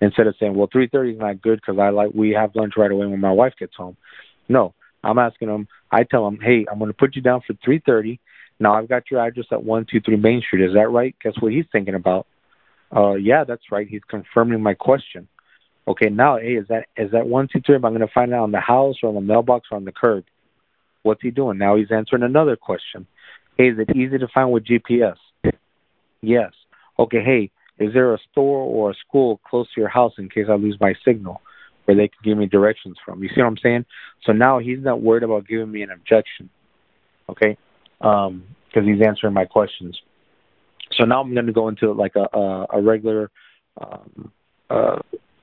Instead 0.00 0.26
of 0.26 0.34
saying, 0.38 0.54
"Well, 0.54 0.68
3:30 0.68 1.12
is 1.12 1.18
not 1.18 1.40
good 1.40 1.60
because 1.60 1.78
I 1.78 1.90
like 1.90 2.10
we 2.12 2.30
have 2.30 2.54
lunch 2.56 2.74
right 2.76 2.90
away 2.90 3.06
when 3.06 3.20
my 3.20 3.30
wife 3.30 3.54
gets 3.58 3.76
home." 3.76 3.96
No, 4.48 4.74
I'm 5.02 5.18
asking 5.18 5.48
him. 5.48 5.68
I 5.90 6.02
tell 6.02 6.26
him, 6.26 6.38
"Hey, 6.40 6.66
I'm 6.70 6.78
going 6.78 6.90
to 6.90 6.96
put 6.96 7.16
you 7.16 7.22
down 7.22 7.42
for 7.46 7.54
3:30." 7.54 8.18
Now 8.58 8.74
I've 8.74 8.88
got 8.88 9.10
your 9.10 9.20
address 9.20 9.46
at 9.50 9.62
123 9.64 10.16
Main 10.16 10.42
Street. 10.42 10.64
Is 10.64 10.74
that 10.74 10.90
right? 10.90 11.14
Guess 11.22 11.34
what 11.40 11.52
he's 11.52 11.66
thinking 11.72 11.94
about? 11.94 12.26
Uh, 12.94 13.14
yeah, 13.14 13.44
that's 13.44 13.70
right. 13.70 13.88
He's 13.88 14.04
confirming 14.08 14.62
my 14.62 14.74
question. 14.74 15.28
Okay, 15.86 16.08
now, 16.08 16.38
hey, 16.38 16.54
is 16.54 16.66
that 16.68 16.86
is 16.96 17.10
that 17.12 17.26
123? 17.26 17.76
Am 17.76 17.84
I 17.84 17.90
going 17.90 18.00
to 18.00 18.08
find 18.08 18.32
out 18.32 18.44
on 18.44 18.52
the 18.52 18.60
house 18.60 18.96
or 19.02 19.10
on 19.10 19.14
the 19.14 19.20
mailbox 19.20 19.68
or 19.70 19.76
on 19.76 19.84
the 19.84 19.92
curb? 19.92 20.24
What's 21.04 21.22
he 21.22 21.30
doing? 21.30 21.58
Now 21.58 21.76
he's 21.76 21.92
answering 21.92 22.24
another 22.24 22.56
question. 22.56 23.06
Hey, 23.56 23.68
is 23.68 23.78
it 23.78 23.96
easy 23.96 24.18
to 24.18 24.26
find 24.34 24.50
with 24.50 24.64
GPS? 24.66 25.16
Yes. 26.20 26.50
Okay, 26.98 27.22
hey, 27.24 27.50
is 27.78 27.92
there 27.92 28.12
a 28.14 28.18
store 28.32 28.62
or 28.62 28.90
a 28.90 28.94
school 29.06 29.40
close 29.48 29.68
to 29.74 29.80
your 29.80 29.90
house 29.90 30.14
in 30.18 30.28
case 30.28 30.46
I 30.50 30.54
lose 30.54 30.76
my 30.80 30.94
signal 31.04 31.40
where 31.84 31.96
they 31.96 32.08
can 32.08 32.18
give 32.24 32.38
me 32.38 32.46
directions 32.46 32.96
from? 33.04 33.22
You 33.22 33.28
see 33.28 33.40
what 33.40 33.48
I'm 33.48 33.58
saying? 33.62 33.84
So 34.24 34.32
now 34.32 34.58
he's 34.58 34.80
not 34.80 35.02
worried 35.02 35.22
about 35.22 35.46
giving 35.46 35.70
me 35.70 35.82
an 35.82 35.90
objection. 35.90 36.50
Okay? 37.28 37.56
because 37.98 38.28
um, 38.28 38.86
he's 38.86 39.06
answering 39.06 39.32
my 39.32 39.44
questions. 39.44 39.98
So 40.98 41.04
now 41.04 41.20
I'm 41.20 41.32
going 41.32 41.46
to 41.46 41.52
go 41.52 41.68
into 41.68 41.92
like 41.92 42.14
a 42.16 42.36
a, 42.36 42.66
a 42.74 42.82
regular 42.82 43.30
um, 43.80 44.32
uh, 44.68 44.98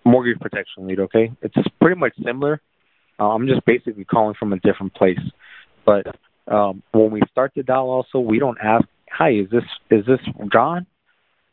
mortgage 0.06 0.40
protection 0.40 0.88
lead. 0.88 1.00
Okay, 1.00 1.32
it's 1.42 1.56
pretty 1.80 2.00
much 2.00 2.14
similar. 2.24 2.62
Uh, 3.20 3.30
I'm 3.30 3.48
just 3.48 3.66
basically 3.66 4.06
calling 4.06 4.36
from 4.40 4.54
a 4.54 4.60
different 4.60 4.94
place, 4.94 5.20
but 5.86 6.16
um, 6.48 6.84
when 6.92 7.12
we 7.12 7.22
start 7.32 7.52
the 7.56 7.64
dial, 7.64 7.90
also 7.90 8.20
we 8.20 8.40
don't 8.40 8.58
ask, 8.62 8.86
"Hi, 9.12 9.32
is 9.32 9.50
this 9.50 9.64
is 9.90 10.06
this 10.06 10.20
John?" 10.52 10.86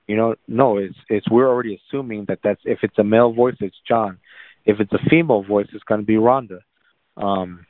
You 0.06 0.16
know, 0.16 0.34
no, 0.46 0.78
it's 0.78 0.96
it's 1.08 1.28
we're 1.30 1.48
already 1.48 1.80
assuming 1.88 2.26
that 2.28 2.40
that's 2.42 2.60
if 2.64 2.78
it's 2.82 2.98
a 2.98 3.04
male 3.04 3.32
voice, 3.32 3.56
it's 3.60 3.76
John. 3.86 4.18
If 4.64 4.80
it's 4.80 4.92
a 4.92 5.08
female 5.08 5.42
voice, 5.42 5.66
it's 5.72 5.84
going 5.84 6.00
to 6.00 6.06
be 6.06 6.14
Rhonda. 6.14 6.60
Um, 7.16 7.66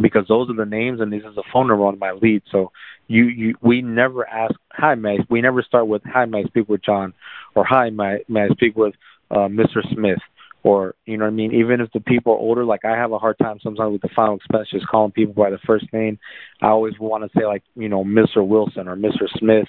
because 0.00 0.26
those 0.28 0.50
are 0.50 0.56
the 0.56 0.64
names 0.64 1.00
and 1.00 1.12
this 1.12 1.20
is 1.20 1.36
a 1.36 1.42
phone 1.52 1.68
number 1.68 1.86
on 1.86 1.98
my 1.98 2.12
lead. 2.12 2.42
So 2.50 2.72
you, 3.08 3.24
you 3.24 3.54
we 3.60 3.82
never 3.82 4.28
ask 4.28 4.54
hi 4.70 4.94
may 4.94 5.18
we 5.28 5.40
never 5.40 5.62
start 5.62 5.86
with 5.86 6.02
hi 6.04 6.24
may 6.24 6.40
I 6.40 6.44
speak 6.44 6.68
with 6.68 6.82
John 6.82 7.12
or 7.54 7.64
hi 7.64 7.90
may 7.90 8.24
may 8.28 8.42
I 8.42 8.48
speak 8.48 8.76
with 8.76 8.94
uh, 9.30 9.48
Mr. 9.48 9.82
Smith 9.92 10.18
or 10.62 10.94
you 11.06 11.16
know 11.16 11.24
what 11.24 11.32
I 11.32 11.34
mean. 11.34 11.54
Even 11.54 11.80
if 11.80 11.90
the 11.92 12.00
people 12.00 12.32
are 12.32 12.38
older, 12.38 12.64
like 12.64 12.84
I 12.84 12.96
have 12.96 13.12
a 13.12 13.18
hard 13.18 13.38
time 13.38 13.58
sometimes 13.62 13.92
with 13.92 14.02
the 14.02 14.14
final 14.14 14.36
expense 14.36 14.68
just 14.70 14.86
calling 14.86 15.12
people 15.12 15.34
by 15.34 15.50
the 15.50 15.58
first 15.66 15.86
name. 15.92 16.18
I 16.60 16.68
always 16.68 16.98
want 16.98 17.24
to 17.24 17.38
say 17.38 17.46
like 17.46 17.62
you 17.74 17.88
know 17.88 18.04
Mr. 18.04 18.46
Wilson 18.46 18.88
or 18.88 18.96
Mr. 18.96 19.28
Smith, 19.38 19.66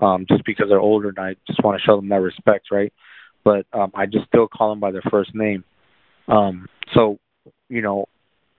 um, 0.00 0.26
just 0.28 0.44
because 0.44 0.66
they're 0.68 0.80
older 0.80 1.08
and 1.08 1.18
I 1.18 1.36
just 1.46 1.62
want 1.62 1.80
to 1.80 1.84
show 1.84 1.96
them 1.96 2.08
that 2.08 2.20
respect, 2.20 2.68
right? 2.70 2.92
But 3.44 3.66
um, 3.72 3.92
I 3.94 4.06
just 4.06 4.26
still 4.28 4.48
call 4.48 4.70
them 4.70 4.80
by 4.80 4.92
their 4.92 5.02
first 5.10 5.34
name. 5.34 5.64
Um, 6.28 6.68
so 6.94 7.18
you 7.68 7.82
know 7.82 8.06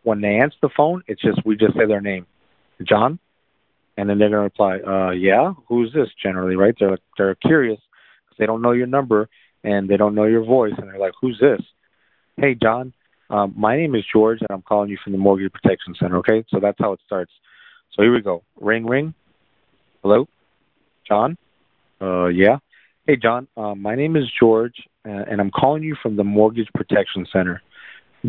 when 0.04 0.22
they 0.22 0.40
answer 0.40 0.58
the 0.62 0.70
phone, 0.76 1.04
it's 1.08 1.22
just 1.22 1.46
we 1.46 1.56
just 1.56 1.74
say 1.74 1.86
their 1.88 2.02
name, 2.02 2.28
John, 2.84 3.20
and 3.98 4.10
then 4.10 4.20
they're 4.20 4.30
gonna 4.30 4.42
reply, 4.42 4.80
uh, 4.80 5.12
yeah, 5.12 5.54
who's 5.68 5.92
this? 5.94 6.10
Generally, 6.22 6.58
right? 6.58 6.76
They're 6.80 6.98
they're 7.18 7.36
curious 7.36 7.80
they 8.42 8.48
don't 8.48 8.64
know 8.64 8.72
your 8.72 8.88
number 8.88 9.30
and 9.64 9.90
they 9.90 9.98
don't 9.98 10.16
know 10.16 10.26
your 10.26 10.44
voice, 10.44 10.74
and 10.78 10.88
they're 10.88 11.00
like, 11.00 11.14
who's 11.20 11.40
this? 11.40 11.62
Hey, 12.38 12.56
John, 12.56 12.94
um, 13.30 13.54
my 13.56 13.78
name 13.78 13.96
is 13.96 14.04
George, 14.12 14.40
and 14.42 14.50
I'm 14.50 14.62
calling 14.62 14.90
you 14.90 14.98
from 15.04 15.14
the 15.14 15.20
Mortgage 15.20 15.52
Protection 15.52 15.96
Center. 16.00 16.18
Okay, 16.18 16.44
so 16.50 16.60
that's 16.60 16.78
how 16.80 16.94
it 16.94 17.00
starts. 17.06 17.32
So 17.94 18.02
here 18.02 18.14
we 18.14 18.22
go. 18.22 18.44
Ring, 18.60 18.86
ring. 18.86 19.14
Hello, 20.02 20.28
John. 21.08 21.38
Uh, 22.02 22.28
yeah. 22.28 22.58
Hey, 23.06 23.16
John. 23.16 23.48
Uh, 23.56 23.76
my 23.76 23.96
name 23.96 24.16
is 24.16 24.24
George, 24.40 24.76
uh, 25.06 25.10
and 25.30 25.40
I'm 25.40 25.52
calling 25.52 25.84
you 25.84 25.96
from 26.02 26.16
the 26.16 26.24
Mortgage 26.24 26.70
Protection 26.74 27.26
Center. 27.32 27.62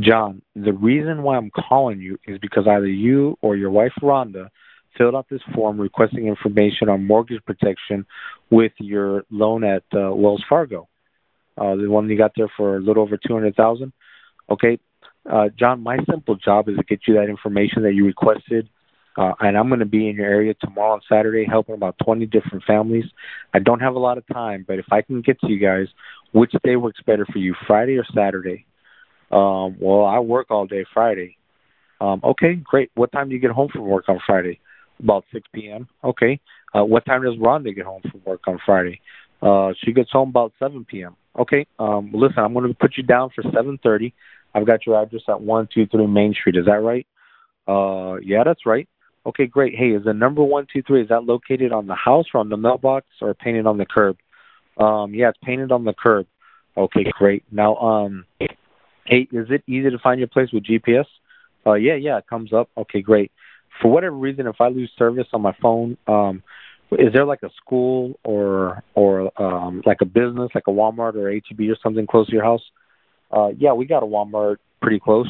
John, 0.00 0.40
the 0.56 0.72
reason 0.72 1.22
why 1.22 1.36
I'm 1.36 1.50
calling 1.50 2.00
you 2.00 2.18
is 2.26 2.38
because 2.38 2.66
either 2.66 2.86
you 2.86 3.36
or 3.42 3.56
your 3.56 3.70
wife 3.70 3.92
Rhonda 4.02 4.48
filled 4.96 5.14
out 5.14 5.26
this 5.30 5.42
form 5.54 5.80
requesting 5.80 6.26
information 6.26 6.88
on 6.88 7.06
mortgage 7.06 7.44
protection 7.44 8.06
with 8.50 8.72
your 8.78 9.24
loan 9.30 9.64
at 9.64 9.82
uh, 9.94 10.14
Wells 10.14 10.44
Fargo, 10.48 10.88
uh, 11.58 11.74
the 11.76 11.88
one 11.88 12.08
you 12.08 12.16
got 12.16 12.32
there 12.36 12.50
for 12.56 12.76
a 12.76 12.80
little 12.80 13.02
over 13.02 13.16
two 13.16 13.34
hundred 13.34 13.56
thousand. 13.56 13.92
Okay, 14.50 14.78
uh, 15.30 15.48
John, 15.58 15.82
my 15.82 15.98
simple 16.08 16.36
job 16.36 16.68
is 16.68 16.76
to 16.76 16.82
get 16.84 17.00
you 17.06 17.14
that 17.14 17.28
information 17.28 17.82
that 17.82 17.94
you 17.94 18.04
requested. 18.06 18.68
Uh, 19.16 19.32
and 19.40 19.58
I'm 19.58 19.68
going 19.68 19.80
to 19.80 19.86
be 19.86 20.08
in 20.08 20.16
your 20.16 20.26
area 20.26 20.54
tomorrow 20.54 20.94
and 20.94 21.02
Saturday 21.06 21.44
helping 21.44 21.74
about 21.74 21.96
20 22.02 22.24
different 22.26 22.64
families. 22.64 23.04
I 23.52 23.58
don't 23.58 23.80
have 23.80 23.94
a 23.94 23.98
lot 23.98 24.16
of 24.16 24.26
time, 24.26 24.64
but 24.66 24.78
if 24.78 24.86
I 24.90 25.02
can 25.02 25.20
get 25.20 25.38
to 25.40 25.50
you 25.50 25.58
guys, 25.58 25.86
which 26.32 26.52
day 26.64 26.76
works 26.76 27.00
better 27.04 27.26
for 27.30 27.38
you, 27.38 27.54
Friday 27.66 27.98
or 27.98 28.06
Saturday? 28.14 28.64
Um, 29.30 29.76
well, 29.78 30.04
I 30.06 30.18
work 30.18 30.50
all 30.50 30.66
day 30.66 30.84
Friday. 30.94 31.36
Um, 32.00 32.20
okay, 32.24 32.54
great. 32.54 32.90
What 32.94 33.12
time 33.12 33.28
do 33.28 33.34
you 33.34 33.40
get 33.40 33.50
home 33.50 33.68
from 33.70 33.86
work 33.86 34.08
on 34.08 34.18
Friday? 34.26 34.60
About 35.02 35.24
6 35.32 35.46
p.m. 35.54 35.88
Okay. 36.02 36.40
Uh, 36.74 36.84
what 36.84 37.04
time 37.04 37.22
does 37.22 37.36
Rhonda 37.36 37.74
get 37.74 37.84
home 37.84 38.02
from 38.10 38.22
work 38.24 38.40
on 38.46 38.58
Friday? 38.64 39.00
Uh, 39.42 39.72
she 39.84 39.92
gets 39.92 40.10
home 40.10 40.30
about 40.30 40.52
7 40.58 40.84
p.m. 40.84 41.16
Okay. 41.38 41.66
Um, 41.78 42.10
listen, 42.12 42.38
I'm 42.38 42.52
going 42.52 42.68
to 42.68 42.74
put 42.74 42.96
you 42.96 43.02
down 43.02 43.30
for 43.34 43.42
7:30. 43.42 44.12
I've 44.54 44.66
got 44.66 44.86
your 44.86 45.00
address 45.00 45.22
at 45.28 45.40
123 45.40 46.06
Main 46.06 46.34
Street. 46.34 46.56
Is 46.56 46.66
that 46.66 46.82
right? 46.82 47.06
Uh, 47.66 48.16
yeah, 48.22 48.42
that's 48.44 48.66
right. 48.66 48.88
Okay, 49.24 49.46
great. 49.46 49.74
Hey, 49.74 49.90
is 49.90 50.04
the 50.04 50.12
number 50.12 50.42
one 50.42 50.66
two 50.72 50.82
three 50.82 51.02
is 51.02 51.08
that 51.08 51.24
located 51.24 51.72
on 51.72 51.86
the 51.86 51.94
house 51.94 52.26
or 52.34 52.40
on 52.40 52.48
the 52.48 52.56
mailbox 52.56 53.06
or 53.20 53.34
painted 53.34 53.66
on 53.66 53.78
the 53.78 53.86
curb? 53.86 54.16
Um, 54.76 55.14
yeah, 55.14 55.28
it's 55.28 55.38
painted 55.44 55.70
on 55.70 55.84
the 55.84 55.94
curb. 55.94 56.26
Okay, 56.76 57.04
great. 57.18 57.44
Now, 57.50 57.76
um, 57.76 58.24
hey, 59.06 59.28
is 59.30 59.46
it 59.50 59.62
easy 59.66 59.90
to 59.90 59.98
find 59.98 60.18
your 60.18 60.28
place 60.28 60.48
with 60.52 60.64
GPS? 60.64 61.04
Uh, 61.64 61.74
yeah, 61.74 61.94
yeah, 61.94 62.18
it 62.18 62.26
comes 62.26 62.52
up. 62.52 62.68
Okay, 62.76 63.00
great. 63.00 63.30
For 63.80 63.90
whatever 63.90 64.16
reason, 64.16 64.46
if 64.46 64.60
I 64.60 64.68
lose 64.68 64.90
service 64.98 65.28
on 65.32 65.42
my 65.42 65.54
phone, 65.62 65.96
um, 66.08 66.42
is 66.98 67.12
there 67.12 67.24
like 67.24 67.42
a 67.42 67.50
school 67.56 68.18
or 68.24 68.82
or 68.94 69.30
um, 69.40 69.82
like 69.84 69.98
a 70.00 70.04
business, 70.04 70.50
like 70.54 70.64
a 70.66 70.70
Walmart 70.70 71.14
or 71.14 71.30
HEB 71.30 71.60
or 71.70 71.76
something 71.82 72.06
close 72.06 72.26
to 72.26 72.32
your 72.32 72.44
house? 72.44 72.62
Uh, 73.30 73.48
yeah, 73.56 73.72
we 73.72 73.86
got 73.86 74.02
a 74.02 74.06
Walmart 74.06 74.56
pretty 74.80 75.00
close. 75.00 75.28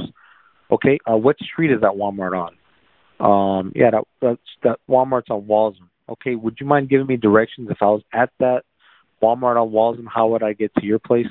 Okay, 0.71 0.99
uh, 1.11 1.17
what 1.17 1.37
street 1.39 1.71
is 1.71 1.83
that 1.83 1.93
Walmart 1.93 2.33
on? 2.33 2.53
Um, 3.21 3.73
yeah, 3.75 3.91
that 3.91 4.05
that's, 4.21 4.41
that 4.65 4.79
Walmart's 4.89 5.31
on 5.31 5.43
Walzem. 5.43 5.89
Okay, 6.09 6.35
would 6.35 6.57
you 6.61 6.67
mind 6.67 6.89
giving 6.89 7.07
me 7.07 7.17
directions 7.17 7.69
if 7.71 7.79
I 7.81 7.87
was 7.87 8.03
at 8.13 8.31
that 8.41 8.63
Walmart 9.23 9.61
on 9.61 9.71
Walzem? 9.71 10.07
How 10.13 10.29
would 10.29 10.43
I 10.43 10.55
get 10.55 10.75
to 10.77 10.85
your 10.85 10.99
place? 10.99 11.27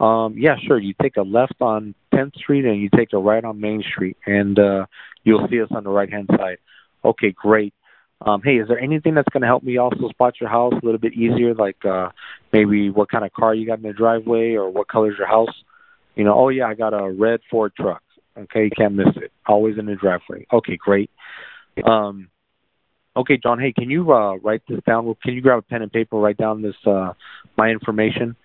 Um, 0.00 0.36
yeah, 0.36 0.56
sure. 0.66 0.78
You 0.78 0.94
take 1.00 1.16
a 1.16 1.22
left 1.22 1.54
on 1.60 1.94
10th 2.12 2.34
Street 2.36 2.64
and 2.64 2.80
you 2.80 2.88
take 2.94 3.12
a 3.12 3.18
right 3.18 3.44
on 3.44 3.60
Main 3.60 3.84
Street, 3.92 4.16
and 4.26 4.58
uh, 4.58 4.86
you'll 5.22 5.46
see 5.48 5.60
us 5.60 5.68
on 5.70 5.84
the 5.84 5.90
right 5.90 6.10
hand 6.10 6.28
side. 6.36 6.58
Okay, 7.04 7.32
great. 7.36 7.74
Um, 8.24 8.40
hey, 8.42 8.56
is 8.56 8.68
there 8.68 8.78
anything 8.78 9.14
that's 9.14 9.28
going 9.32 9.40
to 9.40 9.46
help 9.46 9.62
me 9.62 9.78
also 9.78 10.08
spot 10.10 10.34
your 10.40 10.50
house 10.50 10.72
a 10.72 10.84
little 10.84 11.00
bit 11.00 11.14
easier? 11.14 11.54
Like 11.54 11.84
uh, 11.84 12.10
maybe 12.52 12.90
what 12.90 13.10
kind 13.10 13.24
of 13.24 13.32
car 13.32 13.54
you 13.54 13.66
got 13.66 13.78
in 13.78 13.82
the 13.82 13.92
driveway, 13.92 14.52
or 14.52 14.70
what 14.70 14.88
color's 14.88 15.16
your 15.18 15.26
house? 15.26 15.52
You 16.14 16.24
know, 16.24 16.34
oh 16.34 16.48
yeah, 16.48 16.66
I 16.66 16.74
got 16.74 16.94
a 16.94 17.10
red 17.10 17.40
Ford 17.50 17.72
truck. 17.76 18.02
Okay, 18.36 18.64
you 18.64 18.70
can't 18.76 18.94
miss 18.94 19.08
it. 19.16 19.32
Always 19.46 19.78
in 19.78 19.86
the 19.86 19.96
driveway. 19.96 20.46
Okay, 20.52 20.76
great. 20.76 21.10
Um, 21.84 22.28
okay, 23.16 23.38
John. 23.42 23.58
Hey, 23.58 23.72
can 23.72 23.90
you 23.90 24.12
uh, 24.12 24.36
write 24.36 24.62
this 24.68 24.80
down? 24.86 25.14
Can 25.22 25.34
you 25.34 25.40
grab 25.40 25.58
a 25.58 25.62
pen 25.62 25.82
and 25.82 25.92
paper, 25.92 26.16
write 26.16 26.36
down 26.36 26.62
this 26.62 26.76
uh, 26.86 27.12
my 27.56 27.68
information? 27.70 28.36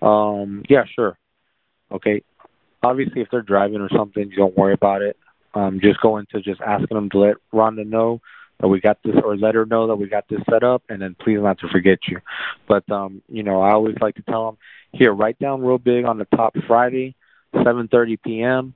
Um, 0.00 0.62
yeah, 0.68 0.84
sure. 0.94 1.18
Okay. 1.90 2.22
Obviously, 2.82 3.20
if 3.20 3.28
they're 3.30 3.42
driving 3.42 3.80
or 3.80 3.88
something, 3.96 4.30
don't 4.36 4.56
worry 4.56 4.74
about 4.74 5.02
it. 5.02 5.16
Um, 5.54 5.80
just 5.82 6.00
go 6.00 6.16
into 6.16 6.40
just 6.40 6.60
asking 6.60 6.96
them 6.96 7.10
to 7.10 7.18
let 7.18 7.36
Rhonda 7.52 7.86
know 7.86 8.20
that 8.62 8.68
we 8.68 8.80
got 8.80 9.02
this, 9.02 9.16
or 9.22 9.36
let 9.36 9.56
her 9.56 9.66
know 9.66 9.88
that 9.88 9.96
we 9.96 10.08
got 10.08 10.26
this 10.28 10.40
set 10.48 10.62
up, 10.62 10.82
and 10.88 11.02
then 11.02 11.16
please 11.20 11.38
not 11.40 11.58
to 11.58 11.68
forget 11.68 11.98
you. 12.06 12.20
But 12.66 12.90
um, 12.90 13.20
you 13.28 13.42
know, 13.42 13.60
I 13.60 13.72
always 13.72 13.96
like 14.00 14.14
to 14.14 14.22
tell 14.22 14.46
them 14.46 14.58
here, 14.92 15.12
write 15.12 15.38
down 15.38 15.62
real 15.62 15.78
big 15.78 16.04
on 16.04 16.16
the 16.16 16.24
top 16.26 16.54
Friday, 16.66 17.16
7:30 17.54 18.22
p.m. 18.22 18.74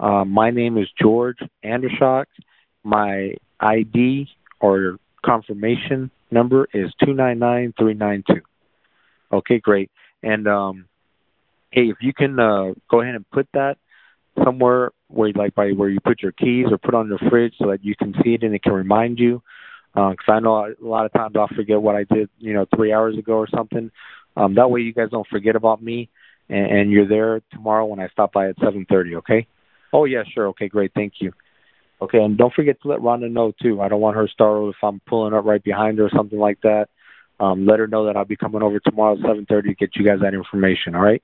Uh, 0.00 0.24
my 0.24 0.50
name 0.50 0.78
is 0.78 0.88
George 1.00 1.38
Andershock. 1.62 2.24
My 2.82 3.34
ID 3.60 4.28
or 4.58 4.98
confirmation 5.24 6.10
number 6.30 6.66
is 6.72 6.90
two 7.04 7.12
nine 7.12 7.38
nine 7.38 7.74
three 7.78 7.94
nine 7.94 8.24
two. 8.26 8.40
Okay, 9.30 9.58
great. 9.58 9.90
And 10.22 10.48
um, 10.48 10.86
hey, 11.70 11.90
if 11.90 11.98
you 12.00 12.14
can 12.14 12.40
uh, 12.40 12.72
go 12.90 13.02
ahead 13.02 13.14
and 13.14 13.30
put 13.30 13.48
that 13.52 13.76
somewhere 14.44 14.92
where 15.08 15.28
you 15.28 15.34
like 15.34 15.54
by 15.54 15.70
where 15.70 15.88
you 15.88 16.00
put 16.00 16.22
your 16.22 16.32
keys 16.32 16.66
or 16.70 16.78
put 16.78 16.94
on 16.94 17.08
your 17.08 17.18
fridge 17.30 17.54
so 17.58 17.70
that 17.70 17.84
you 17.84 17.94
can 17.96 18.14
see 18.22 18.34
it 18.34 18.42
and 18.42 18.54
it 18.54 18.62
can 18.62 18.72
remind 18.72 19.18
you. 19.18 19.42
Because 19.94 20.16
uh, 20.28 20.32
I 20.32 20.40
know 20.40 20.66
a 20.66 20.74
lot 20.80 21.06
of 21.06 21.12
times 21.12 21.36
I'll 21.36 21.48
forget 21.48 21.80
what 21.80 21.96
I 21.96 22.04
did, 22.04 22.28
you 22.38 22.52
know, 22.52 22.66
three 22.74 22.92
hours 22.92 23.16
ago 23.16 23.34
or 23.34 23.48
something. 23.48 23.90
Um, 24.36 24.54
that 24.56 24.70
way 24.70 24.80
you 24.80 24.92
guys 24.92 25.08
don't 25.10 25.26
forget 25.28 25.56
about 25.56 25.82
me, 25.82 26.10
and, 26.50 26.66
and 26.66 26.90
you're 26.90 27.08
there 27.08 27.40
tomorrow 27.50 27.86
when 27.86 28.00
I 28.00 28.08
stop 28.08 28.32
by 28.32 28.50
at 28.50 28.58
7:30. 28.58 29.16
Okay? 29.16 29.46
Oh 29.94 30.04
yeah, 30.04 30.22
sure. 30.34 30.48
Okay, 30.48 30.68
great. 30.68 30.92
Thank 30.94 31.14
you. 31.20 31.32
Okay, 32.02 32.18
and 32.18 32.36
don't 32.36 32.52
forget 32.52 32.80
to 32.82 32.88
let 32.88 32.98
Rhonda 33.00 33.30
know 33.30 33.52
too. 33.62 33.80
I 33.80 33.88
don't 33.88 34.02
want 34.02 34.16
her 34.16 34.28
startled 34.28 34.74
if 34.74 34.84
I'm 34.84 35.00
pulling 35.06 35.32
up 35.32 35.46
right 35.46 35.64
behind 35.64 35.96
her 35.96 36.04
or 36.04 36.10
something 36.10 36.38
like 36.38 36.60
that. 36.60 36.90
Um, 37.40 37.64
let 37.64 37.78
her 37.78 37.86
know 37.86 38.04
that 38.04 38.16
I'll 38.16 38.26
be 38.26 38.36
coming 38.36 38.62
over 38.62 38.78
tomorrow 38.80 39.14
at 39.14 39.20
7:30 39.20 39.62
to 39.68 39.74
get 39.74 39.96
you 39.96 40.04
guys 40.04 40.20
that 40.20 40.34
information. 40.34 40.94
All 40.94 41.00
right? 41.00 41.22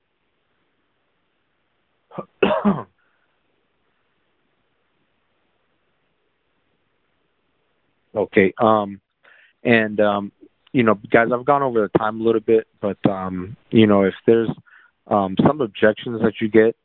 okay. 8.15 8.53
Um, 8.59 9.01
and 9.63 9.99
um, 9.99 10.31
you 10.71 10.83
know, 10.83 10.99
guys, 11.11 11.27
I've 11.33 11.45
gone 11.45 11.63
over 11.63 11.81
the 11.81 11.97
time 11.97 12.19
a 12.19 12.23
little 12.23 12.41
bit, 12.41 12.67
but 12.81 12.97
um, 13.09 13.55
you 13.69 13.87
know, 13.87 14.03
if 14.03 14.15
there's 14.25 14.49
um, 15.07 15.35
some 15.45 15.61
objections 15.61 16.21
that 16.21 16.33
you 16.41 16.49
get, 16.49 16.75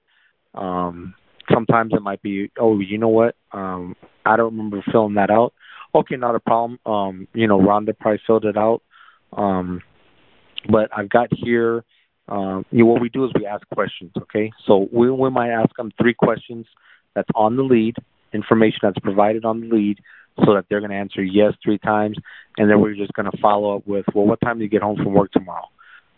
um, 0.54 1.14
sometimes 1.52 1.92
it 1.94 2.02
might 2.02 2.22
be, 2.22 2.50
oh, 2.58 2.78
you 2.80 2.98
know 2.98 3.08
what, 3.08 3.34
um, 3.52 3.96
I 4.24 4.36
don't 4.36 4.52
remember 4.52 4.82
filling 4.92 5.14
that 5.14 5.30
out. 5.30 5.54
Okay, 5.94 6.16
not 6.16 6.34
a 6.34 6.40
problem. 6.40 6.78
Um, 6.84 7.28
you 7.32 7.46
know, 7.46 7.58
Rhonda 7.58 7.98
probably 7.98 8.20
filled 8.26 8.44
it 8.44 8.56
out. 8.56 8.82
Um, 9.32 9.80
but 10.70 10.90
I've 10.96 11.08
got 11.08 11.28
here. 11.32 11.84
Um, 12.28 12.66
you 12.70 12.80
know, 12.80 12.86
what 12.90 13.00
we 13.00 13.08
do 13.08 13.24
is 13.24 13.30
we 13.34 13.46
ask 13.46 13.66
questions. 13.70 14.12
Okay, 14.20 14.52
so 14.66 14.86
we 14.92 15.10
we 15.10 15.30
might 15.30 15.50
ask 15.50 15.74
them 15.76 15.90
three 16.00 16.14
questions 16.14 16.66
that's 17.14 17.28
on 17.34 17.56
the 17.56 17.62
lead, 17.62 17.96
information 18.34 18.80
that's 18.82 18.98
provided 18.98 19.46
on 19.46 19.60
the 19.60 19.74
lead, 19.74 19.98
so 20.44 20.54
that 20.54 20.66
they're 20.68 20.80
going 20.80 20.90
to 20.90 20.96
answer 20.96 21.22
yes 21.22 21.52
three 21.62 21.78
times, 21.78 22.16
and 22.56 22.70
then 22.70 22.80
we're 22.80 22.94
just 22.94 23.12
going 23.12 23.30
to 23.30 23.38
follow 23.38 23.76
up 23.76 23.86
with, 23.86 24.06
well, 24.14 24.26
what 24.26 24.40
time 24.40 24.58
do 24.58 24.64
you 24.64 24.70
get 24.70 24.82
home 24.82 24.96
from 24.96 25.14
work 25.14 25.32
tomorrow? 25.32 25.66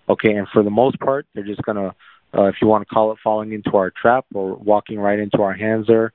Okay, 0.09 0.33
and 0.33 0.47
for 0.53 0.63
the 0.63 0.71
most 0.71 0.99
part, 0.99 1.27
they're 1.35 1.45
just 1.45 1.63
going 1.63 1.77
to, 1.77 1.95
uh, 2.37 2.45
if 2.45 2.57
you 2.61 2.69
want 2.69 2.87
to 2.87 2.95
call 2.95 3.13
it 3.13 3.19
falling 3.23 3.53
into 3.53 3.77
our 3.77 3.91
trap 3.91 4.27
or 4.35 4.55
walking 4.57 4.99
right 4.99 5.19
into 5.19 5.43
our 5.43 5.53
hands 5.53 5.87
there, 5.87 6.13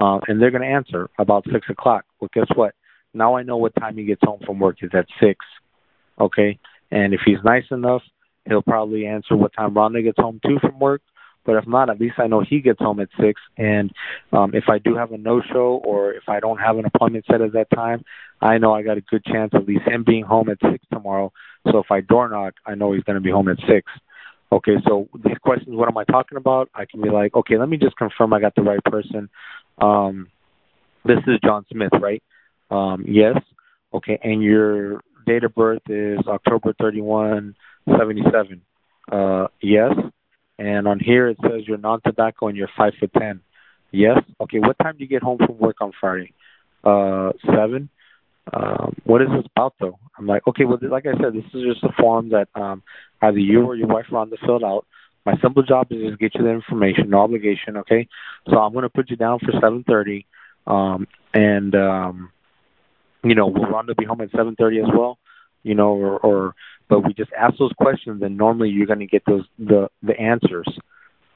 uh, 0.00 0.18
and 0.26 0.40
they're 0.40 0.50
going 0.50 0.62
to 0.62 0.68
answer 0.68 1.08
about 1.18 1.44
six 1.52 1.68
o'clock. 1.70 2.04
Well, 2.20 2.30
guess 2.32 2.48
what? 2.54 2.74
Now 3.14 3.36
I 3.36 3.42
know 3.42 3.56
what 3.56 3.74
time 3.74 3.96
he 3.96 4.04
gets 4.04 4.20
home 4.22 4.40
from 4.44 4.58
work 4.58 4.76
is 4.82 4.90
at 4.92 5.06
six. 5.20 5.44
Okay, 6.20 6.58
and 6.90 7.14
if 7.14 7.20
he's 7.24 7.38
nice 7.44 7.64
enough, 7.70 8.02
he'll 8.46 8.62
probably 8.62 9.06
answer 9.06 9.36
what 9.36 9.52
time 9.52 9.74
Rhonda 9.74 10.02
gets 10.02 10.18
home 10.18 10.40
too 10.44 10.58
from 10.60 10.78
work. 10.78 11.02
But 11.44 11.56
if 11.56 11.66
not, 11.66 11.88
at 11.88 12.00
least 12.00 12.16
I 12.18 12.26
know 12.26 12.42
he 12.42 12.60
gets 12.60 12.80
home 12.80 13.00
at 13.00 13.08
six. 13.20 13.40
And 13.56 13.90
um, 14.32 14.54
if 14.54 14.64
I 14.68 14.78
do 14.78 14.94
have 14.96 15.12
a 15.12 15.18
no 15.18 15.40
show 15.40 15.80
or 15.84 16.12
if 16.12 16.28
I 16.28 16.40
don't 16.40 16.58
have 16.58 16.76
an 16.76 16.84
appointment 16.84 17.24
set 17.30 17.40
at 17.40 17.52
that 17.52 17.70
time, 17.74 18.04
I 18.40 18.58
know 18.58 18.74
I 18.74 18.82
got 18.82 18.98
a 18.98 19.02
good 19.02 19.24
chance 19.24 19.52
at 19.54 19.66
least 19.66 19.82
him 19.86 20.04
being 20.04 20.24
home 20.24 20.48
at 20.50 20.58
six 20.70 20.84
tomorrow. 20.92 21.32
So 21.70 21.78
if 21.78 21.90
I 21.90 22.00
door 22.00 22.28
knock, 22.28 22.54
I 22.66 22.74
know 22.74 22.92
he's 22.92 23.04
going 23.04 23.16
to 23.16 23.22
be 23.22 23.30
home 23.30 23.48
at 23.48 23.58
six. 23.66 23.90
Okay, 24.50 24.76
so 24.86 25.08
these 25.24 25.36
questions, 25.42 25.76
what 25.76 25.88
am 25.88 25.98
I 25.98 26.04
talking 26.04 26.38
about? 26.38 26.70
I 26.74 26.86
can 26.86 27.02
be 27.02 27.10
like, 27.10 27.34
okay, 27.34 27.58
let 27.58 27.68
me 27.68 27.76
just 27.76 27.96
confirm 27.96 28.32
I 28.32 28.40
got 28.40 28.54
the 28.54 28.62
right 28.62 28.82
person. 28.82 29.28
Um, 29.78 30.28
this 31.04 31.18
is 31.26 31.38
John 31.44 31.66
Smith, 31.70 31.92
right? 32.00 32.22
Um, 32.70 33.04
yes. 33.06 33.36
Okay, 33.92 34.18
and 34.22 34.42
your 34.42 35.02
date 35.26 35.44
of 35.44 35.54
birth 35.54 35.82
is 35.88 36.18
October 36.26 36.74
31, 36.80 37.54
77. 37.86 38.62
Uh, 39.10 39.46
yes. 39.60 39.92
And 40.58 40.88
on 40.88 40.98
here 40.98 41.28
it 41.28 41.38
says 41.42 41.62
you're 41.66 41.78
non-tobacco 41.78 42.48
and 42.48 42.56
you're 42.56 42.70
five 42.76 42.92
foot 42.98 43.10
ten. 43.16 43.40
Yes. 43.90 44.18
Okay. 44.40 44.58
What 44.58 44.78
time 44.78 44.96
do 44.98 45.04
you 45.04 45.08
get 45.08 45.22
home 45.22 45.38
from 45.38 45.58
work 45.58 45.76
on 45.80 45.92
Friday? 46.00 46.34
Uh, 46.84 47.32
seven. 47.46 47.88
Um, 48.52 48.96
what 49.04 49.22
is 49.22 49.28
this 49.28 49.44
about 49.54 49.74
though? 49.80 49.98
I'm 50.18 50.26
like, 50.26 50.46
okay, 50.46 50.64
well, 50.64 50.78
like 50.82 51.06
I 51.06 51.12
said, 51.22 51.34
this 51.34 51.44
is 51.54 51.74
just 51.74 51.84
a 51.84 51.92
form 52.00 52.30
that 52.30 52.48
um, 52.54 52.82
either 53.20 53.38
you 53.38 53.62
or 53.62 53.76
your 53.76 53.88
wife 53.88 54.06
Rhonda 54.10 54.38
filled 54.44 54.64
out. 54.64 54.86
My 55.26 55.34
simple 55.42 55.62
job 55.62 55.88
is 55.90 55.98
just 56.08 56.18
get 56.18 56.34
you 56.34 56.42
the 56.42 56.50
information, 56.50 57.10
no 57.10 57.18
obligation. 57.20 57.76
Okay, 57.78 58.08
so 58.48 58.58
I'm 58.58 58.72
going 58.72 58.84
to 58.84 58.88
put 58.88 59.10
you 59.10 59.16
down 59.16 59.40
for 59.40 59.52
7:30, 59.52 60.24
um, 60.66 61.06
and 61.34 61.74
um, 61.74 62.32
you 63.22 63.34
know, 63.34 63.48
we'll 63.48 63.66
Rhonda 63.66 63.96
be 63.96 64.06
home 64.06 64.22
at 64.22 64.30
7:30 64.30 64.84
as 64.84 64.90
well? 64.96 65.18
You 65.68 65.74
know, 65.74 65.92
or, 65.92 66.18
or 66.18 66.54
but 66.88 67.00
we 67.00 67.12
just 67.12 67.30
ask 67.38 67.58
those 67.58 67.72
questions, 67.72 68.22
and 68.22 68.38
normally 68.38 68.70
you're 68.70 68.86
going 68.86 69.00
to 69.00 69.06
get 69.06 69.22
those 69.26 69.44
the 69.58 69.88
the 70.02 70.18
answers. 70.18 70.66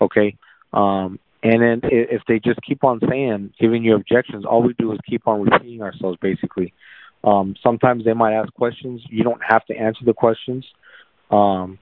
Okay, 0.01 0.37
um, 0.73 1.19
and 1.43 1.61
then 1.61 1.81
if 1.85 2.23
they 2.27 2.39
just 2.39 2.61
keep 2.63 2.83
on 2.83 3.01
saying, 3.09 3.53
giving 3.61 3.85
you 3.85 3.95
objections, 3.95 4.45
all 4.45 4.63
we 4.63 4.75
do 4.79 4.93
is 4.93 4.99
keep 5.09 5.29
on 5.29 5.43
repeating 5.43 5.83
ourselves. 5.83 6.19
Basically, 6.23 6.73
um, 7.25 7.55
sometimes 7.63 8.05
they 8.05 8.15
might 8.15 8.33
ask 8.33 8.53
questions. 8.55 9.03
You 9.11 9.23
don't 9.23 9.43
have 9.47 9.65
to 9.67 9.77
answer 9.77 10.05
the 10.07 10.15
questions. 10.15 10.65
Um, 11.31 11.79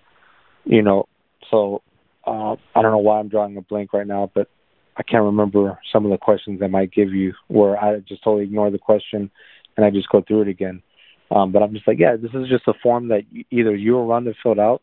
you 0.65 0.83
know, 0.83 1.07
so 1.51 1.83
uh, 2.27 2.57
I 2.75 2.83
don't 2.83 2.91
know 2.91 2.99
why 2.99 3.21
I'm 3.21 3.29
drawing 3.29 3.57
a 3.57 3.63
blank 3.63 3.93
right 3.93 4.07
now, 4.07 4.31
but 4.35 4.49
I 4.97 5.03
can't 5.03 5.25
remember 5.25 5.79
some 5.93 6.05
of 6.05 6.11
the 6.11 6.19
questions 6.19 6.61
they 6.61 6.69
might 6.69 6.93
give 6.93 7.11
you 7.11 7.33
where 7.49 7.79
I 7.79 8.01
just 8.01 8.23
totally 8.25 8.45
ignore 8.45 8.71
the 8.71 8.79
question 8.79 9.31
and 9.77 9.87
I 9.87 9.91
just 9.91 10.09
go 10.09 10.23
through 10.27 10.43
it 10.43 10.49
again. 10.49 10.83
Um, 11.31 11.53
but 11.53 11.63
I'm 11.63 11.73
just 11.73 11.87
like, 11.87 11.99
yeah, 11.99 12.17
this 12.17 12.33
is 12.35 12.49
just 12.49 12.67
a 12.67 12.75
form 12.83 13.09
that 13.09 13.23
either 13.51 13.75
you 13.75 13.97
or 13.97 14.07
Rhonda 14.07 14.35
filled 14.43 14.59
out. 14.59 14.83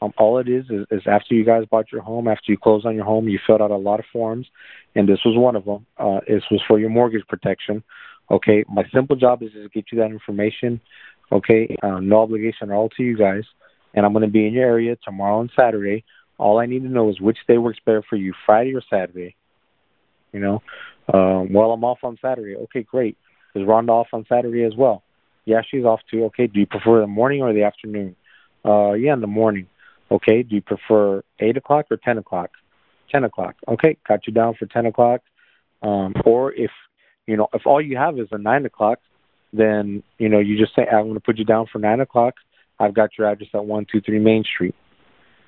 Um, 0.00 0.12
all 0.16 0.38
it 0.38 0.48
is, 0.48 0.64
is 0.70 0.86
is 0.92 1.02
after 1.06 1.34
you 1.34 1.44
guys 1.44 1.64
bought 1.68 1.90
your 1.90 2.02
home, 2.02 2.28
after 2.28 2.52
you 2.52 2.56
closed 2.56 2.86
on 2.86 2.94
your 2.94 3.04
home, 3.04 3.28
you 3.28 3.40
filled 3.44 3.60
out 3.60 3.72
a 3.72 3.76
lot 3.76 3.98
of 3.98 4.06
forms, 4.12 4.46
and 4.94 5.08
this 5.08 5.18
was 5.24 5.36
one 5.36 5.56
of 5.56 5.64
them. 5.64 5.84
Uh, 5.98 6.20
this 6.28 6.44
was 6.52 6.62
for 6.68 6.78
your 6.78 6.90
mortgage 6.90 7.26
protection. 7.26 7.82
Okay, 8.30 8.64
my 8.68 8.84
simple 8.94 9.16
job 9.16 9.42
is 9.42 9.50
to 9.52 9.68
get 9.70 9.86
you 9.90 9.98
that 9.98 10.12
information. 10.12 10.80
Okay, 11.32 11.76
uh, 11.82 11.98
no 11.98 12.20
obligation 12.20 12.70
at 12.70 12.74
all 12.74 12.88
to 12.90 13.02
you 13.02 13.16
guys, 13.16 13.42
and 13.94 14.06
I'm 14.06 14.12
going 14.12 14.24
to 14.24 14.30
be 14.30 14.46
in 14.46 14.52
your 14.52 14.66
area 14.66 14.96
tomorrow 15.04 15.40
and 15.40 15.50
Saturday. 15.58 16.04
All 16.38 16.58
I 16.60 16.66
need 16.66 16.82
to 16.84 16.88
know 16.88 17.10
is 17.10 17.20
which 17.20 17.38
day 17.48 17.58
works 17.58 17.80
better 17.84 18.04
for 18.08 18.14
you, 18.14 18.32
Friday 18.46 18.74
or 18.76 18.82
Saturday. 18.88 19.34
You 20.32 20.40
know, 20.40 20.62
Um, 21.12 21.52
well, 21.52 21.72
I'm 21.72 21.84
off 21.84 21.98
on 22.04 22.18
Saturday. 22.20 22.54
Okay, 22.54 22.82
great. 22.82 23.16
Is 23.54 23.66
Rhonda 23.66 23.90
off 23.90 24.08
on 24.12 24.26
Saturday 24.28 24.62
as 24.64 24.76
well? 24.76 25.02
Yeah, 25.48 25.62
she's 25.66 25.84
off 25.84 26.00
too. 26.10 26.24
Okay, 26.24 26.46
do 26.46 26.60
you 26.60 26.66
prefer 26.66 27.00
the 27.00 27.06
morning 27.06 27.40
or 27.40 27.54
the 27.54 27.62
afternoon? 27.62 28.14
Uh, 28.62 28.92
yeah, 28.92 29.14
in 29.14 29.22
the 29.22 29.26
morning. 29.26 29.66
Okay, 30.10 30.42
do 30.42 30.56
you 30.56 30.60
prefer 30.60 31.22
8 31.40 31.56
o'clock 31.56 31.86
or 31.90 31.96
10 31.96 32.18
o'clock? 32.18 32.50
10 33.10 33.24
o'clock. 33.24 33.54
Okay, 33.66 33.96
got 34.06 34.26
you 34.26 34.32
down 34.34 34.54
for 34.58 34.66
10 34.66 34.84
o'clock. 34.84 35.22
Um, 35.82 36.12
or 36.26 36.52
if, 36.52 36.70
you 37.26 37.38
know, 37.38 37.48
if 37.54 37.62
all 37.64 37.80
you 37.80 37.96
have 37.96 38.18
is 38.18 38.28
a 38.30 38.36
9 38.36 38.66
o'clock, 38.66 38.98
then, 39.54 40.02
you 40.18 40.28
know, 40.28 40.38
you 40.38 40.58
just 40.58 40.74
say, 40.76 40.82
I'm 40.86 41.04
going 41.04 41.14
to 41.14 41.20
put 41.20 41.38
you 41.38 41.46
down 41.46 41.66
for 41.72 41.78
9 41.78 42.00
o'clock. 42.00 42.34
I've 42.78 42.92
got 42.92 43.16
your 43.16 43.26
address 43.26 43.48
at 43.54 43.64
123 43.64 44.18
Main 44.18 44.44
Street. 44.44 44.74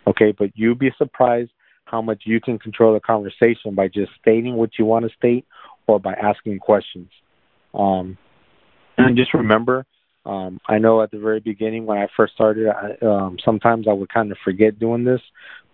Okay, 0.07 0.33
but 0.33 0.49
you'd 0.55 0.79
be 0.79 0.93
surprised 0.97 1.51
how 1.85 2.01
much 2.01 2.23
you 2.25 2.41
can 2.41 2.59
control 2.59 2.95
the 2.95 3.01
conversation 3.01 3.75
by 3.75 3.89
just 3.89 4.13
stating 4.19 4.55
what 4.55 4.79
you 4.79 4.87
want 4.87 5.05
to 5.05 5.15
state 5.15 5.45
or 5.87 6.01
by 6.01 6.15
asking 6.15 6.59
questions. 6.59 7.11
Um, 7.75 8.17
and 8.97 9.17
just 9.17 9.35
remember, 9.35 9.87
um, 10.25 10.61
I 10.69 10.79
know 10.79 11.03
at 11.03 11.11
the 11.11 11.19
very 11.19 11.41
beginning 11.41 11.87
when 11.87 11.99
I 11.99 12.09
first 12.17 12.35
started, 12.35 12.69
I, 12.69 13.05
um, 13.05 13.39
sometimes 13.45 13.87
I 13.89 13.93
would 13.93 14.13
kind 14.13 14.31
of 14.31 14.39
forget 14.45 14.79
doing 14.79 15.05
this, 15.05 15.21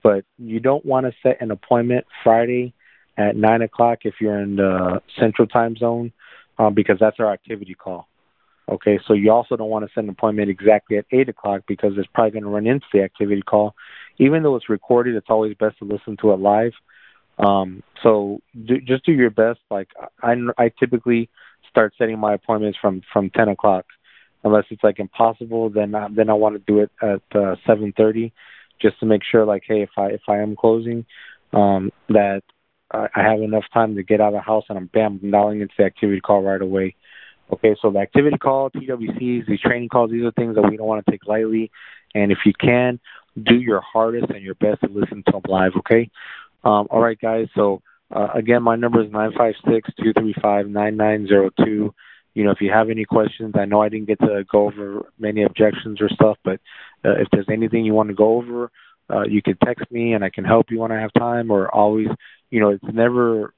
but 0.03 0.25
you 0.39 0.61
don't 0.61 0.85
want 0.85 1.07
to 1.07 1.13
set 1.23 1.41
an 1.41 1.51
appointment 1.51 2.07
Friday 2.23 2.73
at 3.19 3.37
nine 3.37 3.63
o'clock 3.63 4.01
if 4.03 4.15
you're 4.21 4.41
in 4.41 4.57
the 4.57 5.01
Central 5.19 5.49
Time 5.49 5.77
Zone, 5.77 6.13
um, 6.59 6.75
because 6.75 6.99
that's 7.01 7.19
our 7.19 7.33
activity 7.33 7.75
call. 7.75 8.07
Okay, 8.69 8.99
so 9.07 9.15
you 9.15 9.31
also 9.31 9.57
don't 9.57 9.71
want 9.71 9.85
to 9.87 9.93
set 9.95 10.03
an 10.03 10.11
appointment 10.11 10.51
exactly 10.51 10.99
at 10.99 11.07
eight 11.13 11.29
o'clock 11.29 11.63
because 11.69 11.93
it's 11.97 12.09
probably 12.13 12.33
going 12.33 12.43
to 12.43 12.49
run 12.49 12.67
into 12.67 12.87
the 12.93 13.01
activity 13.01 13.43
call. 13.43 13.75
Even 14.19 14.43
though 14.43 14.57
it's 14.57 14.69
recorded, 14.69 15.15
it's 15.15 15.31
always 15.31 15.55
best 15.57 15.79
to 15.79 15.85
listen 15.85 16.17
to 16.21 16.33
it 16.33 16.41
live. 16.41 16.73
Um, 17.39 17.83
so 18.03 18.41
do, 18.65 18.81
just 18.81 19.05
do 19.05 19.13
your 19.13 19.31
best. 19.31 19.61
Like 19.71 19.89
I, 20.23 20.35
I 20.59 20.71
typically 20.81 21.29
start 21.71 21.95
setting 21.97 22.19
my 22.19 22.35
appointments 22.35 22.79
from 22.81 23.03
from 23.13 23.31
ten 23.31 23.49
o'clock, 23.49 23.87
unless 24.47 24.65
it's 24.71 24.83
like 24.83 24.99
impossible. 24.99 25.71
Then 25.71 25.95
I, 25.95 26.09
then 26.11 26.31
I 26.31 26.35
want 26.35 26.55
to 26.57 26.73
do 26.73 26.81
it 26.81 26.91
at 27.03 27.39
uh, 27.39 27.57
seven 27.67 27.93
thirty, 27.97 28.33
just 28.81 28.99
to 29.01 29.07
make 29.07 29.23
sure 29.31 29.45
like 29.45 29.65
hey 29.67 29.83
if 29.83 29.91
I 29.97 30.07
if 30.07 30.23
I 30.29 30.39
am 30.39 30.57
closing, 30.57 31.05
um, 31.53 31.91
that 32.09 32.43
I, 32.91 33.09
I 33.15 33.23
have 33.23 33.41
enough 33.41 33.65
time 33.75 33.97
to 33.97 34.03
get 34.03 34.21
out 34.21 34.29
of 34.29 34.35
the 34.35 34.41
house 34.41 34.65
and 34.69 34.79
I'm 34.79 34.91
bam 34.93 35.19
dialing 35.31 35.61
into 35.61 35.75
the 35.77 35.85
activity 35.85 36.21
call 36.21 36.43
right 36.43 36.63
away. 36.63 36.95
Okay, 37.53 37.77
so 37.81 37.91
the 37.91 38.01
activity 38.01 38.39
call, 38.39 38.71
TWCs, 38.71 39.47
these 39.47 39.61
training 39.61 39.89
calls, 39.89 40.11
these 40.11 40.25
are 40.25 40.33
things 40.33 40.57
that 40.57 40.69
we 40.69 40.77
don't 40.77 40.87
want 40.87 41.05
to 41.05 41.11
take 41.11 41.27
lightly. 41.27 41.71
And 42.13 42.33
if 42.33 42.39
you 42.45 42.53
can, 42.59 42.99
do 43.41 43.55
your 43.55 43.81
hardest 43.81 44.31
and 44.31 44.43
your 44.43 44.57
best 44.57 44.81
to 44.81 44.89
listen 44.89 45.23
to 45.27 45.33
them 45.33 45.43
live. 45.47 45.73
Okay. 45.79 46.11
Um, 46.65 46.89
all 46.91 47.01
right, 47.01 47.21
guys. 47.21 47.47
So 47.55 47.83
uh, 48.11 48.29
again, 48.35 48.63
my 48.63 48.77
number 48.77 49.03
is 49.03 49.13
nine 49.13 49.33
five 49.37 49.55
six 49.69 49.89
two 50.03 50.13
three 50.13 50.35
five 50.41 50.67
nine 50.69 50.97
nine 50.97 51.27
zero 51.27 51.51
two. 51.65 51.95
You 52.37 52.45
know, 52.45 52.51
if 52.51 52.61
you 52.61 52.71
have 52.71 52.91
any 52.91 53.07
questions, 53.07 53.55
I 53.59 53.65
know 53.65 53.81
I 53.81 53.89
didn't 53.89 54.09
get 54.09 54.21
to 54.21 54.45
go 54.53 54.67
over 54.67 55.07
many 55.19 55.43
objections 55.43 56.03
or 56.03 56.11
stuff, 56.11 56.37
but 56.45 56.61
uh, 57.03 57.17
if 57.19 57.29
there's 57.33 57.49
anything 57.51 57.87
you 57.87 57.95
want 57.95 58.11
to 58.11 58.15
go 58.15 58.37
over, 58.37 58.71
uh, 59.09 59.23
you 59.27 59.41
can 59.41 59.57
text 59.65 59.91
me 59.91 60.13
and 60.13 60.23
I 60.23 60.29
can 60.29 60.45
help 60.45 60.67
you 60.71 60.81
when 60.81 60.93
I 60.93 61.01
have 61.01 61.15
time. 61.15 61.51
Or 61.51 61.75
always, 61.75 62.09
you 62.51 62.61
know, 62.61 62.69
it's 62.69 62.85
never 62.93 63.55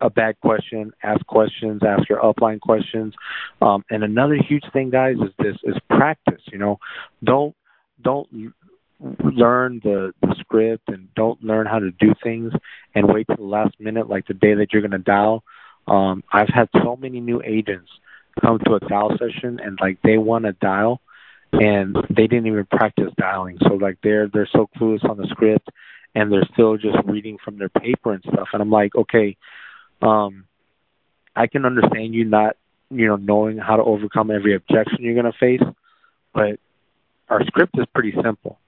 a 0.00 0.08
bad 0.08 0.40
question. 0.40 0.92
Ask 1.02 1.26
questions. 1.26 1.82
Ask 1.86 2.08
your 2.08 2.20
upline 2.20 2.60
questions. 2.60 3.12
Um, 3.60 3.84
and 3.90 4.02
another 4.02 4.36
huge 4.36 4.64
thing, 4.72 4.88
guys, 4.88 5.16
is 5.16 5.34
this: 5.38 5.56
is 5.62 5.76
practice. 5.90 6.40
You 6.50 6.56
know, 6.56 6.78
don't 7.22 7.54
don't 8.00 8.54
learn 9.20 9.82
the, 9.84 10.14
the 10.22 10.34
script 10.40 10.84
and 10.88 11.12
don't 11.14 11.44
learn 11.44 11.66
how 11.66 11.78
to 11.78 11.90
do 11.90 12.14
things 12.22 12.54
and 12.94 13.12
wait 13.12 13.26
till 13.26 13.36
the 13.36 13.42
last 13.42 13.78
minute, 13.78 14.08
like 14.08 14.26
the 14.26 14.32
day 14.32 14.54
that 14.54 14.72
you're 14.72 14.80
going 14.80 14.92
to 14.92 14.98
dial. 14.98 15.44
Um, 15.86 16.24
I've 16.32 16.48
had 16.48 16.70
so 16.82 16.96
many 16.96 17.20
new 17.20 17.42
agents 17.42 17.90
come 18.40 18.58
to 18.58 18.74
a 18.74 18.80
dial 18.80 19.16
session 19.18 19.60
and 19.62 19.78
like 19.80 19.98
they 20.02 20.18
want 20.18 20.44
to 20.44 20.52
dial 20.52 21.00
and 21.52 21.96
they 22.10 22.26
didn't 22.26 22.46
even 22.46 22.66
practice 22.66 23.10
dialing. 23.16 23.58
So 23.66 23.74
like 23.74 23.98
they're 24.02 24.28
they're 24.28 24.48
so 24.52 24.68
clueless 24.76 25.08
on 25.08 25.16
the 25.16 25.26
script 25.30 25.68
and 26.14 26.30
they're 26.30 26.48
still 26.52 26.76
just 26.76 26.96
reading 27.04 27.38
from 27.44 27.58
their 27.58 27.68
paper 27.68 28.12
and 28.12 28.22
stuff. 28.22 28.48
And 28.52 28.62
I'm 28.62 28.70
like, 28.70 28.94
okay, 28.94 29.36
um, 30.02 30.44
I 31.34 31.46
can 31.46 31.64
understand 31.64 32.14
you 32.14 32.24
not, 32.24 32.56
you 32.90 33.06
know, 33.06 33.16
knowing 33.16 33.58
how 33.58 33.76
to 33.76 33.82
overcome 33.82 34.30
every 34.30 34.54
objection 34.54 34.98
you're 35.00 35.20
going 35.20 35.32
to 35.32 35.38
face, 35.38 35.62
but 36.32 36.60
our 37.28 37.44
script 37.46 37.76
is 37.78 37.86
pretty 37.92 38.14
simple. 38.22 38.58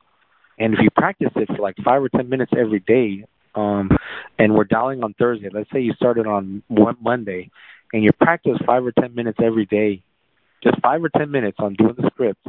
And 0.58 0.74
if 0.74 0.80
you 0.80 0.90
practice 0.90 1.30
it 1.36 1.48
for 1.48 1.58
like 1.58 1.76
five 1.84 2.02
or 2.02 2.08
ten 2.08 2.28
minutes 2.28 2.52
every 2.56 2.80
day, 2.80 3.26
um, 3.54 3.90
and 4.38 4.54
we're 4.54 4.64
dialing 4.64 5.02
on 5.04 5.14
Thursday, 5.14 5.48
let's 5.52 5.70
say 5.70 5.80
you 5.80 5.92
started 5.94 6.26
on 6.26 6.62
one 6.68 6.96
Monday, 7.00 7.50
and 7.92 8.02
you 8.02 8.10
practice 8.12 8.58
five 8.66 8.84
or 8.84 8.92
ten 8.92 9.14
minutes 9.14 9.38
every 9.42 9.66
day, 9.66 10.02
just 10.62 10.80
five 10.82 11.02
or 11.02 11.08
ten 11.08 11.30
minutes 11.30 11.58
on 11.60 11.74
doing 11.74 11.94
the 11.96 12.08
script, 12.12 12.46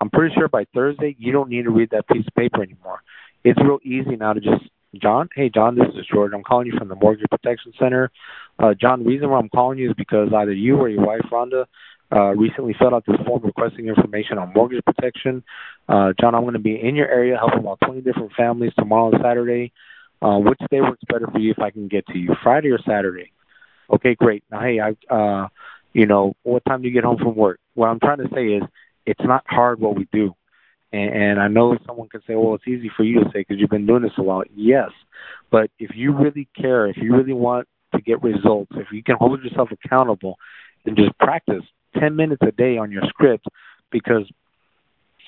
I'm 0.00 0.10
pretty 0.10 0.34
sure 0.34 0.48
by 0.48 0.66
Thursday 0.74 1.16
you 1.18 1.32
don't 1.32 1.50
need 1.50 1.64
to 1.64 1.70
read 1.70 1.90
that 1.90 2.08
piece 2.08 2.26
of 2.26 2.34
paper 2.34 2.62
anymore. 2.62 3.02
It's 3.44 3.58
real 3.62 3.78
easy 3.82 4.16
now 4.16 4.32
to 4.32 4.40
just 4.40 4.64
John, 4.94 5.28
hey 5.34 5.50
John, 5.50 5.74
this 5.74 5.88
is 5.88 6.06
George. 6.10 6.32
I'm 6.34 6.42
calling 6.42 6.66
you 6.66 6.78
from 6.78 6.88
the 6.88 6.94
Mortgage 6.94 7.28
Protection 7.30 7.72
Center. 7.78 8.10
Uh, 8.58 8.74
John, 8.74 9.02
the 9.02 9.08
reason 9.08 9.28
why 9.28 9.38
I'm 9.38 9.50
calling 9.50 9.78
you 9.78 9.90
is 9.90 9.96
because 9.96 10.28
either 10.34 10.52
you 10.52 10.76
or 10.76 10.88
your 10.88 11.04
wife 11.04 11.20
Rhonda 11.30 11.66
uh, 12.10 12.34
recently 12.34 12.74
filled 12.78 12.94
out 12.94 13.04
this 13.06 13.16
form 13.26 13.42
requesting 13.44 13.88
information 13.88 14.38
on 14.38 14.52
mortgage 14.54 14.84
protection. 14.84 15.42
Uh, 15.88 16.12
John, 16.18 16.34
I'm 16.34 16.42
going 16.42 16.54
to 16.54 16.58
be 16.58 16.80
in 16.80 16.96
your 16.96 17.08
area 17.08 17.36
helping 17.36 17.60
about 17.60 17.80
20 17.84 18.00
different 18.00 18.32
families 18.32 18.72
tomorrow 18.78 19.10
and 19.12 19.20
Saturday. 19.22 19.72
Uh, 20.20 20.38
which 20.38 20.58
day 20.70 20.80
works 20.80 21.02
better 21.08 21.28
for 21.30 21.38
you 21.38 21.52
if 21.52 21.60
I 21.60 21.70
can 21.70 21.86
get 21.86 22.06
to 22.08 22.18
you, 22.18 22.34
Friday 22.42 22.70
or 22.70 22.78
Saturday? 22.78 23.30
Okay, 23.90 24.14
great. 24.14 24.44
Now, 24.50 24.60
hey, 24.60 24.80
I, 24.80 25.14
uh, 25.14 25.48
you 25.92 26.06
know, 26.06 26.34
what 26.42 26.64
time 26.64 26.82
do 26.82 26.88
you 26.88 26.94
get 26.94 27.04
home 27.04 27.18
from 27.18 27.34
work? 27.34 27.60
What 27.74 27.88
I'm 27.88 28.00
trying 28.00 28.18
to 28.18 28.28
say 28.34 28.46
is, 28.48 28.62
it's 29.06 29.24
not 29.24 29.42
hard 29.46 29.80
what 29.80 29.96
we 29.96 30.06
do. 30.12 30.34
And, 30.92 31.10
and 31.14 31.40
I 31.40 31.48
know 31.48 31.76
someone 31.86 32.08
can 32.08 32.20
say, 32.26 32.34
well, 32.34 32.54
it's 32.54 32.68
easy 32.68 32.90
for 32.94 33.04
you 33.04 33.20
to 33.20 33.30
say 33.32 33.40
because 33.40 33.56
you've 33.58 33.70
been 33.70 33.86
doing 33.86 34.02
this 34.02 34.12
a 34.18 34.22
while. 34.22 34.44
Yes, 34.54 34.90
but 35.50 35.70
if 35.78 35.90
you 35.94 36.12
really 36.12 36.48
care, 36.54 36.88
if 36.88 36.96
you 36.98 37.14
really 37.14 37.32
want 37.32 37.66
to 37.94 38.02
get 38.02 38.22
results, 38.22 38.70
if 38.74 38.88
you 38.92 39.02
can 39.02 39.16
hold 39.18 39.42
yourself 39.42 39.70
accountable 39.72 40.36
and 40.84 40.96
just 40.96 41.16
practice 41.18 41.62
10 41.98 42.16
minutes 42.16 42.42
a 42.46 42.52
day 42.52 42.76
on 42.76 42.92
your 42.92 43.02
script 43.08 43.46
because 43.90 44.30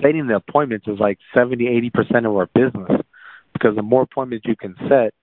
setting 0.03 0.27
the 0.27 0.37
appointments 0.37 0.87
is 0.87 0.99
like 0.99 1.19
70, 1.35 1.65
80% 1.95 2.27
of 2.27 2.37
our 2.37 2.47
business 2.55 3.01
because 3.53 3.77
the 3.77 3.83
more 3.83 4.03
appointments 4.03 4.47
you 4.47 4.57
can 4.57 4.75
set, 4.89 5.15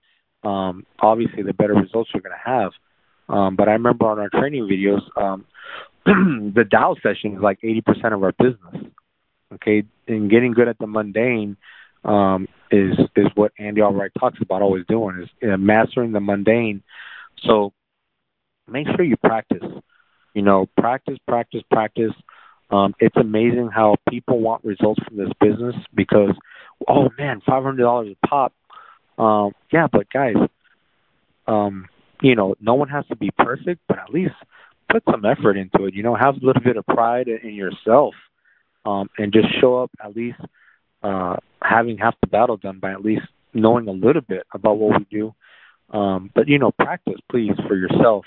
um, 0.48 0.84
obviously 1.00 1.42
the 1.42 1.52
better 1.52 1.74
results 1.74 2.10
you're 2.12 2.22
going 2.22 2.34
to 2.34 2.50
have. 2.50 2.72
Um, 3.28 3.56
but 3.56 3.68
I 3.68 3.72
remember 3.72 4.06
on 4.06 4.18
our 4.18 4.30
training 4.30 4.64
videos, 4.64 5.02
um, 5.20 5.44
the 6.54 6.64
dial 6.64 6.96
session 7.02 7.36
is 7.36 7.42
like 7.42 7.60
80% 7.60 8.14
of 8.14 8.22
our 8.22 8.32
business. 8.32 8.92
Okay. 9.54 9.84
And 10.06 10.30
getting 10.30 10.52
good 10.52 10.68
at 10.68 10.78
the 10.78 10.86
mundane, 10.86 11.56
um, 12.04 12.48
is, 12.70 12.98
is 13.16 13.26
what 13.34 13.52
Andy 13.58 13.82
Albright 13.82 14.12
talks 14.18 14.38
about 14.40 14.62
always 14.62 14.84
doing 14.88 15.22
is 15.22 15.28
uh, 15.50 15.56
mastering 15.56 16.12
the 16.12 16.20
mundane. 16.20 16.82
So 17.44 17.72
make 18.66 18.86
sure 18.88 19.04
you 19.04 19.16
practice. 19.16 19.64
You 20.34 20.42
know, 20.42 20.68
practice, 20.76 21.18
practice, 21.26 21.62
practice. 21.70 22.12
Um, 22.70 22.94
it's 23.00 23.16
amazing 23.16 23.70
how 23.74 23.96
people 24.08 24.40
want 24.40 24.64
results 24.64 25.00
from 25.06 25.16
this 25.16 25.30
business 25.40 25.74
because, 25.94 26.34
oh 26.86 27.08
man, 27.18 27.40
five 27.46 27.62
hundred 27.62 27.82
dollars 27.82 28.14
a 28.22 28.26
pop. 28.26 28.52
Um, 29.16 29.52
yeah, 29.72 29.88
but 29.90 30.08
guys, 30.10 30.36
um, 31.46 31.88
you 32.22 32.34
know, 32.34 32.54
no 32.60 32.74
one 32.74 32.88
has 32.88 33.06
to 33.06 33.16
be 33.16 33.30
perfect, 33.30 33.80
but 33.88 33.98
at 33.98 34.10
least 34.10 34.34
put 34.90 35.02
some 35.10 35.24
effort 35.24 35.56
into 35.56 35.84
it. 35.86 35.94
You 35.94 36.02
know, 36.02 36.14
have 36.14 36.36
a 36.36 36.46
little 36.46 36.62
bit 36.62 36.76
of 36.76 36.86
pride 36.86 37.28
in 37.28 37.54
yourself, 37.54 38.14
um, 38.84 39.08
and 39.18 39.32
just 39.32 39.48
show 39.60 39.82
up 39.82 39.90
at 40.02 40.16
least 40.16 40.38
uh, 41.02 41.36
having 41.62 41.98
half 41.98 42.14
the 42.20 42.26
battle 42.26 42.56
done 42.56 42.78
by 42.80 42.92
at 42.92 43.04
least 43.04 43.26
knowing 43.54 43.88
a 43.88 43.92
little 43.92 44.22
bit 44.22 44.46
about 44.52 44.78
what 44.78 44.98
we 44.98 45.06
do. 45.10 45.34
Um, 45.90 46.30
but 46.34 46.48
you 46.48 46.58
know, 46.58 46.72
practice 46.72 47.18
please 47.30 47.52
for 47.66 47.76
yourself. 47.76 48.24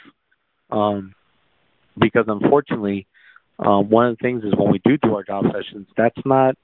Um, 0.71 1.13
because 1.97 2.25
unfortunately, 2.27 3.07
um, 3.59 3.89
one 3.89 4.07
of 4.07 4.17
the 4.17 4.21
things 4.21 4.43
is 4.43 4.53
when 4.55 4.71
we 4.71 4.79
do 4.85 4.97
do 4.97 5.15
our 5.15 5.23
job 5.23 5.45
sessions, 5.53 5.87
that's 5.97 6.17
not 6.25 6.55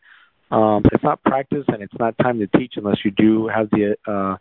um, 0.50 0.84
it's 0.94 1.04
not 1.04 1.22
practice 1.24 1.66
and 1.68 1.84
it's 1.84 1.94
not 2.00 2.18
time 2.18 2.40
to 2.40 2.48
teach 2.48 2.74
unless 2.78 3.04
you 3.04 3.12
do 3.12 3.48
have 3.48 3.70
the 3.70 3.98
uh, 4.08 4.38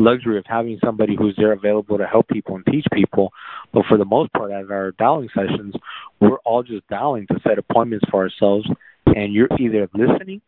luxury 0.00 0.38
of 0.38 0.44
having 0.46 0.78
somebody 0.84 1.16
who's 1.16 1.34
there 1.36 1.52
available 1.52 1.98
to 1.98 2.06
help 2.06 2.28
people 2.28 2.56
and 2.56 2.64
teach 2.66 2.84
people. 2.92 3.32
But 3.72 3.84
for 3.88 3.98
the 3.98 4.04
most 4.04 4.32
part, 4.32 4.50
at 4.52 4.70
our 4.70 4.92
dialing 4.92 5.28
sessions, 5.34 5.74
we're 6.20 6.38
all 6.44 6.62
just 6.62 6.86
dialing 6.88 7.26
to 7.28 7.40
set 7.46 7.58
appointments 7.58 8.06
for 8.10 8.22
ourselves, 8.22 8.68
and 9.06 9.32
you're 9.32 9.48
either 9.58 9.88
listening 9.94 10.40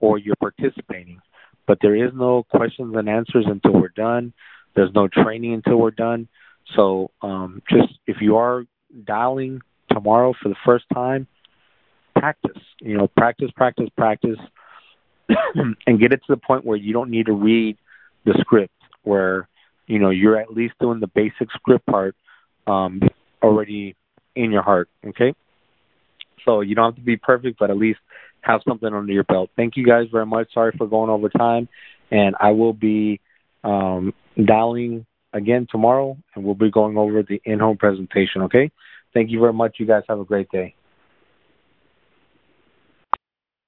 or 0.00 0.18
you're 0.18 0.36
participating. 0.36 1.20
But 1.66 1.78
there 1.82 1.94
is 1.94 2.12
no 2.14 2.42
questions 2.44 2.94
and 2.96 3.08
answers 3.08 3.46
until 3.48 3.72
we're 3.72 3.88
done. 3.88 4.32
There's 4.74 4.92
no 4.94 5.08
training 5.08 5.54
until 5.54 5.76
we're 5.76 5.90
done. 5.90 6.28
So 6.74 7.10
um, 7.22 7.62
just 7.68 7.92
if 8.06 8.16
you 8.20 8.36
are 8.36 8.64
dialing 9.04 9.60
tomorrow 9.90 10.34
for 10.40 10.48
the 10.48 10.56
first 10.64 10.84
time, 10.92 11.26
practice. 12.16 12.62
You 12.80 12.96
know, 12.96 13.08
practice, 13.08 13.50
practice, 13.54 13.88
practice, 13.96 14.38
and 15.86 16.00
get 16.00 16.12
it 16.12 16.18
to 16.26 16.34
the 16.34 16.36
point 16.36 16.64
where 16.64 16.76
you 16.76 16.92
don't 16.92 17.10
need 17.10 17.26
to 17.26 17.32
read 17.32 17.76
the 18.24 18.34
script, 18.40 18.74
where 19.02 19.48
you 19.86 19.98
know 19.98 20.10
you're 20.10 20.38
at 20.38 20.52
least 20.52 20.74
doing 20.80 21.00
the 21.00 21.06
basic 21.06 21.50
script 21.54 21.86
part 21.86 22.14
um, 22.66 23.00
already 23.42 23.96
in 24.34 24.50
your 24.50 24.62
heart. 24.62 24.88
Okay. 25.06 25.34
So 26.44 26.60
you 26.62 26.74
don't 26.74 26.92
have 26.92 26.96
to 26.96 27.02
be 27.02 27.16
perfect, 27.16 27.58
but 27.58 27.70
at 27.70 27.76
least 27.76 27.98
have 28.42 28.62
something 28.66 28.92
under 28.92 29.12
your 29.12 29.24
belt. 29.24 29.50
Thank 29.56 29.76
you 29.76 29.86
guys 29.86 30.06
very 30.10 30.26
much. 30.26 30.52
Sorry 30.54 30.72
for 30.76 30.86
going 30.86 31.10
over 31.10 31.28
time, 31.28 31.68
and 32.10 32.34
I 32.40 32.52
will 32.52 32.72
be 32.72 33.20
um, 33.62 34.14
dialing 34.42 35.04
again 35.32 35.66
tomorrow, 35.70 36.16
and 36.34 36.44
we'll 36.44 36.54
be 36.54 36.70
going 36.70 36.96
over 36.96 37.22
the 37.22 37.40
in-home 37.44 37.76
presentation. 37.76 38.42
Okay. 38.42 38.70
Thank 39.12 39.30
you 39.30 39.40
very 39.40 39.52
much. 39.52 39.76
You 39.78 39.86
guys 39.86 40.04
have 40.08 40.20
a 40.20 40.24
great 40.24 40.50
day. 40.50 40.74